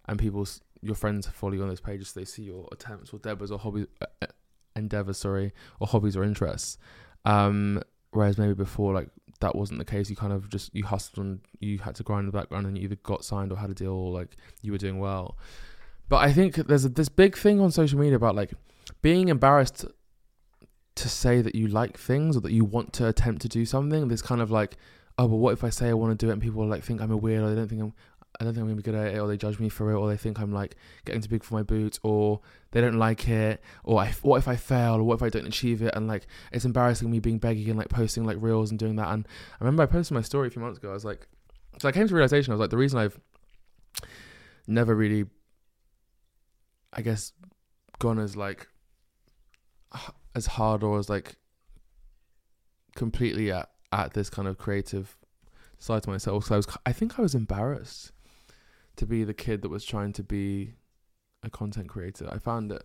and 0.07 0.19
people's 0.19 0.61
your 0.81 0.95
friends 0.95 1.27
follow 1.27 1.53
you 1.53 1.61
on 1.61 1.69
those 1.69 1.79
pages 1.79 2.09
so 2.09 2.19
they 2.19 2.25
see 2.25 2.43
your 2.43 2.67
attempts 2.71 3.11
or 3.11 3.15
endeavors 3.15 3.51
or 3.51 3.57
hobbies 3.57 3.87
uh, 4.01 4.05
uh, 4.21 4.27
endeavors 4.75 5.17
sorry 5.17 5.53
or 5.79 5.87
hobbies 5.87 6.17
or 6.17 6.23
interests 6.23 6.77
um 7.25 7.81
whereas 8.11 8.37
maybe 8.37 8.53
before 8.53 8.93
like 8.93 9.09
that 9.39 9.55
wasn't 9.55 9.77
the 9.77 9.85
case 9.85 10.09
you 10.09 10.15
kind 10.15 10.33
of 10.33 10.49
just 10.49 10.73
you 10.73 10.85
hustled 10.85 11.25
and 11.25 11.39
you 11.59 11.79
had 11.79 11.95
to 11.95 12.03
grind 12.03 12.21
in 12.21 12.25
the 12.27 12.31
background 12.31 12.65
and 12.65 12.77
you 12.77 12.83
either 12.85 12.95
got 13.03 13.25
signed 13.25 13.51
or 13.51 13.57
had 13.57 13.69
a 13.69 13.73
deal 13.73 13.91
or 13.91 14.11
like 14.11 14.37
you 14.61 14.71
were 14.71 14.77
doing 14.77 14.99
well 14.99 15.37
but 16.09 16.17
i 16.17 16.31
think 16.31 16.55
there's 16.55 16.85
a, 16.85 16.89
this 16.89 17.09
big 17.09 17.37
thing 17.37 17.59
on 17.59 17.71
social 17.71 17.99
media 17.99 18.15
about 18.15 18.35
like 18.35 18.53
being 19.01 19.29
embarrassed 19.29 19.85
to 20.95 21.09
say 21.09 21.41
that 21.41 21.55
you 21.55 21.67
like 21.67 21.97
things 21.97 22.37
or 22.37 22.41
that 22.41 22.51
you 22.51 22.63
want 22.63 22.93
to 22.93 23.07
attempt 23.07 23.41
to 23.41 23.49
do 23.49 23.65
something. 23.65 24.07
There's 24.07 24.21
kind 24.21 24.41
of 24.41 24.51
like, 24.51 24.77
oh, 25.17 25.27
but 25.27 25.37
what 25.37 25.53
if 25.53 25.63
I 25.63 25.69
say 25.69 25.89
I 25.89 25.93
want 25.93 26.17
to 26.17 26.25
do 26.25 26.29
it 26.29 26.33
and 26.33 26.41
people 26.41 26.65
like 26.67 26.83
think 26.83 27.01
I'm 27.01 27.11
a 27.11 27.17
weird 27.17 27.43
or 27.43 27.49
they 27.49 27.55
don't 27.55 27.67
think 27.67 27.81
I'm 27.81 27.93
I 28.39 28.43
don't 28.43 28.53
think 28.53 28.61
I'm 28.61 28.67
gonna 28.67 28.77
be 28.77 28.83
good 28.83 28.95
at 28.95 29.13
it, 29.13 29.19
or 29.19 29.27
they 29.27 29.37
judge 29.37 29.59
me 29.59 29.69
for 29.69 29.91
it, 29.91 29.95
or 29.95 30.07
they 30.07 30.17
think 30.17 30.39
I'm 30.39 30.51
like 30.51 30.75
getting 31.05 31.21
too 31.21 31.29
big 31.29 31.43
for 31.43 31.53
my 31.53 31.63
boots, 31.63 31.99
or 32.03 32.41
they 32.71 32.81
don't 32.81 32.97
like 32.97 33.27
it, 33.29 33.61
or 33.83 33.99
I, 33.99 34.11
what 34.21 34.37
if 34.37 34.47
I 34.47 34.55
fail, 34.55 34.95
or 34.95 35.03
what 35.03 35.15
if 35.15 35.23
I 35.23 35.29
don't 35.29 35.47
achieve 35.47 35.81
it, 35.81 35.93
and 35.95 36.07
like 36.07 36.25
it's 36.51 36.65
embarrassing 36.65 37.11
me 37.11 37.19
being 37.19 37.39
beggy 37.39 37.67
and 37.67 37.77
like 37.77 37.89
posting 37.89 38.25
like 38.25 38.37
reels 38.39 38.71
and 38.71 38.79
doing 38.79 38.95
that. 38.95 39.09
And 39.09 39.27
I 39.59 39.63
remember 39.63 39.83
I 39.83 39.85
posted 39.85 40.15
my 40.15 40.21
story 40.21 40.47
a 40.47 40.51
few 40.51 40.61
months 40.61 40.79
ago. 40.79 40.89
I 40.89 40.93
was 40.93 41.05
like, 41.05 41.27
so 41.79 41.87
I 41.87 41.91
came 41.91 42.07
to 42.07 42.13
a 42.13 42.15
realization. 42.15 42.51
I 42.51 42.55
was 42.55 42.61
like, 42.61 42.69
the 42.69 42.77
reason 42.77 42.99
I've 42.99 43.19
never 44.67 44.95
really, 44.95 45.25
I 46.91 47.01
guess, 47.01 47.33
gone 47.99 48.19
as 48.19 48.35
like 48.35 48.67
as 50.35 50.47
hard 50.47 50.83
or 50.83 50.97
as 50.97 51.09
like 51.09 51.35
completely 52.95 53.51
at, 53.51 53.69
at 53.91 54.13
this 54.13 54.29
kind 54.29 54.47
of 54.47 54.57
creative 54.57 55.17
side 55.77 56.03
to 56.03 56.09
myself. 56.09 56.45
So 56.45 56.55
I 56.55 56.57
was, 56.57 56.67
I 56.85 56.91
think 56.91 57.19
I 57.19 57.21
was 57.21 57.35
embarrassed 57.35 58.11
to 58.97 59.05
be 59.05 59.23
the 59.23 59.33
kid 59.33 59.61
that 59.61 59.69
was 59.69 59.85
trying 59.85 60.13
to 60.13 60.23
be 60.23 60.75
a 61.43 61.49
content 61.49 61.89
creator. 61.89 62.27
I 62.31 62.37
found 62.37 62.71
it 62.71 62.83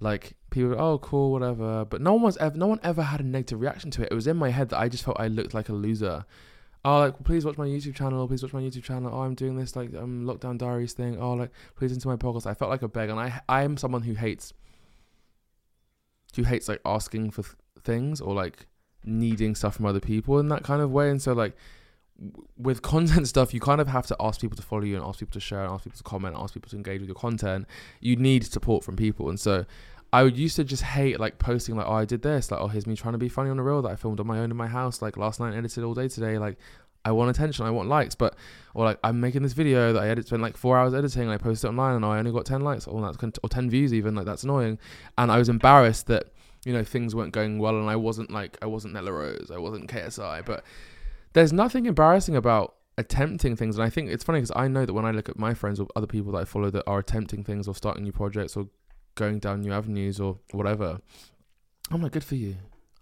like 0.00 0.34
people, 0.50 0.70
were, 0.70 0.80
oh 0.80 0.98
cool, 0.98 1.32
whatever. 1.32 1.84
But 1.84 2.00
no 2.00 2.14
one 2.14 2.22
was 2.22 2.36
ever, 2.38 2.56
no 2.56 2.66
one 2.66 2.80
ever 2.82 3.02
had 3.02 3.20
a 3.20 3.24
negative 3.24 3.60
reaction 3.60 3.90
to 3.92 4.02
it. 4.02 4.08
It 4.10 4.14
was 4.14 4.26
in 4.26 4.36
my 4.36 4.50
head 4.50 4.70
that 4.70 4.78
I 4.78 4.88
just 4.88 5.04
felt 5.04 5.20
I 5.20 5.28
looked 5.28 5.54
like 5.54 5.68
a 5.68 5.74
loser. 5.74 6.24
Oh, 6.82 6.98
like 7.00 7.22
please 7.24 7.44
watch 7.44 7.58
my 7.58 7.66
YouTube 7.66 7.94
channel. 7.94 8.26
Please 8.26 8.42
watch 8.42 8.54
my 8.54 8.62
YouTube 8.62 8.84
channel. 8.84 9.10
Oh, 9.12 9.20
I'm 9.20 9.34
doing 9.34 9.56
this 9.56 9.76
like 9.76 9.94
um 9.94 10.24
lockdown 10.24 10.56
diaries 10.56 10.94
thing. 10.94 11.20
Oh, 11.20 11.34
like 11.34 11.50
please 11.76 11.92
into 11.92 12.08
my 12.08 12.16
podcast. 12.16 12.46
I 12.46 12.54
felt 12.54 12.70
like 12.70 12.82
a 12.82 12.88
beg, 12.88 13.10
and 13.10 13.20
I 13.20 13.42
I 13.48 13.62
am 13.62 13.76
someone 13.76 14.02
who 14.02 14.14
hates 14.14 14.54
who 16.36 16.44
hates 16.44 16.68
like 16.68 16.80
asking 16.86 17.32
for 17.32 17.42
th- 17.42 17.56
things 17.82 18.20
or 18.20 18.34
like 18.34 18.66
needing 19.04 19.54
stuff 19.54 19.76
from 19.76 19.86
other 19.86 20.00
people 20.00 20.38
in 20.38 20.48
that 20.48 20.62
kind 20.62 20.80
of 20.80 20.90
way. 20.90 21.10
And 21.10 21.20
so 21.20 21.34
like 21.34 21.54
with 22.58 22.82
content 22.82 23.28
stuff, 23.28 23.54
you 23.54 23.60
kind 23.60 23.80
of 23.80 23.88
have 23.88 24.06
to 24.06 24.16
ask 24.20 24.40
people 24.40 24.56
to 24.56 24.62
follow 24.62 24.82
you 24.82 24.96
and 24.96 25.04
ask 25.04 25.20
people 25.20 25.32
to 25.32 25.40
share 25.40 25.64
and 25.64 25.72
ask 25.72 25.84
people 25.84 25.96
to 25.96 26.04
comment, 26.04 26.36
ask 26.38 26.54
people 26.54 26.68
to 26.70 26.76
engage 26.76 27.00
with 27.00 27.08
your 27.08 27.16
content. 27.16 27.66
You 28.00 28.16
need 28.16 28.44
support 28.44 28.84
from 28.84 28.96
people. 28.96 29.28
And 29.30 29.40
so 29.40 29.64
I 30.12 30.22
would 30.22 30.36
used 30.36 30.56
to 30.56 30.64
just 30.64 30.82
hate 30.82 31.18
like 31.18 31.38
posting 31.38 31.76
like, 31.76 31.86
oh, 31.86 31.94
I 31.94 32.04
did 32.04 32.22
this, 32.22 32.50
like, 32.50 32.60
oh, 32.60 32.68
here's 32.68 32.86
me 32.86 32.96
trying 32.96 33.12
to 33.12 33.18
be 33.18 33.28
funny 33.28 33.50
on 33.50 33.56
the 33.56 33.62
reel 33.62 33.82
that 33.82 33.90
I 33.90 33.96
filmed 33.96 34.20
on 34.20 34.26
my 34.26 34.38
own 34.38 34.50
in 34.50 34.56
my 34.56 34.66
house, 34.66 35.00
like 35.00 35.16
last 35.16 35.40
night, 35.40 35.54
edited 35.54 35.84
all 35.84 35.94
day 35.94 36.08
today, 36.08 36.38
like. 36.38 36.58
I 37.02 37.12
want 37.12 37.30
attention, 37.30 37.64
I 37.64 37.70
want 37.70 37.88
likes, 37.88 38.14
but 38.14 38.36
or 38.74 38.84
like 38.84 38.98
I'm 39.02 39.20
making 39.20 39.42
this 39.42 39.54
video 39.54 39.94
that 39.94 40.02
I 40.02 40.08
edit 40.10 40.26
spent 40.26 40.42
like 40.42 40.58
four 40.58 40.76
hours 40.76 40.92
editing 40.92 41.22
and 41.22 41.30
I 41.30 41.38
post 41.38 41.64
it 41.64 41.68
online 41.68 41.96
and 41.96 42.04
I 42.04 42.18
only 42.18 42.30
got 42.30 42.44
ten 42.44 42.60
likes 42.60 42.86
or 42.86 43.00
that's 43.00 43.38
or 43.42 43.48
ten 43.48 43.70
views 43.70 43.94
even 43.94 44.14
like 44.14 44.26
that's 44.26 44.44
annoying, 44.44 44.78
and 45.16 45.32
I 45.32 45.38
was 45.38 45.48
embarrassed 45.48 46.08
that 46.08 46.26
you 46.66 46.74
know 46.74 46.84
things 46.84 47.14
weren't 47.14 47.32
going 47.32 47.58
well 47.58 47.78
and 47.78 47.88
I 47.88 47.96
wasn't 47.96 48.30
like 48.30 48.58
I 48.60 48.66
wasn't 48.66 48.92
Nella 48.92 49.12
Rose, 49.12 49.50
I 49.50 49.56
wasn't 49.56 49.90
KSI, 49.90 50.44
but 50.44 50.62
there's 51.32 51.52
nothing 51.52 51.86
embarrassing 51.86 52.36
about 52.36 52.76
attempting 52.98 53.56
things 53.56 53.76
and 53.76 53.84
I 53.84 53.90
think 53.90 54.10
it's 54.10 54.24
funny 54.24 54.40
because 54.40 54.52
I 54.54 54.68
know 54.68 54.84
that 54.84 54.92
when 54.92 55.06
I 55.06 55.10
look 55.10 55.28
at 55.28 55.38
my 55.38 55.54
friends 55.54 55.80
or 55.80 55.86
other 55.96 56.06
people 56.06 56.32
that 56.32 56.38
I 56.38 56.44
follow 56.44 56.70
that 56.70 56.84
are 56.86 56.98
attempting 56.98 57.44
things 57.44 57.66
or 57.66 57.74
starting 57.74 58.02
new 58.02 58.12
projects 58.12 58.56
or 58.56 58.68
going 59.14 59.38
down 59.38 59.60
new 59.62 59.72
avenues 59.72 60.20
or 60.20 60.38
whatever, 60.52 61.00
I'm 61.90 62.02
like 62.02 62.12
good 62.12 62.24
for 62.24 62.36
you. 62.36 62.56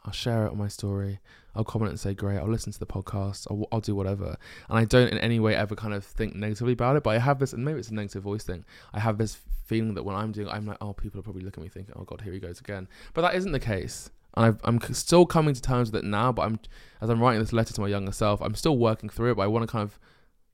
I'll 0.04 0.12
share 0.12 0.46
it 0.46 0.50
on 0.50 0.58
my 0.58 0.68
story. 0.68 1.20
I'll 1.54 1.64
comment 1.64 1.90
and 1.90 2.00
say, 2.00 2.14
great, 2.14 2.38
I'll 2.38 2.48
listen 2.48 2.72
to 2.72 2.78
the 2.78 2.86
podcast, 2.86 3.48
I'll, 3.50 3.66
I'll 3.72 3.80
do 3.80 3.94
whatever. 3.94 4.36
And 4.68 4.78
I 4.78 4.84
don't 4.84 5.08
in 5.08 5.18
any 5.18 5.40
way 5.40 5.56
ever 5.56 5.74
kind 5.74 5.92
of 5.92 6.04
think 6.04 6.36
negatively 6.36 6.72
about 6.72 6.96
it, 6.96 7.02
but 7.02 7.16
I 7.16 7.18
have 7.18 7.40
this, 7.40 7.52
and 7.52 7.64
maybe 7.64 7.80
it's 7.80 7.90
a 7.90 7.94
negative 7.94 8.22
voice 8.22 8.44
thing, 8.44 8.64
I 8.92 9.00
have 9.00 9.18
this 9.18 9.38
feeling 9.64 9.94
that 9.94 10.04
when 10.04 10.14
I'm 10.14 10.32
doing 10.32 10.48
I'm 10.48 10.66
like, 10.66 10.78
oh, 10.80 10.92
people 10.92 11.18
are 11.18 11.22
probably 11.22 11.42
looking 11.42 11.62
at 11.62 11.64
me 11.64 11.68
thinking, 11.68 11.94
oh 11.98 12.04
God, 12.04 12.20
here 12.20 12.32
he 12.32 12.38
goes 12.38 12.60
again. 12.60 12.88
But 13.12 13.22
that 13.22 13.34
isn't 13.34 13.52
the 13.52 13.60
case. 13.60 14.10
And 14.34 14.58
i 14.62 14.68
am 14.68 14.80
still 14.94 15.26
coming 15.26 15.54
to 15.54 15.62
terms 15.62 15.90
with 15.90 16.04
it 16.04 16.06
now, 16.06 16.32
but 16.32 16.42
I'm, 16.42 16.60
as 17.00 17.08
I'm 17.08 17.20
writing 17.20 17.40
this 17.40 17.52
letter 17.52 17.72
to 17.74 17.80
my 17.80 17.88
younger 17.88 18.12
self, 18.12 18.40
I'm 18.40 18.54
still 18.54 18.76
working 18.76 19.08
through 19.08 19.32
it, 19.32 19.34
but 19.36 19.42
I 19.42 19.46
want 19.46 19.66
to 19.66 19.70
kind 19.70 19.82
of 19.82 19.98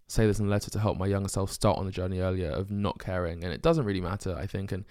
say 0.06 0.26
this 0.26 0.38
in 0.38 0.46
a 0.46 0.50
letter 0.50 0.70
to 0.70 0.78
help 0.78 0.98
my 0.98 1.06
younger 1.06 1.28
self 1.28 1.50
start 1.50 1.78
on 1.78 1.86
the 1.86 1.92
journey 1.92 2.20
earlier 2.20 2.50
of 2.50 2.70
not 2.70 2.98
caring. 2.98 3.44
And 3.44 3.52
it 3.52 3.62
doesn't 3.62 3.84
really 3.84 4.00
matter, 4.00 4.36
I 4.36 4.46
think. 4.46 4.72
And 4.72 4.84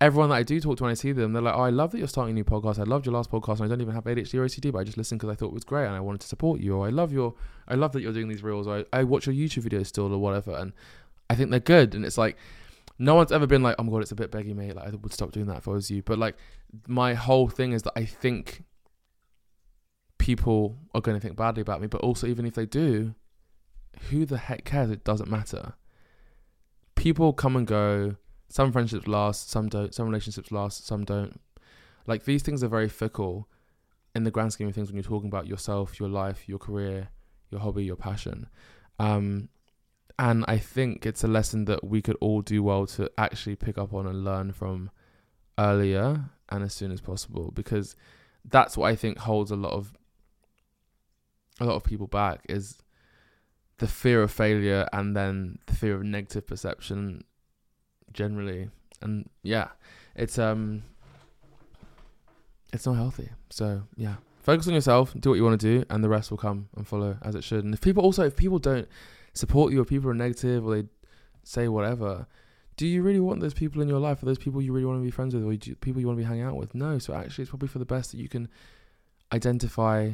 everyone 0.00 0.30
that 0.30 0.36
I 0.36 0.42
do 0.42 0.60
talk 0.60 0.78
to 0.78 0.82
when 0.82 0.90
I 0.90 0.94
see 0.94 1.12
them, 1.12 1.32
they're 1.32 1.42
like, 1.42 1.54
"Oh, 1.54 1.62
I 1.62 1.70
love 1.70 1.92
that 1.92 1.98
you're 1.98 2.08
starting 2.08 2.32
a 2.32 2.34
new 2.34 2.44
podcast. 2.44 2.78
I 2.78 2.84
loved 2.84 3.06
your 3.06 3.14
last 3.14 3.30
podcast, 3.30 3.60
and 3.60 3.64
I 3.64 3.68
don't 3.68 3.80
even 3.80 3.94
have 3.94 4.04
ADHD 4.04 4.34
or 4.38 4.44
OCD, 4.44 4.72
but 4.72 4.78
I 4.78 4.84
just 4.84 4.98
listened 4.98 5.20
because 5.20 5.32
I 5.32 5.36
thought 5.36 5.46
it 5.46 5.54
was 5.54 5.64
great 5.64 5.86
and 5.86 5.94
I 5.94 6.00
wanted 6.00 6.20
to 6.22 6.26
support 6.26 6.60
you. 6.60 6.76
Or 6.76 6.86
I 6.86 6.90
love 6.90 7.12
your, 7.12 7.34
I 7.68 7.74
love 7.74 7.92
that 7.92 8.00
you're 8.00 8.12
doing 8.12 8.28
these 8.28 8.42
reels. 8.42 8.66
Or 8.66 8.78
I, 8.92 9.00
I 9.00 9.04
watch 9.04 9.26
your 9.26 9.34
YouTube 9.34 9.64
videos 9.64 9.86
still, 9.86 10.12
or 10.12 10.18
whatever. 10.18 10.54
And 10.56 10.72
I 11.30 11.34
think 11.34 11.50
they're 11.50 11.60
good. 11.60 11.94
And 11.94 12.04
it's 12.04 12.18
like, 12.18 12.36
no 12.98 13.14
one's 13.14 13.32
ever 13.32 13.46
been 13.46 13.62
like, 13.62 13.76
"Oh 13.78 13.82
my 13.82 13.92
god, 13.92 14.02
it's 14.02 14.12
a 14.12 14.16
bit 14.16 14.30
beggy, 14.30 14.54
mate. 14.54 14.76
Like 14.76 14.86
I 14.86 14.90
would 14.90 15.12
stop 15.12 15.32
doing 15.32 15.46
that 15.46 15.58
if 15.58 15.68
I 15.68 15.72
was 15.72 15.90
you." 15.90 16.02
But 16.02 16.18
like, 16.18 16.36
my 16.86 17.14
whole 17.14 17.48
thing 17.48 17.72
is 17.72 17.82
that 17.82 17.92
I 17.96 18.04
think 18.04 18.64
people 20.18 20.76
are 20.94 21.00
going 21.00 21.16
to 21.16 21.20
think 21.20 21.36
badly 21.36 21.60
about 21.60 21.80
me, 21.80 21.86
but 21.86 22.00
also 22.00 22.26
even 22.26 22.46
if 22.46 22.54
they 22.54 22.66
do, 22.66 23.14
who 24.10 24.24
the 24.24 24.38
heck 24.38 24.64
cares? 24.64 24.90
It 24.90 25.04
doesn't 25.04 25.30
matter. 25.30 25.74
People 26.94 27.32
come 27.32 27.56
and 27.56 27.66
go 27.66 28.16
some 28.48 28.72
friendships 28.72 29.06
last, 29.06 29.50
some 29.50 29.68
don't. 29.68 29.94
Some 29.94 30.06
relationships 30.06 30.50
last, 30.50 30.86
some 30.86 31.04
don't. 31.04 31.40
Like 32.06 32.24
these 32.24 32.42
things 32.42 32.62
are 32.62 32.68
very 32.68 32.88
fickle 32.88 33.48
in 34.14 34.24
the 34.24 34.30
grand 34.30 34.52
scheme 34.52 34.68
of 34.68 34.74
things 34.74 34.88
when 34.88 34.96
you're 34.96 35.02
talking 35.02 35.28
about 35.28 35.46
yourself, 35.46 35.98
your 35.98 36.08
life, 36.08 36.48
your 36.48 36.58
career, 36.58 37.08
your 37.50 37.60
hobby, 37.60 37.84
your 37.84 37.96
passion. 37.96 38.46
Um, 38.98 39.48
and 40.18 40.44
I 40.46 40.58
think 40.58 41.04
it's 41.04 41.24
a 41.24 41.28
lesson 41.28 41.64
that 41.64 41.82
we 41.82 42.00
could 42.00 42.16
all 42.20 42.42
do 42.42 42.62
well 42.62 42.86
to 42.86 43.10
actually 43.18 43.56
pick 43.56 43.76
up 43.76 43.92
on 43.92 44.06
and 44.06 44.24
learn 44.24 44.52
from 44.52 44.90
earlier 45.58 46.30
and 46.50 46.62
as 46.62 46.74
soon 46.74 46.90
as 46.92 47.00
possible 47.00 47.50
because 47.54 47.96
that's 48.44 48.76
what 48.76 48.90
I 48.90 48.96
think 48.96 49.18
holds 49.18 49.50
a 49.50 49.56
lot 49.56 49.72
of 49.72 49.94
a 51.60 51.64
lot 51.64 51.76
of 51.76 51.84
people 51.84 52.06
back 52.06 52.40
is 52.48 52.78
the 53.78 53.86
fear 53.86 54.22
of 54.22 54.30
failure 54.30 54.88
and 54.92 55.16
then 55.16 55.58
the 55.66 55.74
fear 55.74 55.94
of 55.94 56.02
negative 56.02 56.46
perception 56.46 57.24
generally, 58.12 58.70
and 59.02 59.28
yeah, 59.42 59.68
it's 60.14 60.38
um, 60.38 60.84
it's 62.72 62.86
not 62.86 62.94
healthy. 62.94 63.28
So 63.50 63.82
yeah, 63.96 64.14
focus 64.40 64.68
on 64.68 64.74
yourself, 64.74 65.12
do 65.18 65.30
what 65.30 65.36
you 65.36 65.44
want 65.44 65.60
to 65.60 65.78
do, 65.78 65.84
and 65.90 66.02
the 66.02 66.08
rest 66.08 66.30
will 66.30 66.38
come 66.38 66.68
and 66.76 66.86
follow 66.86 67.18
as 67.22 67.34
it 67.34 67.44
should. 67.44 67.64
And 67.64 67.74
if 67.74 67.80
people 67.80 68.02
also, 68.02 68.24
if 68.24 68.36
people 68.36 68.58
don't 68.58 68.88
support 69.34 69.72
you, 69.72 69.82
or 69.82 69.84
people 69.84 70.08
are 70.08 70.14
negative, 70.14 70.66
or 70.66 70.76
they 70.76 70.88
say 71.42 71.68
whatever, 71.68 72.26
do 72.76 72.86
you 72.86 73.02
really 73.02 73.20
want 73.20 73.40
those 73.40 73.54
people 73.54 73.82
in 73.82 73.88
your 73.88 74.00
life? 74.00 74.22
Are 74.22 74.26
those 74.26 74.38
people 74.38 74.60
you 74.60 74.72
really 74.72 74.86
want 74.86 74.98
to 74.98 75.04
be 75.04 75.10
friends 75.10 75.34
with, 75.34 75.44
or 75.44 75.56
people 75.76 76.00
you 76.00 76.06
want 76.06 76.18
to 76.18 76.22
be 76.22 76.28
hanging 76.28 76.44
out 76.44 76.56
with? 76.56 76.74
No. 76.74 76.98
So 76.98 77.14
actually, 77.14 77.42
it's 77.42 77.50
probably 77.50 77.68
for 77.68 77.78
the 77.78 77.84
best 77.84 78.10
that 78.10 78.18
you 78.18 78.28
can 78.28 78.48
identify 79.32 80.12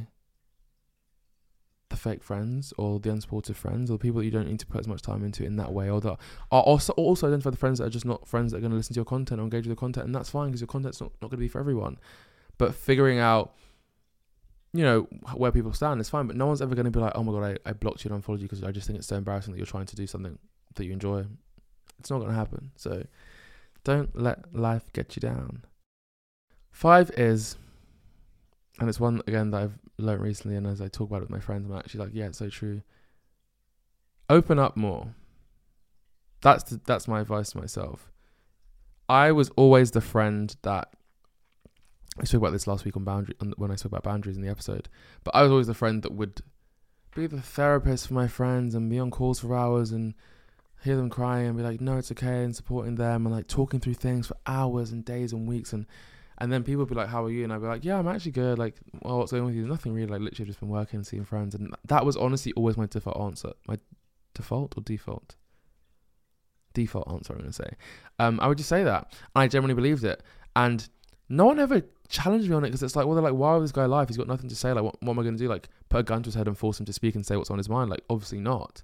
the 1.91 1.97
fake 1.97 2.23
friends 2.23 2.73
or 2.79 3.01
the 3.01 3.11
unsupportive 3.11 3.57
friends 3.57 3.91
or 3.91 3.95
the 3.95 3.99
people 3.99 4.21
that 4.21 4.25
you 4.25 4.31
don't 4.31 4.49
need 4.49 4.61
to 4.61 4.67
put 4.67 4.81
as 4.81 4.87
much 4.87 5.03
time 5.03 5.25
into 5.25 5.45
in 5.45 5.57
that 5.57 5.73
way 5.73 5.91
or 5.91 6.01
that 6.01 6.17
are 6.51 6.63
also, 6.63 6.93
also 6.93 7.27
identify 7.27 7.51
the 7.51 7.57
friends 7.57 7.79
that 7.79 7.85
are 7.85 7.91
just 7.91 8.07
not 8.07 8.27
friends 8.27 8.53
that 8.53 8.59
are 8.59 8.61
going 8.61 8.71
to 8.71 8.77
listen 8.77 8.95
to 8.95 8.99
your 8.99 9.05
content 9.05 9.41
or 9.41 9.45
engage 9.45 9.65
with 9.65 9.71
your 9.71 9.77
content 9.77 10.07
and 10.07 10.15
that's 10.15 10.31
fine 10.31 10.47
because 10.47 10.61
your 10.61 10.69
content's 10.69 11.01
not, 11.01 11.11
not 11.21 11.31
going 11.31 11.37
to 11.37 11.37
be 11.37 11.49
for 11.49 11.59
everyone 11.59 11.99
but 12.59 12.75
figuring 12.75 13.19
out 13.19 13.57
you 14.73 14.85
know 14.85 15.09
where 15.35 15.51
people 15.51 15.73
stand 15.73 16.01
is 16.01 16.09
fine 16.09 16.29
but 16.29 16.37
no 16.37 16.47
one's 16.47 16.63
ever 16.63 16.77
going 16.77 16.85
to 16.85 16.93
be 16.93 17.01
like 17.01 17.13
oh 17.17 17.25
my 17.25 17.33
god 17.33 17.59
I, 17.67 17.71
I 17.71 17.73
blocked 17.73 18.05
you 18.05 18.09
and 18.09 18.17
unfollowed 18.17 18.41
you 18.41 18.47
because 18.47 18.63
I 18.63 18.71
just 18.71 18.87
think 18.87 18.97
it's 18.97 19.09
so 19.09 19.17
embarrassing 19.17 19.53
that 19.53 19.59
you're 19.59 19.67
trying 19.67 19.87
to 19.87 19.97
do 19.97 20.07
something 20.07 20.39
that 20.77 20.85
you 20.85 20.93
enjoy 20.93 21.25
it's 22.01 22.11
not 22.11 22.19
going 22.19 22.31
to 22.31 22.37
happen 22.37 22.73
so 22.77 23.05
don't 23.85 24.19
let 24.19 24.55
life 24.55 24.93
get 24.93 25.17
you 25.17 25.21
down 25.21 25.65
five 26.73 27.11
is 27.17 27.57
and 28.81 28.89
it's 28.89 28.99
one 28.99 29.21
again 29.27 29.51
that 29.51 29.63
I've 29.63 29.79
learned 29.99 30.23
recently, 30.23 30.57
and 30.57 30.67
as 30.67 30.81
I 30.81 30.89
talk 30.89 31.11
about 31.11 31.19
it 31.19 31.23
with 31.23 31.31
my 31.31 31.41
friends, 31.41 31.69
I'm 31.69 31.77
actually 31.77 32.05
like, 32.05 32.15
yeah, 32.15 32.27
it's 32.27 32.39
so 32.39 32.49
true. 32.49 32.83
Open 34.29 34.59
up 34.59 34.77
more. 34.77 35.15
That's 36.41 36.65
the, 36.65 36.81
that's 36.87 37.07
my 37.07 37.21
advice 37.21 37.51
to 37.51 37.59
myself. 37.59 38.11
I 39.09 39.33
was 39.33 39.51
always 39.51 39.91
the 39.91 40.01
friend 40.01 40.55
that 40.63 40.89
I 42.19 42.25
spoke 42.25 42.39
about 42.39 42.53
this 42.53 42.67
last 42.67 42.85
week 42.85 42.97
on 42.97 43.05
boundary 43.05 43.35
when 43.57 43.71
I 43.71 43.77
spoke 43.77 43.93
about 43.93 44.05
boundaries 44.05 44.37
in 44.37 44.43
the 44.43 44.49
episode. 44.49 44.89
But 45.25 45.35
I 45.35 45.43
was 45.43 45.51
always 45.51 45.67
the 45.67 45.75
friend 45.75 46.03
that 46.03 46.13
would 46.13 46.41
be 47.15 47.27
the 47.27 47.43
therapist 47.43 48.09
for 48.09 48.15
my 48.15 48.29
friends 48.29 48.75
and 48.75 48.89
be 48.89 48.99
on 48.99 49.11
calls 49.11 49.41
for 49.41 49.55
hours 49.55 49.91
and 49.91 50.15
hear 50.83 50.97
them 50.97 51.11
crying 51.11 51.47
and 51.47 51.57
be 51.57 51.63
like, 51.63 51.81
no, 51.81 51.99
it's 51.99 52.11
okay, 52.13 52.45
and 52.45 52.55
supporting 52.55 52.95
them 52.95 53.27
and 53.27 53.35
like 53.35 53.47
talking 53.47 53.81
through 53.81 53.95
things 53.95 54.27
for 54.27 54.37
hours 54.47 54.93
and 54.93 55.05
days 55.05 55.33
and 55.33 55.47
weeks 55.47 55.73
and 55.73 55.87
and 56.41 56.51
then 56.51 56.65
people 56.65 56.87
be 56.87 56.95
like, 56.95 57.09
"How 57.09 57.25
are 57.25 57.31
you?" 57.31 57.45
And 57.45 57.53
I'd 57.53 57.61
be 57.61 57.67
like, 57.67 57.85
"Yeah, 57.85 57.99
I'm 57.99 58.09
actually 58.09 58.33
good. 58.33 58.59
Like, 58.59 58.77
well, 59.03 59.19
what's 59.19 59.31
going 59.31 59.43
on 59.43 59.49
with 59.49 59.57
you? 59.57 59.67
Nothing 59.67 59.93
really. 59.93 60.07
Like, 60.07 60.23
literally 60.23 60.47
just 60.47 60.59
been 60.59 60.71
working, 60.71 61.05
seeing 61.05 61.25
friends." 61.25 61.55
And 61.55 61.77
that 61.85 62.07
was 62.07 62.17
honestly 62.17 62.53
always 62.55 62.79
my 62.79 62.87
default 62.87 63.21
answer. 63.21 63.53
My 63.69 63.77
default 64.33 64.75
or 64.79 64.81
default? 64.81 65.37
Default 66.73 67.13
answer. 67.13 67.35
I'm 67.35 67.41
gonna 67.41 67.53
say. 67.53 67.71
Um, 68.19 68.41
I 68.41 68.49
would 68.49 68.57
just 68.57 68.71
say 68.71 68.85
that. 68.85 69.15
I 69.37 69.49
genuinely 69.49 69.75
believed 69.75 70.03
it, 70.03 70.23
and 70.57 70.89
no 71.29 71.45
one 71.45 71.59
ever 71.59 71.83
challenged 72.09 72.49
me 72.49 72.57
on 72.57 72.65
it 72.65 72.69
because 72.69 72.83
it's 72.83 72.97
like, 72.97 73.07
well, 73.07 73.15
they're 73.15 73.23
like, 73.23 73.35
why 73.35 73.55
would 73.55 73.63
this 73.63 73.73
guy 73.73 73.85
alive? 73.85 74.09
He's 74.09 74.17
got 74.17 74.27
nothing 74.27 74.49
to 74.49 74.57
say. 74.57 74.73
Like, 74.73 74.83
what, 74.83 75.01
what 75.01 75.13
am 75.13 75.19
I 75.21 75.23
going 75.23 75.37
to 75.37 75.43
do? 75.43 75.49
Like, 75.49 75.69
put 75.89 76.01
a 76.01 76.03
gun 76.03 76.23
to 76.25 76.27
his 76.27 76.35
head 76.35 76.49
and 76.49 76.59
force 76.59 76.81
him 76.81 76.87
to 76.87 76.93
speak 76.93 77.15
and 77.15 77.25
say 77.25 77.37
what's 77.37 77.51
on 77.51 77.59
his 77.59 77.69
mind? 77.69 77.89
Like, 77.89 78.03
obviously 78.11 78.41
not. 78.41 78.83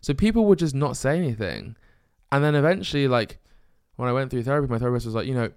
So 0.00 0.14
people 0.14 0.44
would 0.46 0.58
just 0.58 0.74
not 0.74 0.96
say 0.96 1.16
anything. 1.16 1.76
And 2.30 2.44
then 2.44 2.54
eventually, 2.54 3.08
like, 3.08 3.38
when 3.96 4.08
I 4.08 4.12
went 4.12 4.30
through 4.30 4.42
therapy, 4.42 4.68
my 4.68 4.78
therapist 4.78 5.06
was 5.06 5.14
like, 5.14 5.26
you 5.26 5.34
know, 5.34 5.50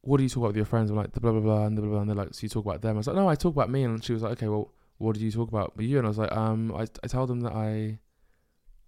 what 0.00 0.16
do 0.16 0.24
you 0.24 0.28
talk 0.28 0.38
about 0.38 0.48
with 0.48 0.56
your 0.56 0.64
friends? 0.64 0.90
I'm 0.90 0.96
like, 0.96 1.12
the 1.12 1.20
blah, 1.20 1.30
blah, 1.30 1.40
blah, 1.40 1.66
and 1.66 1.76
the 1.76 1.82
blah, 1.82 1.90
blah, 1.90 2.00
and 2.00 2.08
they're 2.08 2.16
like, 2.16 2.34
so 2.34 2.40
you 2.42 2.48
talk 2.48 2.64
about 2.64 2.82
them? 2.82 2.96
I 2.96 2.98
was 2.98 3.06
like, 3.06 3.16
no, 3.16 3.28
I 3.28 3.36
talk 3.36 3.54
about 3.54 3.70
me. 3.70 3.84
And 3.84 4.02
she 4.02 4.12
was 4.12 4.22
like, 4.22 4.32
okay, 4.32 4.48
well, 4.48 4.72
what 4.98 5.14
did 5.14 5.22
you 5.22 5.30
talk 5.30 5.48
about 5.48 5.76
with 5.76 5.86
you? 5.86 5.98
And 5.98 6.06
I 6.06 6.08
was 6.08 6.18
like, 6.18 6.32
um, 6.32 6.74
I, 6.74 6.86
I 7.04 7.06
told 7.06 7.28
them 7.28 7.40
that 7.42 7.52
I 7.52 7.98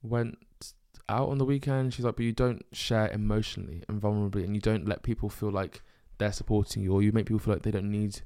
went 0.03 0.39
out 1.09 1.29
on 1.29 1.39
the 1.39 1.45
weekend. 1.45 1.95
She's 1.95 2.05
like, 2.05 2.17
but 2.17 2.25
you 2.25 2.33
don't 2.33 2.65
share 2.73 3.09
emotionally 3.13 3.85
and 3.89 4.01
vulnerably, 4.01 4.45
and 4.45 4.55
you 4.55 4.61
don't 4.61 4.89
let 4.89 5.03
people 5.03 5.29
feel 5.29 5.51
like 5.51 5.83
they're 6.19 6.33
supporting 6.33 6.83
you, 6.83 6.93
or 6.93 7.03
you 7.03 7.13
make 7.13 7.27
people 7.27 7.41
feel 7.41 7.55
like 7.55 7.63
they 7.63 7.71
don't 7.71 7.91
need 7.91 8.23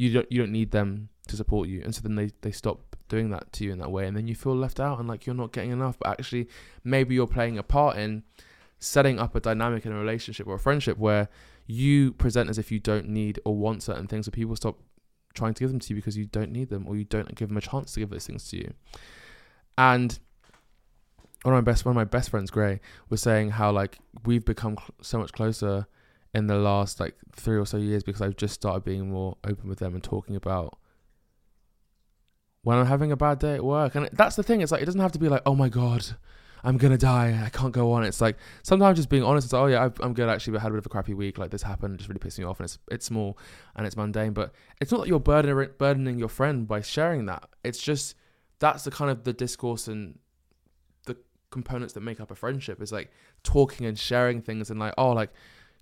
you. 0.00 0.12
Don't 0.12 0.32
you 0.32 0.40
don't 0.40 0.52
need 0.52 0.70
them 0.70 1.08
to 1.28 1.36
support 1.36 1.68
you, 1.68 1.82
and 1.84 1.94
so 1.94 2.00
then 2.02 2.14
they 2.14 2.30
they 2.40 2.52
stop 2.52 2.96
doing 3.08 3.30
that 3.30 3.52
to 3.52 3.64
you 3.64 3.72
in 3.72 3.78
that 3.78 3.90
way, 3.90 4.06
and 4.06 4.16
then 4.16 4.26
you 4.26 4.34
feel 4.34 4.54
left 4.54 4.80
out 4.80 4.98
and 4.98 5.08
like 5.08 5.26
you're 5.26 5.34
not 5.34 5.52
getting 5.52 5.70
enough. 5.70 5.98
But 5.98 6.10
actually, 6.10 6.48
maybe 6.84 7.14
you're 7.14 7.26
playing 7.26 7.58
a 7.58 7.62
part 7.62 7.96
in 7.96 8.22
setting 8.78 9.18
up 9.18 9.34
a 9.34 9.40
dynamic 9.40 9.84
in 9.84 9.92
a 9.92 9.98
relationship 9.98 10.46
or 10.46 10.54
a 10.54 10.58
friendship 10.58 10.96
where 10.96 11.28
you 11.66 12.12
present 12.12 12.48
as 12.48 12.58
if 12.58 12.72
you 12.72 12.80
don't 12.80 13.08
need 13.08 13.38
or 13.44 13.54
want 13.54 13.82
certain 13.82 14.06
things, 14.06 14.26
so 14.26 14.30
people 14.30 14.56
stop 14.56 14.78
trying 15.34 15.54
to 15.54 15.60
give 15.60 15.70
them 15.70 15.78
to 15.78 15.90
you 15.90 15.96
because 15.96 16.16
you 16.16 16.26
don't 16.26 16.50
need 16.50 16.70
them 16.70 16.86
or 16.88 16.96
you 16.96 17.04
don't 17.04 17.34
give 17.34 17.48
them 17.48 17.56
a 17.56 17.60
chance 17.60 17.92
to 17.92 18.00
give 18.00 18.10
those 18.10 18.26
things 18.26 18.48
to 18.48 18.56
you. 18.56 18.72
And 19.78 20.18
one 21.42 21.54
of 21.54 21.64
my 21.64 21.70
best 21.70 21.84
one 21.84 21.92
of 21.92 21.96
my 21.96 22.04
best 22.04 22.30
friends, 22.30 22.50
Gray, 22.50 22.80
was 23.08 23.22
saying 23.22 23.50
how 23.50 23.70
like 23.70 23.98
we've 24.24 24.44
become 24.44 24.76
cl- 24.76 24.94
so 25.02 25.18
much 25.18 25.32
closer 25.32 25.86
in 26.34 26.46
the 26.46 26.56
last 26.56 27.00
like 27.00 27.16
three 27.34 27.56
or 27.56 27.66
so 27.66 27.76
years 27.76 28.02
because 28.02 28.22
I've 28.22 28.36
just 28.36 28.54
started 28.54 28.84
being 28.84 29.10
more 29.10 29.36
open 29.44 29.68
with 29.68 29.80
them 29.80 29.94
and 29.94 30.02
talking 30.02 30.36
about 30.36 30.78
when 32.62 32.76
I'm 32.78 32.86
having 32.86 33.10
a 33.10 33.16
bad 33.16 33.38
day 33.38 33.54
at 33.54 33.64
work. 33.64 33.94
And 33.94 34.08
that's 34.12 34.36
the 34.36 34.42
thing. 34.42 34.60
It's 34.60 34.72
like 34.72 34.82
it 34.82 34.86
doesn't 34.86 35.00
have 35.00 35.12
to 35.12 35.18
be 35.18 35.28
like, 35.28 35.42
oh 35.46 35.54
my 35.54 35.68
god, 35.68 36.06
I'm 36.62 36.76
gonna 36.76 36.98
die. 36.98 37.40
I 37.44 37.48
can't 37.48 37.72
go 37.72 37.92
on. 37.92 38.04
It's 38.04 38.20
like 38.20 38.36
sometimes 38.62 38.98
just 38.98 39.08
being 39.08 39.22
honest. 39.22 39.46
It's 39.46 39.52
like, 39.52 39.62
oh 39.62 39.66
yeah, 39.66 39.88
I'm 40.00 40.14
good 40.14 40.28
actually, 40.28 40.52
but 40.52 40.58
I 40.60 40.62
had 40.62 40.72
a 40.72 40.74
bit 40.74 40.78
of 40.80 40.86
a 40.86 40.90
crappy 40.90 41.14
week. 41.14 41.38
Like 41.38 41.50
this 41.50 41.62
happened, 41.62 41.98
just 41.98 42.08
really 42.08 42.18
pissed 42.18 42.38
me 42.38 42.44
off, 42.44 42.60
and 42.60 42.64
it's 42.66 42.78
it's 42.90 43.06
small 43.06 43.38
and 43.76 43.86
it's 43.86 43.96
mundane. 43.96 44.32
But 44.32 44.52
it's 44.80 44.92
not 44.92 45.00
that 45.00 45.08
you're 45.08 45.20
burdening 45.20 45.70
burdening 45.78 46.18
your 46.18 46.28
friend 46.28 46.68
by 46.68 46.82
sharing 46.82 47.26
that. 47.26 47.48
It's 47.64 47.80
just 47.80 48.14
that's 48.58 48.84
the 48.84 48.90
kind 48.90 49.10
of 49.10 49.24
the 49.24 49.32
discourse 49.32 49.88
and 49.88 50.18
the 51.06 51.16
components 51.50 51.94
that 51.94 52.02
make 52.02 52.20
up 52.20 52.30
a 52.30 52.34
friendship. 52.34 52.82
Is 52.82 52.92
like 52.92 53.10
talking 53.42 53.86
and 53.86 53.98
sharing 53.98 54.42
things 54.42 54.70
and 54.70 54.78
like 54.78 54.94
oh 54.98 55.12
like 55.12 55.30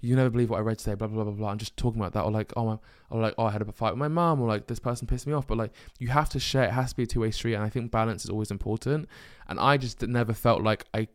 you 0.00 0.14
never 0.14 0.30
believe 0.30 0.50
what 0.50 0.58
I 0.58 0.60
read 0.60 0.78
today, 0.78 0.94
blah 0.94 1.08
blah 1.08 1.24
blah 1.24 1.32
blah 1.32 1.50
and 1.50 1.58
just 1.60 1.76
talking 1.76 2.00
about 2.00 2.12
that, 2.12 2.22
or 2.22 2.30
like, 2.30 2.52
oh 2.56 2.64
my, 2.64 2.78
or 3.10 3.20
like, 3.20 3.34
oh 3.36 3.46
I 3.46 3.50
had 3.50 3.62
a 3.62 3.72
fight 3.72 3.90
with 3.90 3.98
my 3.98 4.08
mom, 4.08 4.40
or 4.40 4.48
like 4.48 4.66
this 4.66 4.78
person 4.78 5.08
pissed 5.08 5.26
me 5.26 5.32
off. 5.32 5.46
But 5.46 5.58
like, 5.58 5.72
you 5.98 6.08
have 6.08 6.28
to 6.30 6.40
share. 6.40 6.64
It 6.64 6.70
has 6.70 6.90
to 6.90 6.96
be 6.96 7.02
a 7.02 7.06
two 7.06 7.20
way 7.20 7.30
street, 7.30 7.54
and 7.54 7.64
I 7.64 7.68
think 7.68 7.90
balance 7.90 8.24
is 8.24 8.30
always 8.30 8.50
important. 8.50 9.08
And 9.48 9.58
I 9.58 9.76
just 9.76 10.00
never 10.02 10.34
felt 10.34 10.62
like 10.62 10.84
I, 10.94 11.08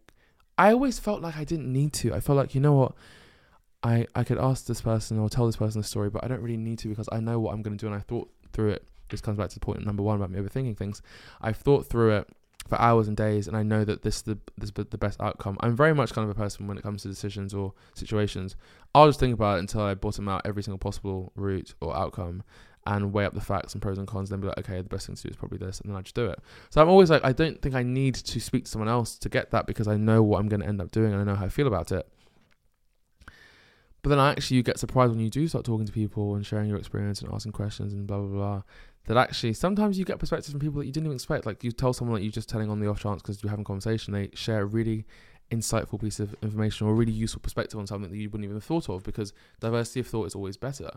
I 0.57 0.71
always 0.73 0.99
felt 0.99 1.21
like 1.21 1.37
I 1.37 1.45
didn't 1.45 1.71
need 1.71 1.93
to. 1.93 2.13
I 2.13 2.19
felt 2.19 2.37
like 2.37 2.53
you 2.55 2.61
know 2.61 2.73
what, 2.73 2.93
I 3.83 4.05
I 4.15 4.23
could 4.25 4.37
ask 4.37 4.65
this 4.65 4.81
person 4.81 5.17
or 5.17 5.29
tell 5.29 5.45
this 5.45 5.57
person 5.57 5.79
a 5.79 5.83
story, 5.83 6.09
but 6.09 6.23
I 6.23 6.27
don't 6.27 6.41
really 6.41 6.57
need 6.57 6.79
to 6.79 6.89
because 6.89 7.07
I 7.11 7.21
know 7.21 7.39
what 7.39 7.53
I'm 7.53 7.61
going 7.61 7.77
to 7.77 7.81
do, 7.81 7.87
and 7.87 7.95
I 7.95 7.99
thought 7.99 8.29
through 8.51 8.71
it. 8.71 8.87
This 9.09 9.21
comes 9.21 9.37
back 9.37 9.49
to 9.49 9.59
the 9.59 9.65
point 9.65 9.85
number 9.85 10.01
one 10.01 10.15
about 10.15 10.31
me 10.31 10.39
overthinking 10.39 10.75
things. 10.75 11.01
I've 11.39 11.57
thought 11.57 11.85
through 11.85 12.17
it 12.17 12.27
for 12.67 12.79
hours 12.79 13.07
and 13.07 13.17
days, 13.17 13.47
and 13.47 13.57
I 13.57 13.63
know 13.63 13.83
that 13.83 14.03
this 14.03 14.17
is 14.17 14.21
the 14.23 14.37
this 14.57 14.69
is 14.69 14.85
the 14.89 14.97
best 14.97 15.21
outcome. 15.21 15.57
I'm 15.59 15.75
very 15.75 15.93
much 15.93 16.13
kind 16.13 16.29
of 16.29 16.35
a 16.35 16.39
person 16.39 16.67
when 16.67 16.77
it 16.77 16.83
comes 16.83 17.03
to 17.03 17.07
decisions 17.07 17.53
or 17.53 17.73
situations. 17.93 18.55
I'll 18.95 19.07
just 19.07 19.19
think 19.19 19.33
about 19.33 19.57
it 19.57 19.59
until 19.59 19.81
I 19.81 19.93
bottom 19.95 20.29
out 20.29 20.41
every 20.45 20.63
single 20.63 20.77
possible 20.77 21.31
route 21.35 21.73
or 21.81 21.95
outcome, 21.95 22.43
and 22.85 23.13
weigh 23.13 23.25
up 23.25 23.33
the 23.33 23.41
facts 23.41 23.73
and 23.73 23.81
pros 23.81 23.97
and 23.97 24.07
cons. 24.07 24.31
and 24.31 24.41
Then 24.41 24.41
be 24.41 24.47
like, 24.47 24.59
okay, 24.59 24.81
the 24.81 24.89
best 24.89 25.07
thing 25.07 25.15
to 25.15 25.23
do 25.23 25.29
is 25.29 25.35
probably 25.35 25.57
this, 25.57 25.81
and 25.81 25.89
then 25.89 25.97
I 25.97 26.01
just 26.01 26.15
do 26.15 26.25
it. 26.25 26.39
So 26.69 26.81
I'm 26.81 26.89
always 26.89 27.09
like, 27.09 27.23
I 27.23 27.31
don't 27.31 27.61
think 27.61 27.75
I 27.75 27.83
need 27.83 28.15
to 28.15 28.39
speak 28.39 28.65
to 28.65 28.71
someone 28.71 28.89
else 28.89 29.17
to 29.19 29.29
get 29.29 29.51
that 29.51 29.65
because 29.65 29.87
I 29.87 29.97
know 29.97 30.23
what 30.23 30.39
I'm 30.39 30.47
going 30.47 30.61
to 30.61 30.67
end 30.67 30.81
up 30.81 30.91
doing 30.91 31.13
and 31.13 31.21
I 31.21 31.23
know 31.23 31.35
how 31.35 31.45
I 31.45 31.49
feel 31.49 31.67
about 31.67 31.91
it. 31.91 32.07
But 34.03 34.09
then 34.09 34.19
actually, 34.19 34.57
you 34.57 34.63
get 34.63 34.77
surprised 34.77 35.11
when 35.11 35.21
you 35.21 35.29
do 35.29 35.47
start 35.47 35.65
talking 35.65 35.85
to 35.85 35.91
people 35.91 36.35
and 36.35 36.45
sharing 36.45 36.67
your 36.67 36.77
experience 36.77 37.21
and 37.21 37.33
asking 37.33 37.53
questions 37.53 37.93
and 37.93 38.05
blah 38.05 38.19
blah 38.19 38.27
blah. 38.27 38.61
That 39.05 39.17
actually 39.17 39.53
sometimes 39.53 39.97
you 39.97 40.05
get 40.05 40.19
perspectives 40.19 40.51
from 40.51 40.59
people 40.59 40.79
that 40.79 40.85
you 40.85 40.91
didn't 40.91 41.07
even 41.07 41.15
expect. 41.15 41.45
Like 41.45 41.63
you 41.63 41.71
tell 41.71 41.93
someone 41.93 42.15
that 42.15 42.23
you're 42.23 42.31
just 42.31 42.49
telling 42.49 42.69
on 42.69 42.79
the 42.79 42.87
off 42.87 43.01
chance 43.01 43.21
because 43.21 43.41
you're 43.41 43.49
having 43.49 43.63
a 43.63 43.65
conversation, 43.65 44.13
they 44.13 44.29
share 44.33 44.61
a 44.61 44.65
really 44.65 45.05
insightful 45.51 45.99
piece 46.01 46.19
of 46.19 46.35
information 46.41 46.85
or 46.87 46.91
a 46.91 46.93
really 46.93 47.11
useful 47.11 47.41
perspective 47.41 47.79
on 47.79 47.87
something 47.87 48.11
that 48.11 48.17
you 48.17 48.29
wouldn't 48.29 48.43
even 48.43 48.55
have 48.55 48.63
thought 48.63 48.89
of 48.89 49.03
because 49.03 49.33
diversity 49.59 50.01
of 50.01 50.07
thought 50.07 50.27
is 50.27 50.35
always 50.35 50.57
better. 50.57 50.89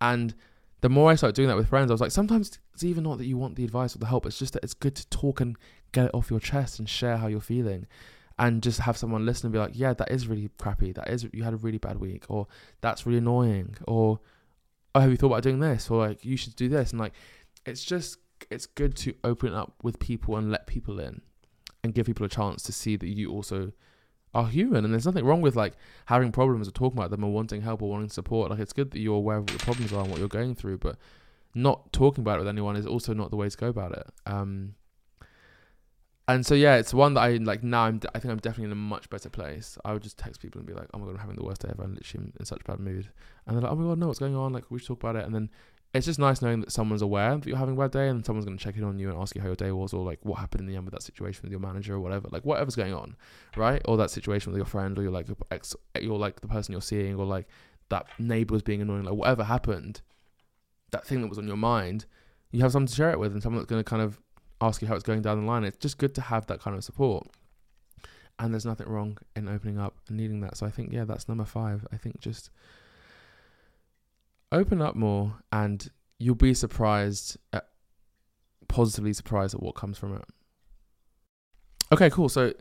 And 0.00 0.34
the 0.82 0.88
more 0.88 1.10
I 1.10 1.14
started 1.14 1.36
doing 1.36 1.48
that 1.48 1.56
with 1.56 1.68
friends, 1.68 1.90
I 1.90 1.94
was 1.94 2.00
like, 2.00 2.10
sometimes 2.10 2.58
it's 2.74 2.84
even 2.84 3.04
not 3.04 3.18
that 3.18 3.26
you 3.26 3.36
want 3.36 3.56
the 3.56 3.64
advice 3.64 3.94
or 3.94 3.98
the 3.98 4.06
help. 4.06 4.26
It's 4.26 4.38
just 4.38 4.54
that 4.54 4.64
it's 4.64 4.74
good 4.74 4.96
to 4.96 5.06
talk 5.08 5.40
and 5.40 5.56
get 5.92 6.06
it 6.06 6.14
off 6.14 6.30
your 6.30 6.40
chest 6.40 6.78
and 6.78 6.88
share 6.88 7.18
how 7.18 7.26
you're 7.26 7.40
feeling 7.40 7.86
and 8.40 8.62
just 8.62 8.80
have 8.80 8.96
someone 8.96 9.26
listen 9.26 9.46
and 9.46 9.52
be 9.52 9.58
like, 9.58 9.72
yeah, 9.74 9.92
that 9.92 10.10
is 10.10 10.26
really 10.26 10.48
crappy. 10.58 10.92
That 10.92 11.10
is, 11.10 11.28
you 11.32 11.44
had 11.44 11.52
a 11.52 11.58
really 11.58 11.76
bad 11.76 11.98
week, 12.00 12.24
or 12.28 12.46
that's 12.80 13.06
really 13.06 13.18
annoying, 13.18 13.76
or 13.86 14.18
oh, 14.94 15.00
have 15.00 15.10
you 15.10 15.18
thought 15.18 15.26
about 15.26 15.42
doing 15.42 15.60
this, 15.60 15.90
or 15.90 16.08
like 16.08 16.24
you 16.24 16.38
should 16.38 16.56
do 16.56 16.68
this, 16.68 16.90
and 16.90 16.98
like, 16.98 17.12
it's 17.66 17.84
just 17.84 18.18
it's 18.50 18.64
good 18.64 18.96
to 18.96 19.14
open 19.22 19.52
up 19.52 19.74
with 19.82 19.98
people 19.98 20.36
and 20.36 20.50
let 20.50 20.66
people 20.66 20.98
in, 20.98 21.20
and 21.84 21.92
give 21.92 22.06
people 22.06 22.24
a 22.24 22.30
chance 22.30 22.62
to 22.62 22.72
see 22.72 22.96
that 22.96 23.06
you 23.06 23.30
also 23.30 23.72
are 24.32 24.46
human, 24.46 24.86
and 24.86 24.94
there's 24.94 25.04
nothing 25.04 25.26
wrong 25.26 25.42
with 25.42 25.54
like 25.54 25.74
having 26.06 26.32
problems 26.32 26.66
or 26.66 26.70
talking 26.70 26.98
about 26.98 27.10
them 27.10 27.22
or 27.22 27.30
wanting 27.30 27.60
help 27.60 27.82
or 27.82 27.90
wanting 27.90 28.08
support. 28.08 28.50
Like 28.50 28.60
it's 28.60 28.72
good 28.72 28.90
that 28.92 29.00
you're 29.00 29.16
aware 29.16 29.36
of 29.36 29.42
what 29.42 29.50
your 29.50 29.58
problems 29.58 29.92
are 29.92 30.00
and 30.00 30.10
what 30.10 30.18
you're 30.18 30.28
going 30.28 30.54
through, 30.54 30.78
but 30.78 30.96
not 31.54 31.92
talking 31.92 32.22
about 32.22 32.36
it 32.36 32.38
with 32.38 32.48
anyone 32.48 32.76
is 32.76 32.86
also 32.86 33.12
not 33.12 33.30
the 33.30 33.36
way 33.36 33.50
to 33.50 33.56
go 33.56 33.68
about 33.68 33.92
it. 33.92 34.06
Um, 34.24 34.76
and 36.32 36.46
so 36.46 36.54
yeah, 36.54 36.76
it's 36.76 36.94
one 36.94 37.14
that 37.14 37.20
I 37.20 37.36
like 37.36 37.62
now. 37.62 37.82
I'm 37.82 38.00
I 38.14 38.18
think 38.18 38.32
I'm 38.32 38.38
definitely 38.38 38.66
in 38.66 38.72
a 38.72 38.76
much 38.76 39.10
better 39.10 39.28
place. 39.28 39.78
I 39.84 39.92
would 39.92 40.02
just 40.02 40.18
text 40.18 40.40
people 40.40 40.58
and 40.58 40.66
be 40.66 40.74
like, 40.74 40.88
"Oh 40.94 40.98
my 40.98 41.06
god, 41.06 41.14
I'm 41.14 41.20
having 41.20 41.36
the 41.36 41.44
worst 41.44 41.62
day 41.62 41.68
ever. 41.70 41.82
I'm 41.82 41.94
literally 41.94 42.32
in 42.38 42.44
such 42.44 42.60
a 42.60 42.64
bad 42.64 42.80
mood." 42.80 43.08
And 43.46 43.56
they're 43.56 43.62
like, 43.62 43.72
"Oh 43.72 43.76
my 43.76 43.88
god, 43.88 43.98
no, 43.98 44.06
what's 44.06 44.18
going 44.18 44.36
on? 44.36 44.52
Like, 44.52 44.70
we 44.70 44.78
should 44.78 44.88
talk 44.88 45.02
about 45.02 45.16
it." 45.16 45.24
And 45.24 45.34
then 45.34 45.50
it's 45.92 46.06
just 46.06 46.18
nice 46.18 46.40
knowing 46.40 46.60
that 46.60 46.70
someone's 46.70 47.02
aware 47.02 47.36
that 47.36 47.46
you're 47.46 47.56
having 47.56 47.74
a 47.74 47.78
bad 47.78 47.90
day, 47.90 48.08
and 48.08 48.24
someone's 48.24 48.44
going 48.44 48.56
to 48.56 48.62
check 48.62 48.76
in 48.76 48.84
on 48.84 48.98
you 48.98 49.10
and 49.10 49.18
ask 49.18 49.34
you 49.34 49.40
how 49.40 49.48
your 49.48 49.56
day 49.56 49.72
was, 49.72 49.92
or 49.92 50.04
like 50.04 50.20
what 50.22 50.38
happened 50.38 50.60
in 50.60 50.66
the 50.66 50.76
end 50.76 50.84
with 50.84 50.94
that 50.94 51.02
situation 51.02 51.42
with 51.42 51.50
your 51.50 51.60
manager 51.60 51.94
or 51.94 52.00
whatever, 52.00 52.28
like 52.30 52.44
whatever's 52.44 52.76
going 52.76 52.94
on, 52.94 53.16
right? 53.56 53.82
Or 53.86 53.96
that 53.96 54.10
situation 54.10 54.52
with 54.52 54.58
your 54.58 54.66
friend, 54.66 54.98
or 54.98 55.02
you're 55.02 55.10
like 55.10 55.26
ex, 55.50 55.74
you're 56.00 56.18
like 56.18 56.40
the 56.40 56.48
person 56.48 56.72
you're 56.72 56.82
seeing, 56.82 57.16
or 57.16 57.24
like 57.24 57.48
that 57.88 58.06
neighbor 58.18 58.52
was 58.52 58.62
being 58.62 58.80
annoying, 58.80 59.04
like 59.04 59.14
whatever 59.14 59.44
happened, 59.44 60.00
that 60.92 61.06
thing 61.06 61.22
that 61.22 61.28
was 61.28 61.38
on 61.38 61.48
your 61.48 61.56
mind, 61.56 62.06
you 62.52 62.60
have 62.62 62.72
someone 62.72 62.86
to 62.86 62.94
share 62.94 63.10
it 63.10 63.18
with, 63.18 63.32
and 63.32 63.42
someone 63.42 63.60
that's 63.60 63.70
going 63.70 63.82
to 63.82 63.88
kind 63.88 64.02
of 64.02 64.20
ask 64.60 64.82
you 64.82 64.88
how 64.88 64.94
it's 64.94 65.02
going 65.02 65.22
down 65.22 65.40
the 65.40 65.46
line. 65.46 65.64
It's 65.64 65.76
just 65.76 65.98
good 65.98 66.14
to 66.16 66.20
have 66.20 66.46
that 66.46 66.60
kind 66.60 66.76
of 66.76 66.84
support. 66.84 67.26
And 68.38 68.52
there's 68.54 68.64
nothing 68.64 68.88
wrong 68.88 69.18
in 69.36 69.48
opening 69.48 69.78
up 69.78 69.96
and 70.08 70.16
needing 70.16 70.40
that. 70.40 70.56
So 70.56 70.66
I 70.66 70.70
think, 70.70 70.92
yeah, 70.92 71.04
that's 71.04 71.28
number 71.28 71.44
five. 71.44 71.86
I 71.92 71.96
think 71.96 72.20
just 72.20 72.50
open 74.50 74.80
up 74.80 74.96
more 74.96 75.34
and 75.52 75.90
you'll 76.18 76.34
be 76.34 76.54
surprised, 76.54 77.36
at, 77.52 77.68
positively 78.68 79.12
surprised 79.12 79.54
at 79.54 79.62
what 79.62 79.74
comes 79.74 79.98
from 79.98 80.16
it. 80.16 80.24
Okay, 81.92 82.08
cool. 82.08 82.28
So 82.28 82.54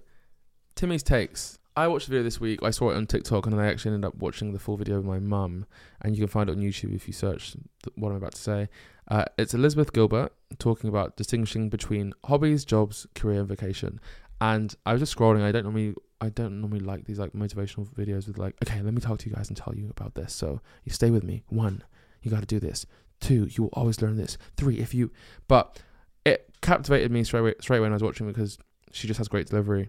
Timi's 0.76 1.04
takes. 1.04 1.60
I 1.80 1.88
watched 1.88 2.08
the 2.08 2.12
video 2.12 2.24
this 2.24 2.42
week. 2.42 2.62
I 2.62 2.72
saw 2.72 2.90
it 2.90 2.98
on 2.98 3.08
TikTok, 3.08 3.46
and 3.46 3.56
I 3.56 3.68
actually 3.68 3.94
ended 3.94 4.10
up 4.10 4.16
watching 4.16 4.52
the 4.52 4.60
full 4.60 4.76
video 4.76 4.98
with 4.98 5.06
my 5.06 5.20
mum. 5.20 5.66
And 6.02 6.14
you 6.14 6.24
can 6.24 6.28
find 6.28 6.50
it 6.50 6.58
on 6.58 6.60
YouTube 6.62 6.94
if 6.94 7.08
you 7.08 7.14
search 7.14 7.56
what 7.96 8.10
I'm 8.10 8.18
about 8.18 8.34
to 8.34 8.42
say. 8.42 8.68
Uh, 9.08 9.24
it's 9.38 9.54
Elizabeth 9.54 9.94
Gilbert 9.94 10.34
talking 10.58 10.90
about 10.90 11.16
distinguishing 11.16 11.70
between 11.70 12.14
hobbies, 12.26 12.66
jobs, 12.66 13.08
career, 13.16 13.40
and 13.40 13.48
vacation. 13.48 14.02
And 14.42 14.76
I 14.86 14.92
was 14.92 15.00
just 15.00 15.16
scrolling. 15.16 15.42
I 15.42 15.54
don't 15.54 15.64
normally, 15.64 15.96
I 16.20 16.28
don't 16.28 16.60
normally 16.60 16.82
like 16.82 17.06
these 17.06 17.18
like 17.18 17.32
motivational 17.32 17.88
videos 17.88 18.28
with 18.28 18.38
like, 18.38 18.56
okay, 18.62 18.82
let 18.82 18.94
me 18.94 19.00
talk 19.00 19.20
to 19.20 19.30
you 19.30 19.36
guys 19.38 19.48
and 19.48 19.56
tell 19.56 19.74
you 19.74 19.90
about 19.90 20.16
this. 20.16 20.34
So 20.34 20.60
you 20.84 20.92
stay 20.92 21.12
with 21.12 21.24
me. 21.24 21.44
One, 21.48 21.86
you 22.22 22.30
got 22.30 22.42
to 22.42 22.46
do 22.46 22.60
this. 22.60 22.86
Two, 23.22 23.48
you 23.52 23.64
will 23.64 23.74
always 23.74 24.02
learn 24.02 24.18
this. 24.18 24.38
Three, 24.58 24.80
if 24.80 24.94
you, 24.94 25.12
but 25.48 25.80
it 26.26 26.54
captivated 26.62 27.10
me 27.10 27.24
straight 27.24 27.40
away, 27.40 27.54
straight 27.62 27.78
away 27.78 27.86
when 27.86 27.94
I 27.94 27.96
was 27.96 28.04
watching 28.04 28.28
because 28.28 28.58
she 28.92 29.08
just 29.08 29.20
has 29.20 29.30
great 29.30 29.48
delivery. 29.48 29.88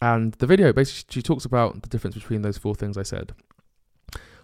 And 0.00 0.34
the 0.34 0.46
video 0.46 0.72
basically 0.72 1.14
she 1.14 1.22
talks 1.22 1.44
about 1.44 1.82
the 1.82 1.88
difference 1.88 2.14
between 2.14 2.42
those 2.42 2.58
four 2.58 2.74
things 2.74 2.98
I 2.98 3.02
said 3.02 3.32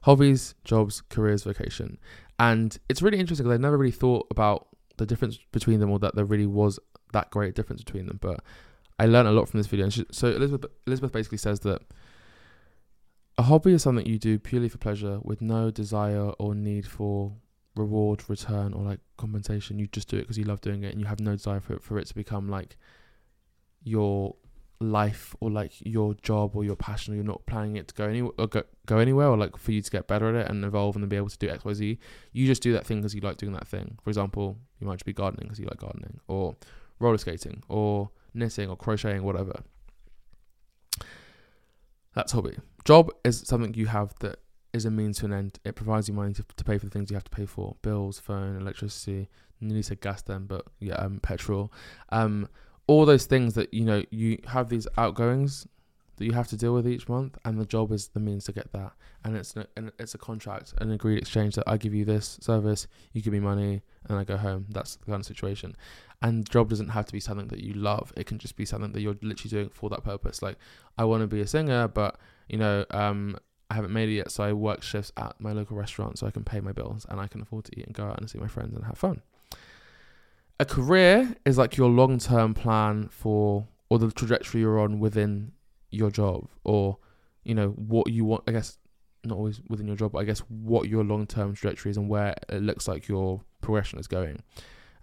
hobbies, 0.03 0.55
jobs, 0.65 1.01
careers, 1.09 1.45
vocation. 1.45 1.99
And 2.39 2.77
it's 2.89 3.03
really 3.03 3.19
interesting 3.19 3.47
because 3.47 3.59
I 3.59 3.61
never 3.61 3.79
really 3.79 3.93
thought 3.93 4.27
about 4.31 4.69
the 4.97 5.07
difference 5.07 5.39
between 5.53 5.81
them 5.81 5.91
or 5.91 5.99
that 6.01 6.15
there 6.15 6.25
really 6.25 6.47
was 6.47 6.79
that 7.13 7.31
great 7.31 7.55
difference 7.55 7.83
between 7.83 8.07
them. 8.07 8.19
But 8.21 8.41
I 8.99 9.07
learned 9.07 9.29
a 9.29 9.33
lot 9.33 9.49
from 9.49 9.61
this 9.61 9.69
video. 9.69 9.85
And 9.85 9.93
she, 9.93 10.05
so 10.11 10.29
Elizabeth, 10.29 10.71
Elizabeth 10.87 11.13
basically 11.13 11.39
says 11.39 11.61
that 11.61 11.83
a 13.39 13.43
hobby 13.43 13.73
is 13.73 13.83
something 13.83 14.07
you 14.07 14.19
do 14.19 14.39
purely 14.39 14.69
for 14.69 14.79
pleasure 14.79 15.21
with 15.23 15.41
no 15.41 15.71
desire 15.71 16.31
or 16.31 16.55
need 16.55 16.87
for 16.87 17.33
reward, 17.77 18.29
return, 18.29 18.75
or 18.75 18.83
like 18.83 19.01
compensation. 19.17 19.79
You 19.79 19.87
just 19.87 20.09
do 20.09 20.17
it 20.17 20.23
because 20.23 20.39
you 20.39 20.45
love 20.45 20.61
doing 20.61 20.83
it 20.83 20.93
and 20.93 21.01
you 21.01 21.07
have 21.07 21.21
no 21.21 21.33
desire 21.33 21.61
for 21.61 21.75
it, 21.75 21.83
for 21.83 21.99
it 21.99 22.07
to 22.09 22.15
become 22.15 22.49
like 22.49 22.77
your 23.85 24.35
life 24.83 25.35
or 25.41 25.51
like 25.51 25.73
your 25.81 26.15
job 26.15 26.55
or 26.55 26.65
your 26.65 26.77
passion 26.77 27.13
or 27.13 27.17
you're 27.17 27.25
not 27.25 27.45
planning 27.47 27.77
it 27.77 27.89
to 27.89 27.95
go 27.95 28.05
anywhere 28.05 28.33
or 28.39 28.47
go, 28.47 28.63
go 28.87 28.99
anywhere 28.99 29.29
or 29.29 29.37
like 29.37 29.57
for 29.57 29.73
you 29.73 29.81
to 29.81 29.91
get 29.91 30.07
better 30.07 30.29
at 30.29 30.35
it 30.35 30.51
and 30.51 30.65
evolve 30.65 30.97
and 30.97 31.03
then 31.03 31.09
be 31.09 31.17
able 31.17 31.29
to 31.29 31.39
do 31.39 31.49
xyz 31.49 31.99
you 32.33 32.47
just 32.47 32.63
do 32.63 32.73
that 32.73 32.87
thing 32.87 32.99
because 32.99 33.15
you 33.15 33.21
like 33.21 33.37
doing 33.37 33.53
that 33.53 33.67
thing. 33.67 33.99
For 34.03 34.11
example 34.11 34.59
you 34.81 34.87
might 34.87 34.95
just 34.95 35.05
be 35.05 35.13
gardening 35.13 35.47
because 35.47 35.59
you 35.59 35.67
like 35.67 35.79
gardening 35.79 36.21
or 36.29 36.57
roller 36.99 37.19
skating 37.19 37.63
or 37.69 38.11
knitting 38.35 38.69
or 38.69 38.77
crocheting 38.77 39.23
whatever. 39.23 39.63
That's 42.15 42.33
hobby. 42.33 42.57
Job 42.85 43.11
is 43.25 43.41
something 43.41 43.75
you 43.75 43.87
have 43.87 44.15
that 44.21 44.41
is 44.73 44.85
a 44.85 44.91
means 44.91 45.19
to 45.19 45.27
an 45.27 45.33
end. 45.33 45.59
It 45.65 45.77
provides 45.77 46.09
you 46.09 46.15
money 46.15 46.33
to, 46.35 46.45
to 46.57 46.65
pay 46.65 46.79
for 46.79 46.87
the 46.87 46.91
things 46.91 47.11
you 47.11 47.17
have 47.17 47.25
to 47.25 47.31
pay 47.31 47.47
for. 47.47 47.77
Bills 47.83 48.19
phone 48.19 48.57
electricity 48.57 49.29
nearly 49.61 49.83
said 49.83 50.01
gas 50.01 50.23
then 50.23 50.47
but 50.47 50.67
yeah 50.81 50.95
um 50.95 51.21
petrol. 51.21 51.73
Um 52.11 52.49
all 52.87 53.07
those 53.07 53.27
things 53.27 53.55
that 53.55 53.73
you 53.73 53.85
know 53.85 54.05
you 54.11 54.39
have 54.49 54.69
these 54.69 54.87
outgoings 54.97 55.67
that 56.17 56.27
you 56.27 56.33
have 56.33 56.49
to 56.49 56.57
deal 56.57 56.75
with 56.75 56.87
each 56.87 57.09
month, 57.09 57.39
and 57.45 57.59
the 57.59 57.67
job 57.67 57.91
is 57.91 58.09
the 58.09 58.21
means 58.21 58.45
to 58.45 58.53
get 58.53 58.73
that. 58.73 58.93
And 59.25 59.37
it's 59.37 59.57
an, 59.57 59.67
and 59.77 59.93
it's 59.99 60.15
a 60.15 60.19
contract, 60.19 60.75
an 60.79 60.91
agreed 60.91 61.19
exchange 61.19 61.55
that 61.57 61.65
I 61.67 61.77
give 61.77 61.95
you 61.95 62.05
this 62.05 62.39
service, 62.41 62.87
you 63.13 63.23
give 63.23 63.33
me 63.33 63.41
money, 63.41 63.83
and 64.09 64.19
I 64.19 64.25
go 64.25 64.37
home. 64.37 64.67
That's 64.69 64.97
the 64.97 65.07
kind 65.07 65.21
of 65.21 65.27
situation. 65.27 65.77
And 66.21 66.49
job 66.49 66.69
doesn't 66.69 66.91
have 66.91 67.07
to 67.07 67.13
be 67.13 67.21
something 67.21 67.49
that 67.49 67.61
you 67.61 67.75
love. 67.75 68.13
It 68.17 68.27
can 68.27 68.39
just 68.39 68.57
be 68.57 68.65
something 68.65 68.93
that 68.93 69.01
you're 69.01 69.17
literally 69.23 69.51
doing 69.51 69.69
for 69.71 69.91
that 69.91 70.05
purpose. 70.05 70.43
Like 70.43 70.59
I 70.99 71.05
want 71.05 71.23
to 71.23 71.27
be 71.27 71.41
a 71.41 71.47
singer, 71.47 71.89
but 71.89 72.19
you 72.49 72.59
know, 72.59 72.85
um, 72.91 73.37
I 73.71 73.75
haven't 73.75 73.93
made 73.93 74.09
it 74.09 74.15
yet, 74.15 74.31
so 74.31 74.45
I 74.45 74.53
work 74.53 74.83
shifts 74.83 75.13
at 75.17 75.41
my 75.41 75.53
local 75.53 75.77
restaurant 75.77 76.19
so 76.19 76.27
I 76.27 76.31
can 76.31 76.45
pay 76.45 76.61
my 76.61 76.73
bills 76.73 77.07
and 77.09 77.21
I 77.21 77.27
can 77.27 77.41
afford 77.41 77.65
to 77.65 77.81
eat 77.81 77.87
and 77.87 77.95
go 77.95 78.05
out 78.05 78.19
and 78.19 78.29
see 78.29 78.39
my 78.39 78.49
friends 78.49 78.77
and 78.77 78.85
have 78.85 78.99
fun 78.99 79.23
a 80.61 80.65
career 80.65 81.35
is 81.45 81.59
like 81.59 81.77
your 81.77 81.89
long 81.89 82.19
term 82.19 82.55
plan 82.55 83.09
for 83.09 83.67
or 83.91 83.99
the 83.99 84.11
trajectory 84.11 84.61
you're 84.61 84.79
on 84.79 85.01
within 85.01 85.53
your 85.91 86.11
job 86.11 86.49
or 86.65 86.99
you 87.45 87.55
know 87.55 87.69
what 87.71 88.09
you 88.11 88.25
want 88.25 88.43
i 88.47 88.53
guess 88.53 88.79
not 89.25 89.37
always 89.37 89.61
within 89.69 89.87
your 89.87 89.97
job 89.97 90.13
but 90.13 90.19
i 90.19 90.25
guess 90.25 90.41
what 90.49 90.89
your 90.89 91.05
long 91.05 91.27
term 91.27 91.55
trajectory 91.55 91.91
is 91.91 91.97
and 91.97 92.09
where 92.09 92.35
it 92.49 92.63
looks 92.63 92.89
like 92.89 93.09
your 93.09 93.43
progression 93.63 93.99
is 93.99 94.07
going. 94.07 94.43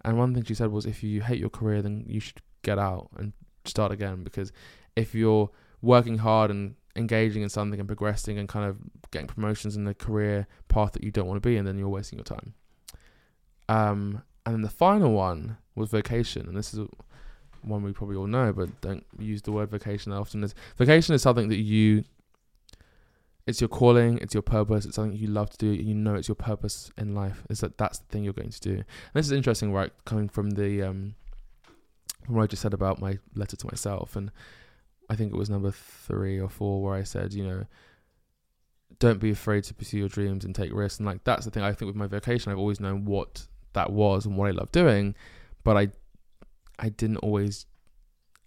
And 0.04 0.16
one 0.16 0.32
thing 0.32 0.44
she 0.44 0.54
said 0.54 0.70
was 0.70 0.86
if 0.86 1.02
you 1.02 1.22
hate 1.22 1.40
your 1.40 1.50
career 1.50 1.82
then 1.82 2.04
you 2.06 2.20
should 2.20 2.40
get 2.62 2.78
out 2.78 3.08
and 3.16 3.32
start 3.64 3.90
again 3.90 4.22
because 4.22 4.52
if 4.94 5.14
you're 5.14 5.50
working 5.82 6.18
hard 6.18 6.50
and 6.50 6.76
engaging 6.94 7.42
in 7.42 7.48
something 7.48 7.80
and 7.80 7.88
progressing 7.88 8.38
and 8.38 8.48
kind 8.48 8.68
of 8.68 8.76
getting 9.10 9.26
promotions 9.26 9.76
in 9.76 9.84
the 9.84 9.94
career 9.94 10.46
path 10.68 10.92
that 10.92 11.02
you 11.02 11.10
don't 11.10 11.26
want 11.26 11.42
to 11.42 11.48
be 11.48 11.56
in 11.56 11.64
then 11.64 11.78
you're 11.78 11.88
wasting 11.88 12.18
your 12.18 12.24
time. 12.24 12.54
Um 13.68 14.22
and 14.46 14.54
then 14.54 14.62
the 14.62 14.70
final 14.70 15.12
one 15.12 15.56
was 15.74 15.90
vocation, 15.90 16.46
and 16.46 16.56
this 16.56 16.74
is 16.74 16.86
one 17.62 17.82
we 17.82 17.92
probably 17.92 18.16
all 18.16 18.26
know, 18.26 18.52
but 18.52 18.80
don't 18.80 19.04
use 19.18 19.42
the 19.42 19.52
word 19.52 19.70
vocation 19.70 20.12
often. 20.12 20.42
Is 20.42 20.54
vocation 20.76 21.14
is 21.14 21.22
something 21.22 21.48
that 21.48 21.58
you 21.58 22.04
it's 23.46 23.60
your 23.60 23.68
calling, 23.68 24.18
it's 24.18 24.34
your 24.34 24.42
purpose, 24.42 24.84
it's 24.84 24.96
something 24.96 25.18
you 25.18 25.26
love 25.26 25.50
to 25.50 25.58
do, 25.58 25.70
and 25.70 25.86
you 25.86 25.94
know 25.94 26.14
it's 26.14 26.28
your 26.28 26.34
purpose 26.34 26.90
in 26.96 27.14
life. 27.14 27.42
Is 27.50 27.60
that 27.60 27.78
that's 27.78 27.98
the 27.98 28.06
thing 28.06 28.24
you're 28.24 28.32
going 28.32 28.50
to 28.50 28.60
do. 28.60 28.74
And 28.74 28.84
this 29.14 29.26
is 29.26 29.32
interesting, 29.32 29.72
right? 29.72 29.92
Coming 30.04 30.28
from 30.28 30.50
the 30.50 30.82
um, 30.82 31.14
from 32.24 32.36
what 32.36 32.44
I 32.44 32.46
just 32.46 32.62
said 32.62 32.74
about 32.74 33.00
my 33.00 33.18
letter 33.34 33.56
to 33.56 33.66
myself, 33.66 34.16
and 34.16 34.30
I 35.08 35.16
think 35.16 35.32
it 35.32 35.36
was 35.36 35.50
number 35.50 35.72
three 35.72 36.38
or 36.38 36.48
four 36.48 36.82
where 36.82 36.94
I 36.94 37.02
said, 37.02 37.32
you 37.32 37.44
know, 37.44 37.64
don't 38.98 39.18
be 39.18 39.30
afraid 39.30 39.64
to 39.64 39.74
pursue 39.74 39.98
your 39.98 40.08
dreams 40.08 40.44
and 40.44 40.54
take 40.54 40.72
risks. 40.72 40.98
And 40.98 41.06
like 41.06 41.24
that's 41.24 41.44
the 41.44 41.50
thing 41.50 41.62
I 41.62 41.72
think 41.72 41.88
with 41.88 41.96
my 41.96 42.06
vocation, 42.06 42.52
I've 42.52 42.58
always 42.58 42.80
known 42.80 43.04
what 43.04 43.46
that 43.72 43.92
was 43.92 44.26
and 44.26 44.36
what 44.36 44.48
I 44.48 44.52
loved 44.52 44.72
doing, 44.72 45.14
but 45.64 45.76
I 45.76 45.88
I 46.78 46.88
didn't 46.88 47.18
always 47.18 47.66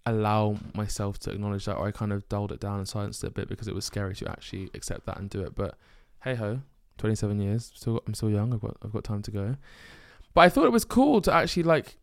allow 0.05 0.57
myself 0.73 1.17
to 1.19 1.31
acknowledge 1.31 1.65
that, 1.65 1.75
or 1.75 1.87
I 1.87 1.91
kind 1.91 2.11
of 2.11 2.27
dulled 2.27 2.51
it 2.51 2.59
down 2.59 2.79
and 2.79 2.87
silenced 2.87 3.23
it 3.23 3.27
a 3.27 3.31
bit 3.31 3.47
because 3.47 3.67
it 3.67 3.75
was 3.75 3.85
scary 3.85 4.15
to 4.15 4.29
actually 4.29 4.69
accept 4.73 5.05
that 5.05 5.17
and 5.17 5.29
do 5.29 5.41
it. 5.41 5.55
But 5.55 5.77
hey 6.23 6.35
ho, 6.35 6.61
27 6.97 7.39
years, 7.39 7.71
still 7.73 8.01
I'm 8.07 8.13
still 8.13 8.29
young. 8.29 8.53
I've 8.53 8.61
got 8.61 8.77
I've 8.83 8.91
got 8.91 9.03
time 9.03 9.21
to 9.23 9.31
go. 9.31 9.55
But 10.33 10.41
I 10.41 10.49
thought 10.49 10.65
it 10.65 10.71
was 10.71 10.85
cool 10.85 11.21
to 11.21 11.33
actually 11.33 11.63
like. 11.63 11.97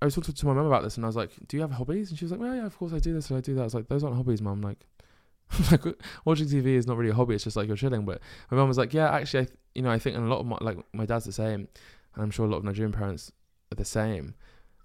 I 0.00 0.04
was 0.04 0.16
talking 0.16 0.34
to 0.34 0.46
my 0.46 0.52
mum 0.52 0.66
about 0.66 0.82
this, 0.82 0.96
and 0.96 1.04
I 1.04 1.08
was 1.08 1.14
like, 1.16 1.30
"Do 1.46 1.56
you 1.56 1.60
have 1.60 1.70
hobbies?" 1.70 2.10
And 2.10 2.18
she 2.18 2.24
was 2.24 2.32
like, 2.32 2.40
"Well, 2.40 2.54
yeah, 2.54 2.66
of 2.66 2.76
course 2.76 2.92
I 2.92 2.98
do 2.98 3.14
this 3.14 3.30
and 3.30 3.38
I 3.38 3.40
do 3.40 3.54
that." 3.54 3.60
I 3.60 3.64
was 3.64 3.74
like, 3.74 3.88
"Those 3.88 4.02
aren't 4.02 4.16
hobbies, 4.16 4.42
mum." 4.42 4.60
Like, 4.60 4.84
like 5.70 5.84
watching 6.24 6.48
TV 6.48 6.74
is 6.74 6.88
not 6.88 6.96
really 6.96 7.10
a 7.10 7.14
hobby. 7.14 7.36
It's 7.36 7.44
just 7.44 7.56
like 7.56 7.68
you're 7.68 7.76
chilling. 7.76 8.04
But 8.04 8.20
my 8.50 8.56
mum 8.56 8.66
was 8.66 8.78
like, 8.78 8.92
"Yeah, 8.92 9.10
actually, 9.10 9.40
I 9.40 9.44
th- 9.44 9.58
you 9.76 9.82
know, 9.82 9.90
I 9.90 10.00
think 10.00 10.16
a 10.16 10.20
lot 10.20 10.40
of 10.40 10.46
my 10.46 10.58
like 10.60 10.78
my 10.92 11.06
dad's 11.06 11.24
the 11.24 11.32
same, 11.32 11.68
and 12.14 12.22
I'm 12.22 12.30
sure 12.30 12.46
a 12.46 12.48
lot 12.48 12.58
of 12.58 12.64
Nigerian 12.64 12.92
parents 12.92 13.32
are 13.70 13.76
the 13.76 13.84
same. 13.84 14.34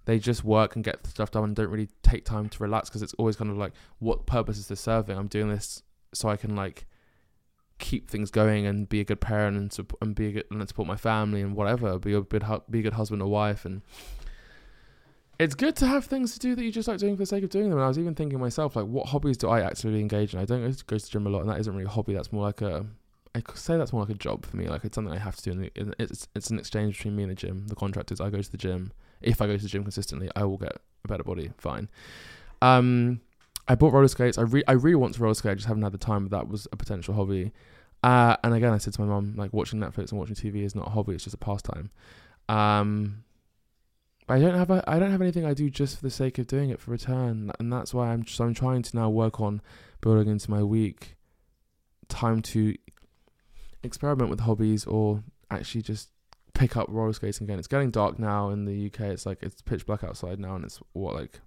They 0.04 0.18
just 0.18 0.42
work 0.42 0.74
and 0.74 0.84
get 0.84 1.06
stuff 1.06 1.30
done 1.30 1.44
and 1.44 1.54
don't 1.54 1.68
really 1.68 1.88
take 2.02 2.24
time 2.24 2.48
to 2.48 2.62
relax 2.62 2.88
because 2.88 3.02
it's 3.02 3.14
always 3.14 3.36
kind 3.36 3.50
of 3.50 3.58
like, 3.58 3.72
what 3.98 4.26
purpose 4.26 4.56
is 4.56 4.68
this 4.68 4.80
serving? 4.80 5.16
I'm 5.16 5.26
doing 5.26 5.50
this 5.50 5.82
so 6.14 6.28
I 6.28 6.36
can 6.36 6.56
like 6.56 6.86
keep 7.78 8.08
things 8.10 8.30
going 8.30 8.66
and 8.66 8.88
be 8.88 9.00
a 9.00 9.04
good 9.04 9.20
parent 9.20 9.56
and, 9.56 9.72
sup- 9.72 9.96
and 10.00 10.14
be 10.14 10.28
a 10.28 10.32
good 10.32 10.44
and 10.50 10.66
support 10.66 10.88
my 10.88 10.96
family 10.96 11.42
and 11.42 11.54
whatever. 11.54 11.98
Be 11.98 12.14
a 12.14 12.22
good 12.22 12.44
hu- 12.44 12.62
be 12.70 12.80
a 12.80 12.82
good 12.82 12.94
husband 12.94 13.22
or 13.22 13.28
wife 13.28 13.64
and." 13.64 13.82
It's 15.38 15.54
good 15.54 15.76
to 15.76 15.86
have 15.86 16.04
things 16.04 16.32
to 16.32 16.40
do 16.40 16.56
that 16.56 16.64
you 16.64 16.72
just 16.72 16.88
like 16.88 16.98
doing 16.98 17.14
for 17.14 17.22
the 17.22 17.26
sake 17.26 17.44
of 17.44 17.50
doing 17.50 17.70
them. 17.70 17.78
And 17.78 17.84
I 17.84 17.88
was 17.88 17.96
even 17.96 18.16
thinking 18.16 18.40
myself, 18.40 18.74
like, 18.74 18.86
what 18.86 19.06
hobbies 19.06 19.36
do 19.36 19.48
I 19.48 19.60
actually 19.60 20.00
engage 20.00 20.34
in? 20.34 20.40
I 20.40 20.44
don't 20.44 20.64
go 20.66 20.72
to, 20.72 20.84
go 20.84 20.98
to 20.98 21.10
gym 21.10 21.28
a 21.28 21.30
lot, 21.30 21.42
and 21.42 21.48
that 21.48 21.60
isn't 21.60 21.72
really 21.72 21.86
a 21.86 21.88
hobby. 21.88 22.12
That's 22.12 22.32
more 22.32 22.42
like 22.42 22.60
a 22.60 22.86
I 23.38 23.54
say 23.54 23.76
that's 23.76 23.92
more 23.92 24.02
like 24.02 24.10
a 24.10 24.14
job 24.14 24.44
for 24.46 24.56
me. 24.56 24.68
Like 24.68 24.84
it's 24.84 24.94
something 24.94 25.12
I 25.12 25.18
have 25.18 25.36
to 25.36 25.42
do. 25.42 25.70
And 25.76 25.94
it's 25.98 26.28
it's 26.34 26.50
an 26.50 26.58
exchange 26.58 26.96
between 26.96 27.16
me 27.16 27.22
and 27.22 27.30
the 27.30 27.36
gym. 27.36 27.66
The 27.68 27.74
contract 27.74 28.10
is 28.12 28.20
I 28.20 28.30
go 28.30 28.40
to 28.40 28.50
the 28.50 28.58
gym. 28.58 28.92
If 29.20 29.42
I 29.42 29.46
go 29.46 29.56
to 29.56 29.62
the 29.62 29.68
gym 29.68 29.82
consistently, 29.82 30.28
I 30.36 30.44
will 30.44 30.58
get 30.58 30.76
a 31.04 31.08
better 31.08 31.24
body. 31.24 31.50
Fine. 31.58 31.88
Um, 32.62 33.20
I 33.66 33.74
bought 33.74 33.92
roller 33.92 34.08
skates. 34.08 34.38
I 34.38 34.42
re- 34.42 34.64
I 34.66 34.72
really 34.72 34.96
want 34.96 35.14
to 35.14 35.22
roller 35.22 35.34
skate. 35.34 35.52
I 35.52 35.54
just 35.54 35.66
haven't 35.66 35.82
had 35.82 35.92
the 35.92 35.98
time. 35.98 36.26
But 36.26 36.36
that 36.38 36.48
was 36.48 36.66
a 36.72 36.76
potential 36.76 37.14
hobby. 37.14 37.52
Uh, 38.02 38.36
and 38.44 38.54
again, 38.54 38.72
I 38.72 38.78
said 38.78 38.94
to 38.94 39.00
my 39.00 39.08
mom, 39.08 39.34
like 39.36 39.52
watching 39.52 39.80
Netflix 39.80 40.10
and 40.10 40.20
watching 40.20 40.36
TV 40.36 40.64
is 40.64 40.74
not 40.74 40.86
a 40.86 40.90
hobby. 40.90 41.14
It's 41.14 41.24
just 41.24 41.34
a 41.34 41.38
pastime. 41.38 41.90
Um, 42.48 43.24
I 44.28 44.38
don't 44.38 44.54
have 44.54 44.70
a, 44.70 44.84
I 44.86 44.98
don't 44.98 45.10
have 45.10 45.22
anything 45.22 45.44
I 45.44 45.54
do 45.54 45.70
just 45.70 45.96
for 45.96 46.02
the 46.02 46.10
sake 46.10 46.38
of 46.38 46.46
doing 46.46 46.70
it 46.70 46.80
for 46.80 46.90
return, 46.90 47.50
and 47.58 47.72
that's 47.72 47.94
why 47.94 48.10
I'm 48.10 48.26
so 48.26 48.44
I'm 48.44 48.54
trying 48.54 48.82
to 48.82 48.96
now 48.96 49.08
work 49.08 49.40
on 49.40 49.62
building 50.00 50.28
into 50.28 50.50
my 50.50 50.62
week 50.62 51.16
time 52.08 52.42
to 52.42 52.74
experiment 53.82 54.30
with 54.30 54.40
hobbies 54.40 54.84
or 54.84 55.22
actually 55.50 55.82
just 55.82 56.10
pick 56.54 56.76
up 56.76 56.86
roller 56.88 57.12
skating 57.12 57.46
again. 57.46 57.58
It's 57.58 57.68
getting 57.68 57.90
dark 57.90 58.18
now 58.18 58.50
in 58.50 58.64
the 58.64 58.86
UK. 58.86 59.00
It's 59.00 59.24
like 59.24 59.38
it's 59.42 59.62
pitch 59.62 59.86
black 59.86 60.04
outside 60.04 60.38
now, 60.38 60.56
and 60.56 60.64
it's 60.64 60.80
what 60.92 61.14
like 61.14 61.40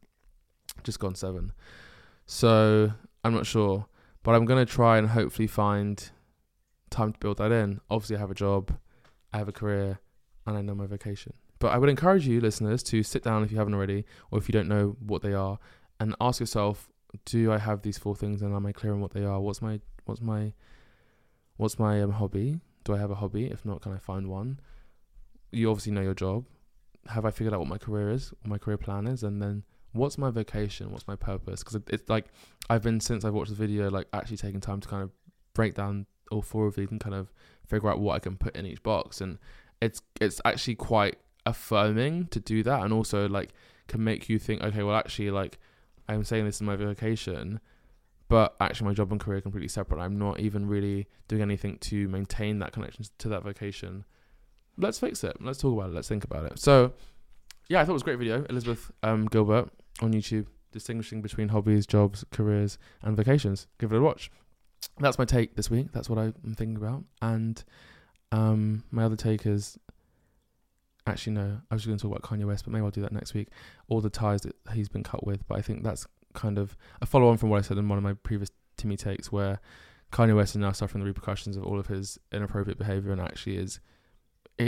just 0.83 0.99
gone 0.99 1.15
seven. 1.15 1.51
So 2.25 2.91
I'm 3.23 3.33
not 3.33 3.45
sure, 3.45 3.85
but 4.23 4.35
I'm 4.35 4.45
gonna 4.45 4.65
try 4.65 4.97
and 4.97 5.09
hopefully 5.09 5.47
find 5.47 6.09
time 6.89 7.13
to 7.13 7.19
build 7.19 7.37
that 7.37 7.51
in. 7.51 7.81
Obviously, 7.89 8.15
I 8.15 8.19
have 8.19 8.31
a 8.31 8.35
job, 8.35 8.77
I 9.33 9.37
have 9.37 9.49
a 9.49 9.53
career, 9.53 9.99
and 10.45 10.57
I 10.57 10.61
know 10.61 10.75
my 10.75 10.87
vacation. 10.87 11.33
But 11.59 11.73
I 11.73 11.77
would 11.77 11.89
encourage 11.89 12.27
you, 12.27 12.41
listeners, 12.41 12.81
to 12.83 13.03
sit 13.03 13.23
down 13.23 13.43
if 13.43 13.51
you 13.51 13.57
haven't 13.57 13.75
already, 13.75 14.05
or 14.31 14.39
if 14.39 14.49
you 14.49 14.53
don't 14.53 14.67
know 14.67 14.95
what 14.99 15.21
they 15.21 15.33
are, 15.33 15.59
and 15.99 16.15
ask 16.21 16.39
yourself: 16.39 16.89
Do 17.25 17.51
I 17.51 17.57
have 17.57 17.81
these 17.81 17.97
four 17.97 18.15
things, 18.15 18.41
and 18.41 18.55
am 18.55 18.65
I 18.65 18.71
clear 18.71 18.93
on 18.93 19.01
what 19.01 19.11
they 19.11 19.25
are? 19.25 19.39
What's 19.39 19.61
my 19.61 19.81
what's 20.05 20.21
my 20.21 20.53
what's 21.57 21.79
my 21.79 22.01
um, 22.01 22.11
hobby? 22.11 22.59
Do 22.83 22.95
I 22.95 22.97
have 22.97 23.11
a 23.11 23.15
hobby? 23.15 23.45
If 23.45 23.65
not, 23.65 23.81
can 23.81 23.93
I 23.93 23.97
find 23.97 24.27
one? 24.27 24.59
You 25.51 25.69
obviously 25.69 25.91
know 25.91 26.01
your 26.01 26.13
job. 26.13 26.45
Have 27.07 27.25
I 27.25 27.31
figured 27.31 27.53
out 27.53 27.59
what 27.59 27.69
my 27.69 27.77
career 27.77 28.09
is, 28.09 28.31
what 28.41 28.49
my 28.49 28.57
career 28.57 28.77
plan 28.77 29.07
is, 29.07 29.23
and 29.23 29.41
then 29.41 29.63
what's 29.93 30.17
my 30.17 30.29
vocation? 30.29 30.91
What's 30.91 31.07
my 31.07 31.15
purpose? 31.15 31.63
Because 31.63 31.81
it's 31.87 32.09
like 32.09 32.25
I've 32.69 32.83
been 32.83 32.99
since 32.99 33.25
I've 33.25 33.33
watched 33.33 33.49
the 33.49 33.55
video, 33.55 33.89
like 33.89 34.07
actually 34.13 34.37
taking 34.37 34.61
time 34.61 34.79
to 34.81 34.87
kind 34.87 35.03
of 35.03 35.11
break 35.53 35.75
down 35.75 36.05
all 36.31 36.41
four 36.41 36.67
of 36.67 36.75
these 36.75 36.89
and 36.89 36.99
kind 36.99 37.15
of 37.15 37.33
figure 37.67 37.89
out 37.89 37.99
what 37.99 38.15
I 38.15 38.19
can 38.19 38.37
put 38.37 38.55
in 38.55 38.65
each 38.65 38.81
box, 38.83 39.21
and 39.21 39.37
it's 39.81 40.01
it's 40.19 40.39
actually 40.45 40.75
quite 40.75 41.17
affirming 41.45 42.27
to 42.27 42.39
do 42.39 42.63
that, 42.63 42.83
and 42.83 42.93
also 42.93 43.27
like 43.27 43.51
can 43.87 44.03
make 44.03 44.29
you 44.29 44.39
think, 44.39 44.61
okay, 44.63 44.83
well 44.83 44.95
actually 44.95 45.31
like 45.31 45.59
I'm 46.07 46.23
saying 46.23 46.45
this 46.45 46.55
is 46.55 46.61
my 46.61 46.75
vocation, 46.75 47.59
but 48.31 48.55
actually 48.61 48.87
my 48.87 48.93
job 48.93 49.11
and 49.11 49.19
career 49.19 49.39
are 49.39 49.41
completely 49.41 49.67
separate. 49.67 49.99
I'm 49.99 50.17
not 50.17 50.39
even 50.39 50.65
really 50.65 51.05
doing 51.27 51.41
anything 51.41 51.77
to 51.79 52.07
maintain 52.07 52.59
that 52.59 52.71
connection 52.71 53.03
to 53.17 53.27
that 53.27 53.43
vocation. 53.43 54.05
Let's 54.77 54.99
fix 54.99 55.25
it. 55.25 55.35
Let's 55.41 55.59
talk 55.59 55.73
about 55.77 55.89
it. 55.89 55.95
Let's 55.95 56.07
think 56.07 56.23
about 56.23 56.45
it. 56.45 56.57
So, 56.57 56.93
yeah, 57.67 57.81
I 57.81 57.83
thought 57.83 57.91
it 57.91 57.93
was 57.95 58.03
a 58.03 58.05
great 58.05 58.19
video. 58.19 58.45
Elizabeth 58.49 58.89
um, 59.03 59.25
Gilbert 59.25 59.69
on 60.01 60.13
YouTube, 60.13 60.45
distinguishing 60.71 61.21
between 61.21 61.49
hobbies, 61.49 61.85
jobs, 61.85 62.23
careers, 62.31 62.77
and 63.01 63.17
vacations. 63.17 63.67
Give 63.79 63.91
it 63.91 63.97
a 63.97 64.01
watch. 64.01 64.31
That's 64.97 65.19
my 65.19 65.25
take 65.25 65.57
this 65.57 65.69
week. 65.69 65.91
That's 65.91 66.09
what 66.09 66.17
I'm 66.17 66.55
thinking 66.55 66.77
about. 66.77 67.03
And 67.21 67.61
um, 68.31 68.85
my 68.91 69.03
other 69.03 69.17
take 69.17 69.45
is 69.45 69.77
actually 71.05 71.33
no. 71.33 71.59
I 71.69 71.75
was 71.75 71.81
just 71.81 71.87
going 71.87 71.97
to 71.97 72.01
talk 72.01 72.17
about 72.17 72.21
Kanye 72.21 72.47
West, 72.47 72.63
but 72.63 72.71
maybe 72.71 72.85
I'll 72.85 72.91
do 72.91 73.01
that 73.01 73.11
next 73.11 73.33
week. 73.33 73.49
All 73.89 73.99
the 73.99 74.09
ties 74.09 74.43
that 74.43 74.55
he's 74.73 74.87
been 74.87 75.03
cut 75.03 75.27
with, 75.27 75.45
but 75.49 75.57
I 75.57 75.61
think 75.61 75.83
that's 75.83 76.07
kind 76.33 76.57
of 76.57 76.77
a 77.01 77.05
follow 77.05 77.29
on 77.29 77.37
from 77.37 77.49
what 77.49 77.59
I 77.59 77.61
said 77.61 77.77
in 77.77 77.87
one 77.87 77.97
of 77.97 78.03
my 78.03 78.13
previous 78.13 78.49
Timi 78.77 78.97
takes, 78.97 79.31
where 79.31 79.59
Kanye 80.11 80.35
West 80.35 80.55
is 80.55 80.59
now 80.59 80.71
suffering 80.71 81.03
the 81.03 81.07
repercussions 81.07 81.55
of 81.55 81.63
all 81.63 81.79
of 81.79 81.87
his 81.87 82.19
inappropriate 82.31 82.77
behavior 82.77 83.11
and 83.11 83.21
actually 83.21 83.57
is. 83.57 83.79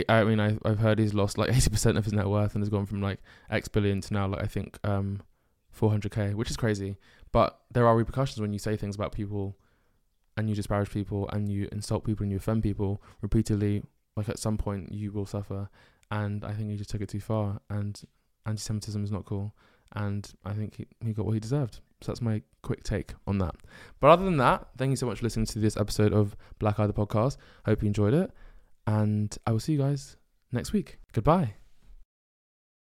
I 0.08 0.24
mean, 0.24 0.40
I, 0.40 0.58
I've 0.64 0.78
heard 0.78 0.98
he's 0.98 1.14
lost 1.14 1.38
like 1.38 1.50
80% 1.52 1.96
of 1.98 2.04
his 2.04 2.12
net 2.12 2.26
worth 2.26 2.54
and 2.54 2.62
has 2.62 2.68
gone 2.70 2.86
from 2.86 3.00
like 3.00 3.20
X 3.50 3.68
billion 3.68 4.00
to 4.02 4.14
now, 4.14 4.26
like, 4.26 4.42
I 4.42 4.46
think, 4.46 4.78
um, 4.84 5.22
400k, 5.78 6.34
which 6.34 6.50
is 6.50 6.56
crazy. 6.56 6.96
But 7.32 7.58
there 7.70 7.86
are 7.86 7.96
repercussions 7.96 8.40
when 8.40 8.52
you 8.52 8.58
say 8.58 8.76
things 8.76 8.96
about 8.96 9.12
people 9.12 9.56
and 10.36 10.48
you 10.48 10.56
disparage 10.56 10.90
people 10.90 11.28
and 11.32 11.48
you 11.48 11.68
insult 11.70 12.04
people 12.04 12.24
and 12.24 12.30
you 12.30 12.38
offend 12.38 12.62
people 12.62 13.02
repeatedly. 13.20 13.82
Like, 14.16 14.28
at 14.28 14.38
some 14.38 14.56
point, 14.56 14.92
you 14.92 15.12
will 15.12 15.26
suffer. 15.26 15.68
And 16.10 16.44
I 16.44 16.52
think 16.52 16.70
he 16.70 16.76
just 16.76 16.90
took 16.90 17.00
it 17.00 17.08
too 17.08 17.20
far. 17.20 17.60
And 17.68 18.00
anti 18.46 18.60
Semitism 18.60 19.02
is 19.04 19.12
not 19.12 19.24
cool 19.24 19.54
and 19.94 20.30
I 20.44 20.52
think 20.52 20.76
he, 20.76 20.86
he 21.04 21.12
got 21.12 21.26
what 21.26 21.32
he 21.32 21.40
deserved. 21.40 21.80
So 22.00 22.12
that's 22.12 22.20
my 22.20 22.42
quick 22.62 22.82
take 22.82 23.14
on 23.26 23.38
that. 23.38 23.54
But 24.00 24.08
other 24.08 24.24
than 24.24 24.36
that, 24.38 24.68
thank 24.76 24.90
you 24.90 24.96
so 24.96 25.06
much 25.06 25.18
for 25.18 25.24
listening 25.24 25.46
to 25.46 25.58
this 25.58 25.76
episode 25.76 26.12
of 26.12 26.36
Black 26.58 26.78
Eye 26.78 26.86
the 26.86 26.92
Podcast. 26.92 27.36
Hope 27.64 27.82
you 27.82 27.86
enjoyed 27.86 28.14
it, 28.14 28.30
and 28.86 29.36
I 29.46 29.52
will 29.52 29.60
see 29.60 29.72
you 29.72 29.78
guys 29.78 30.16
next 30.52 30.72
week. 30.72 30.98
Goodbye. 31.12 31.54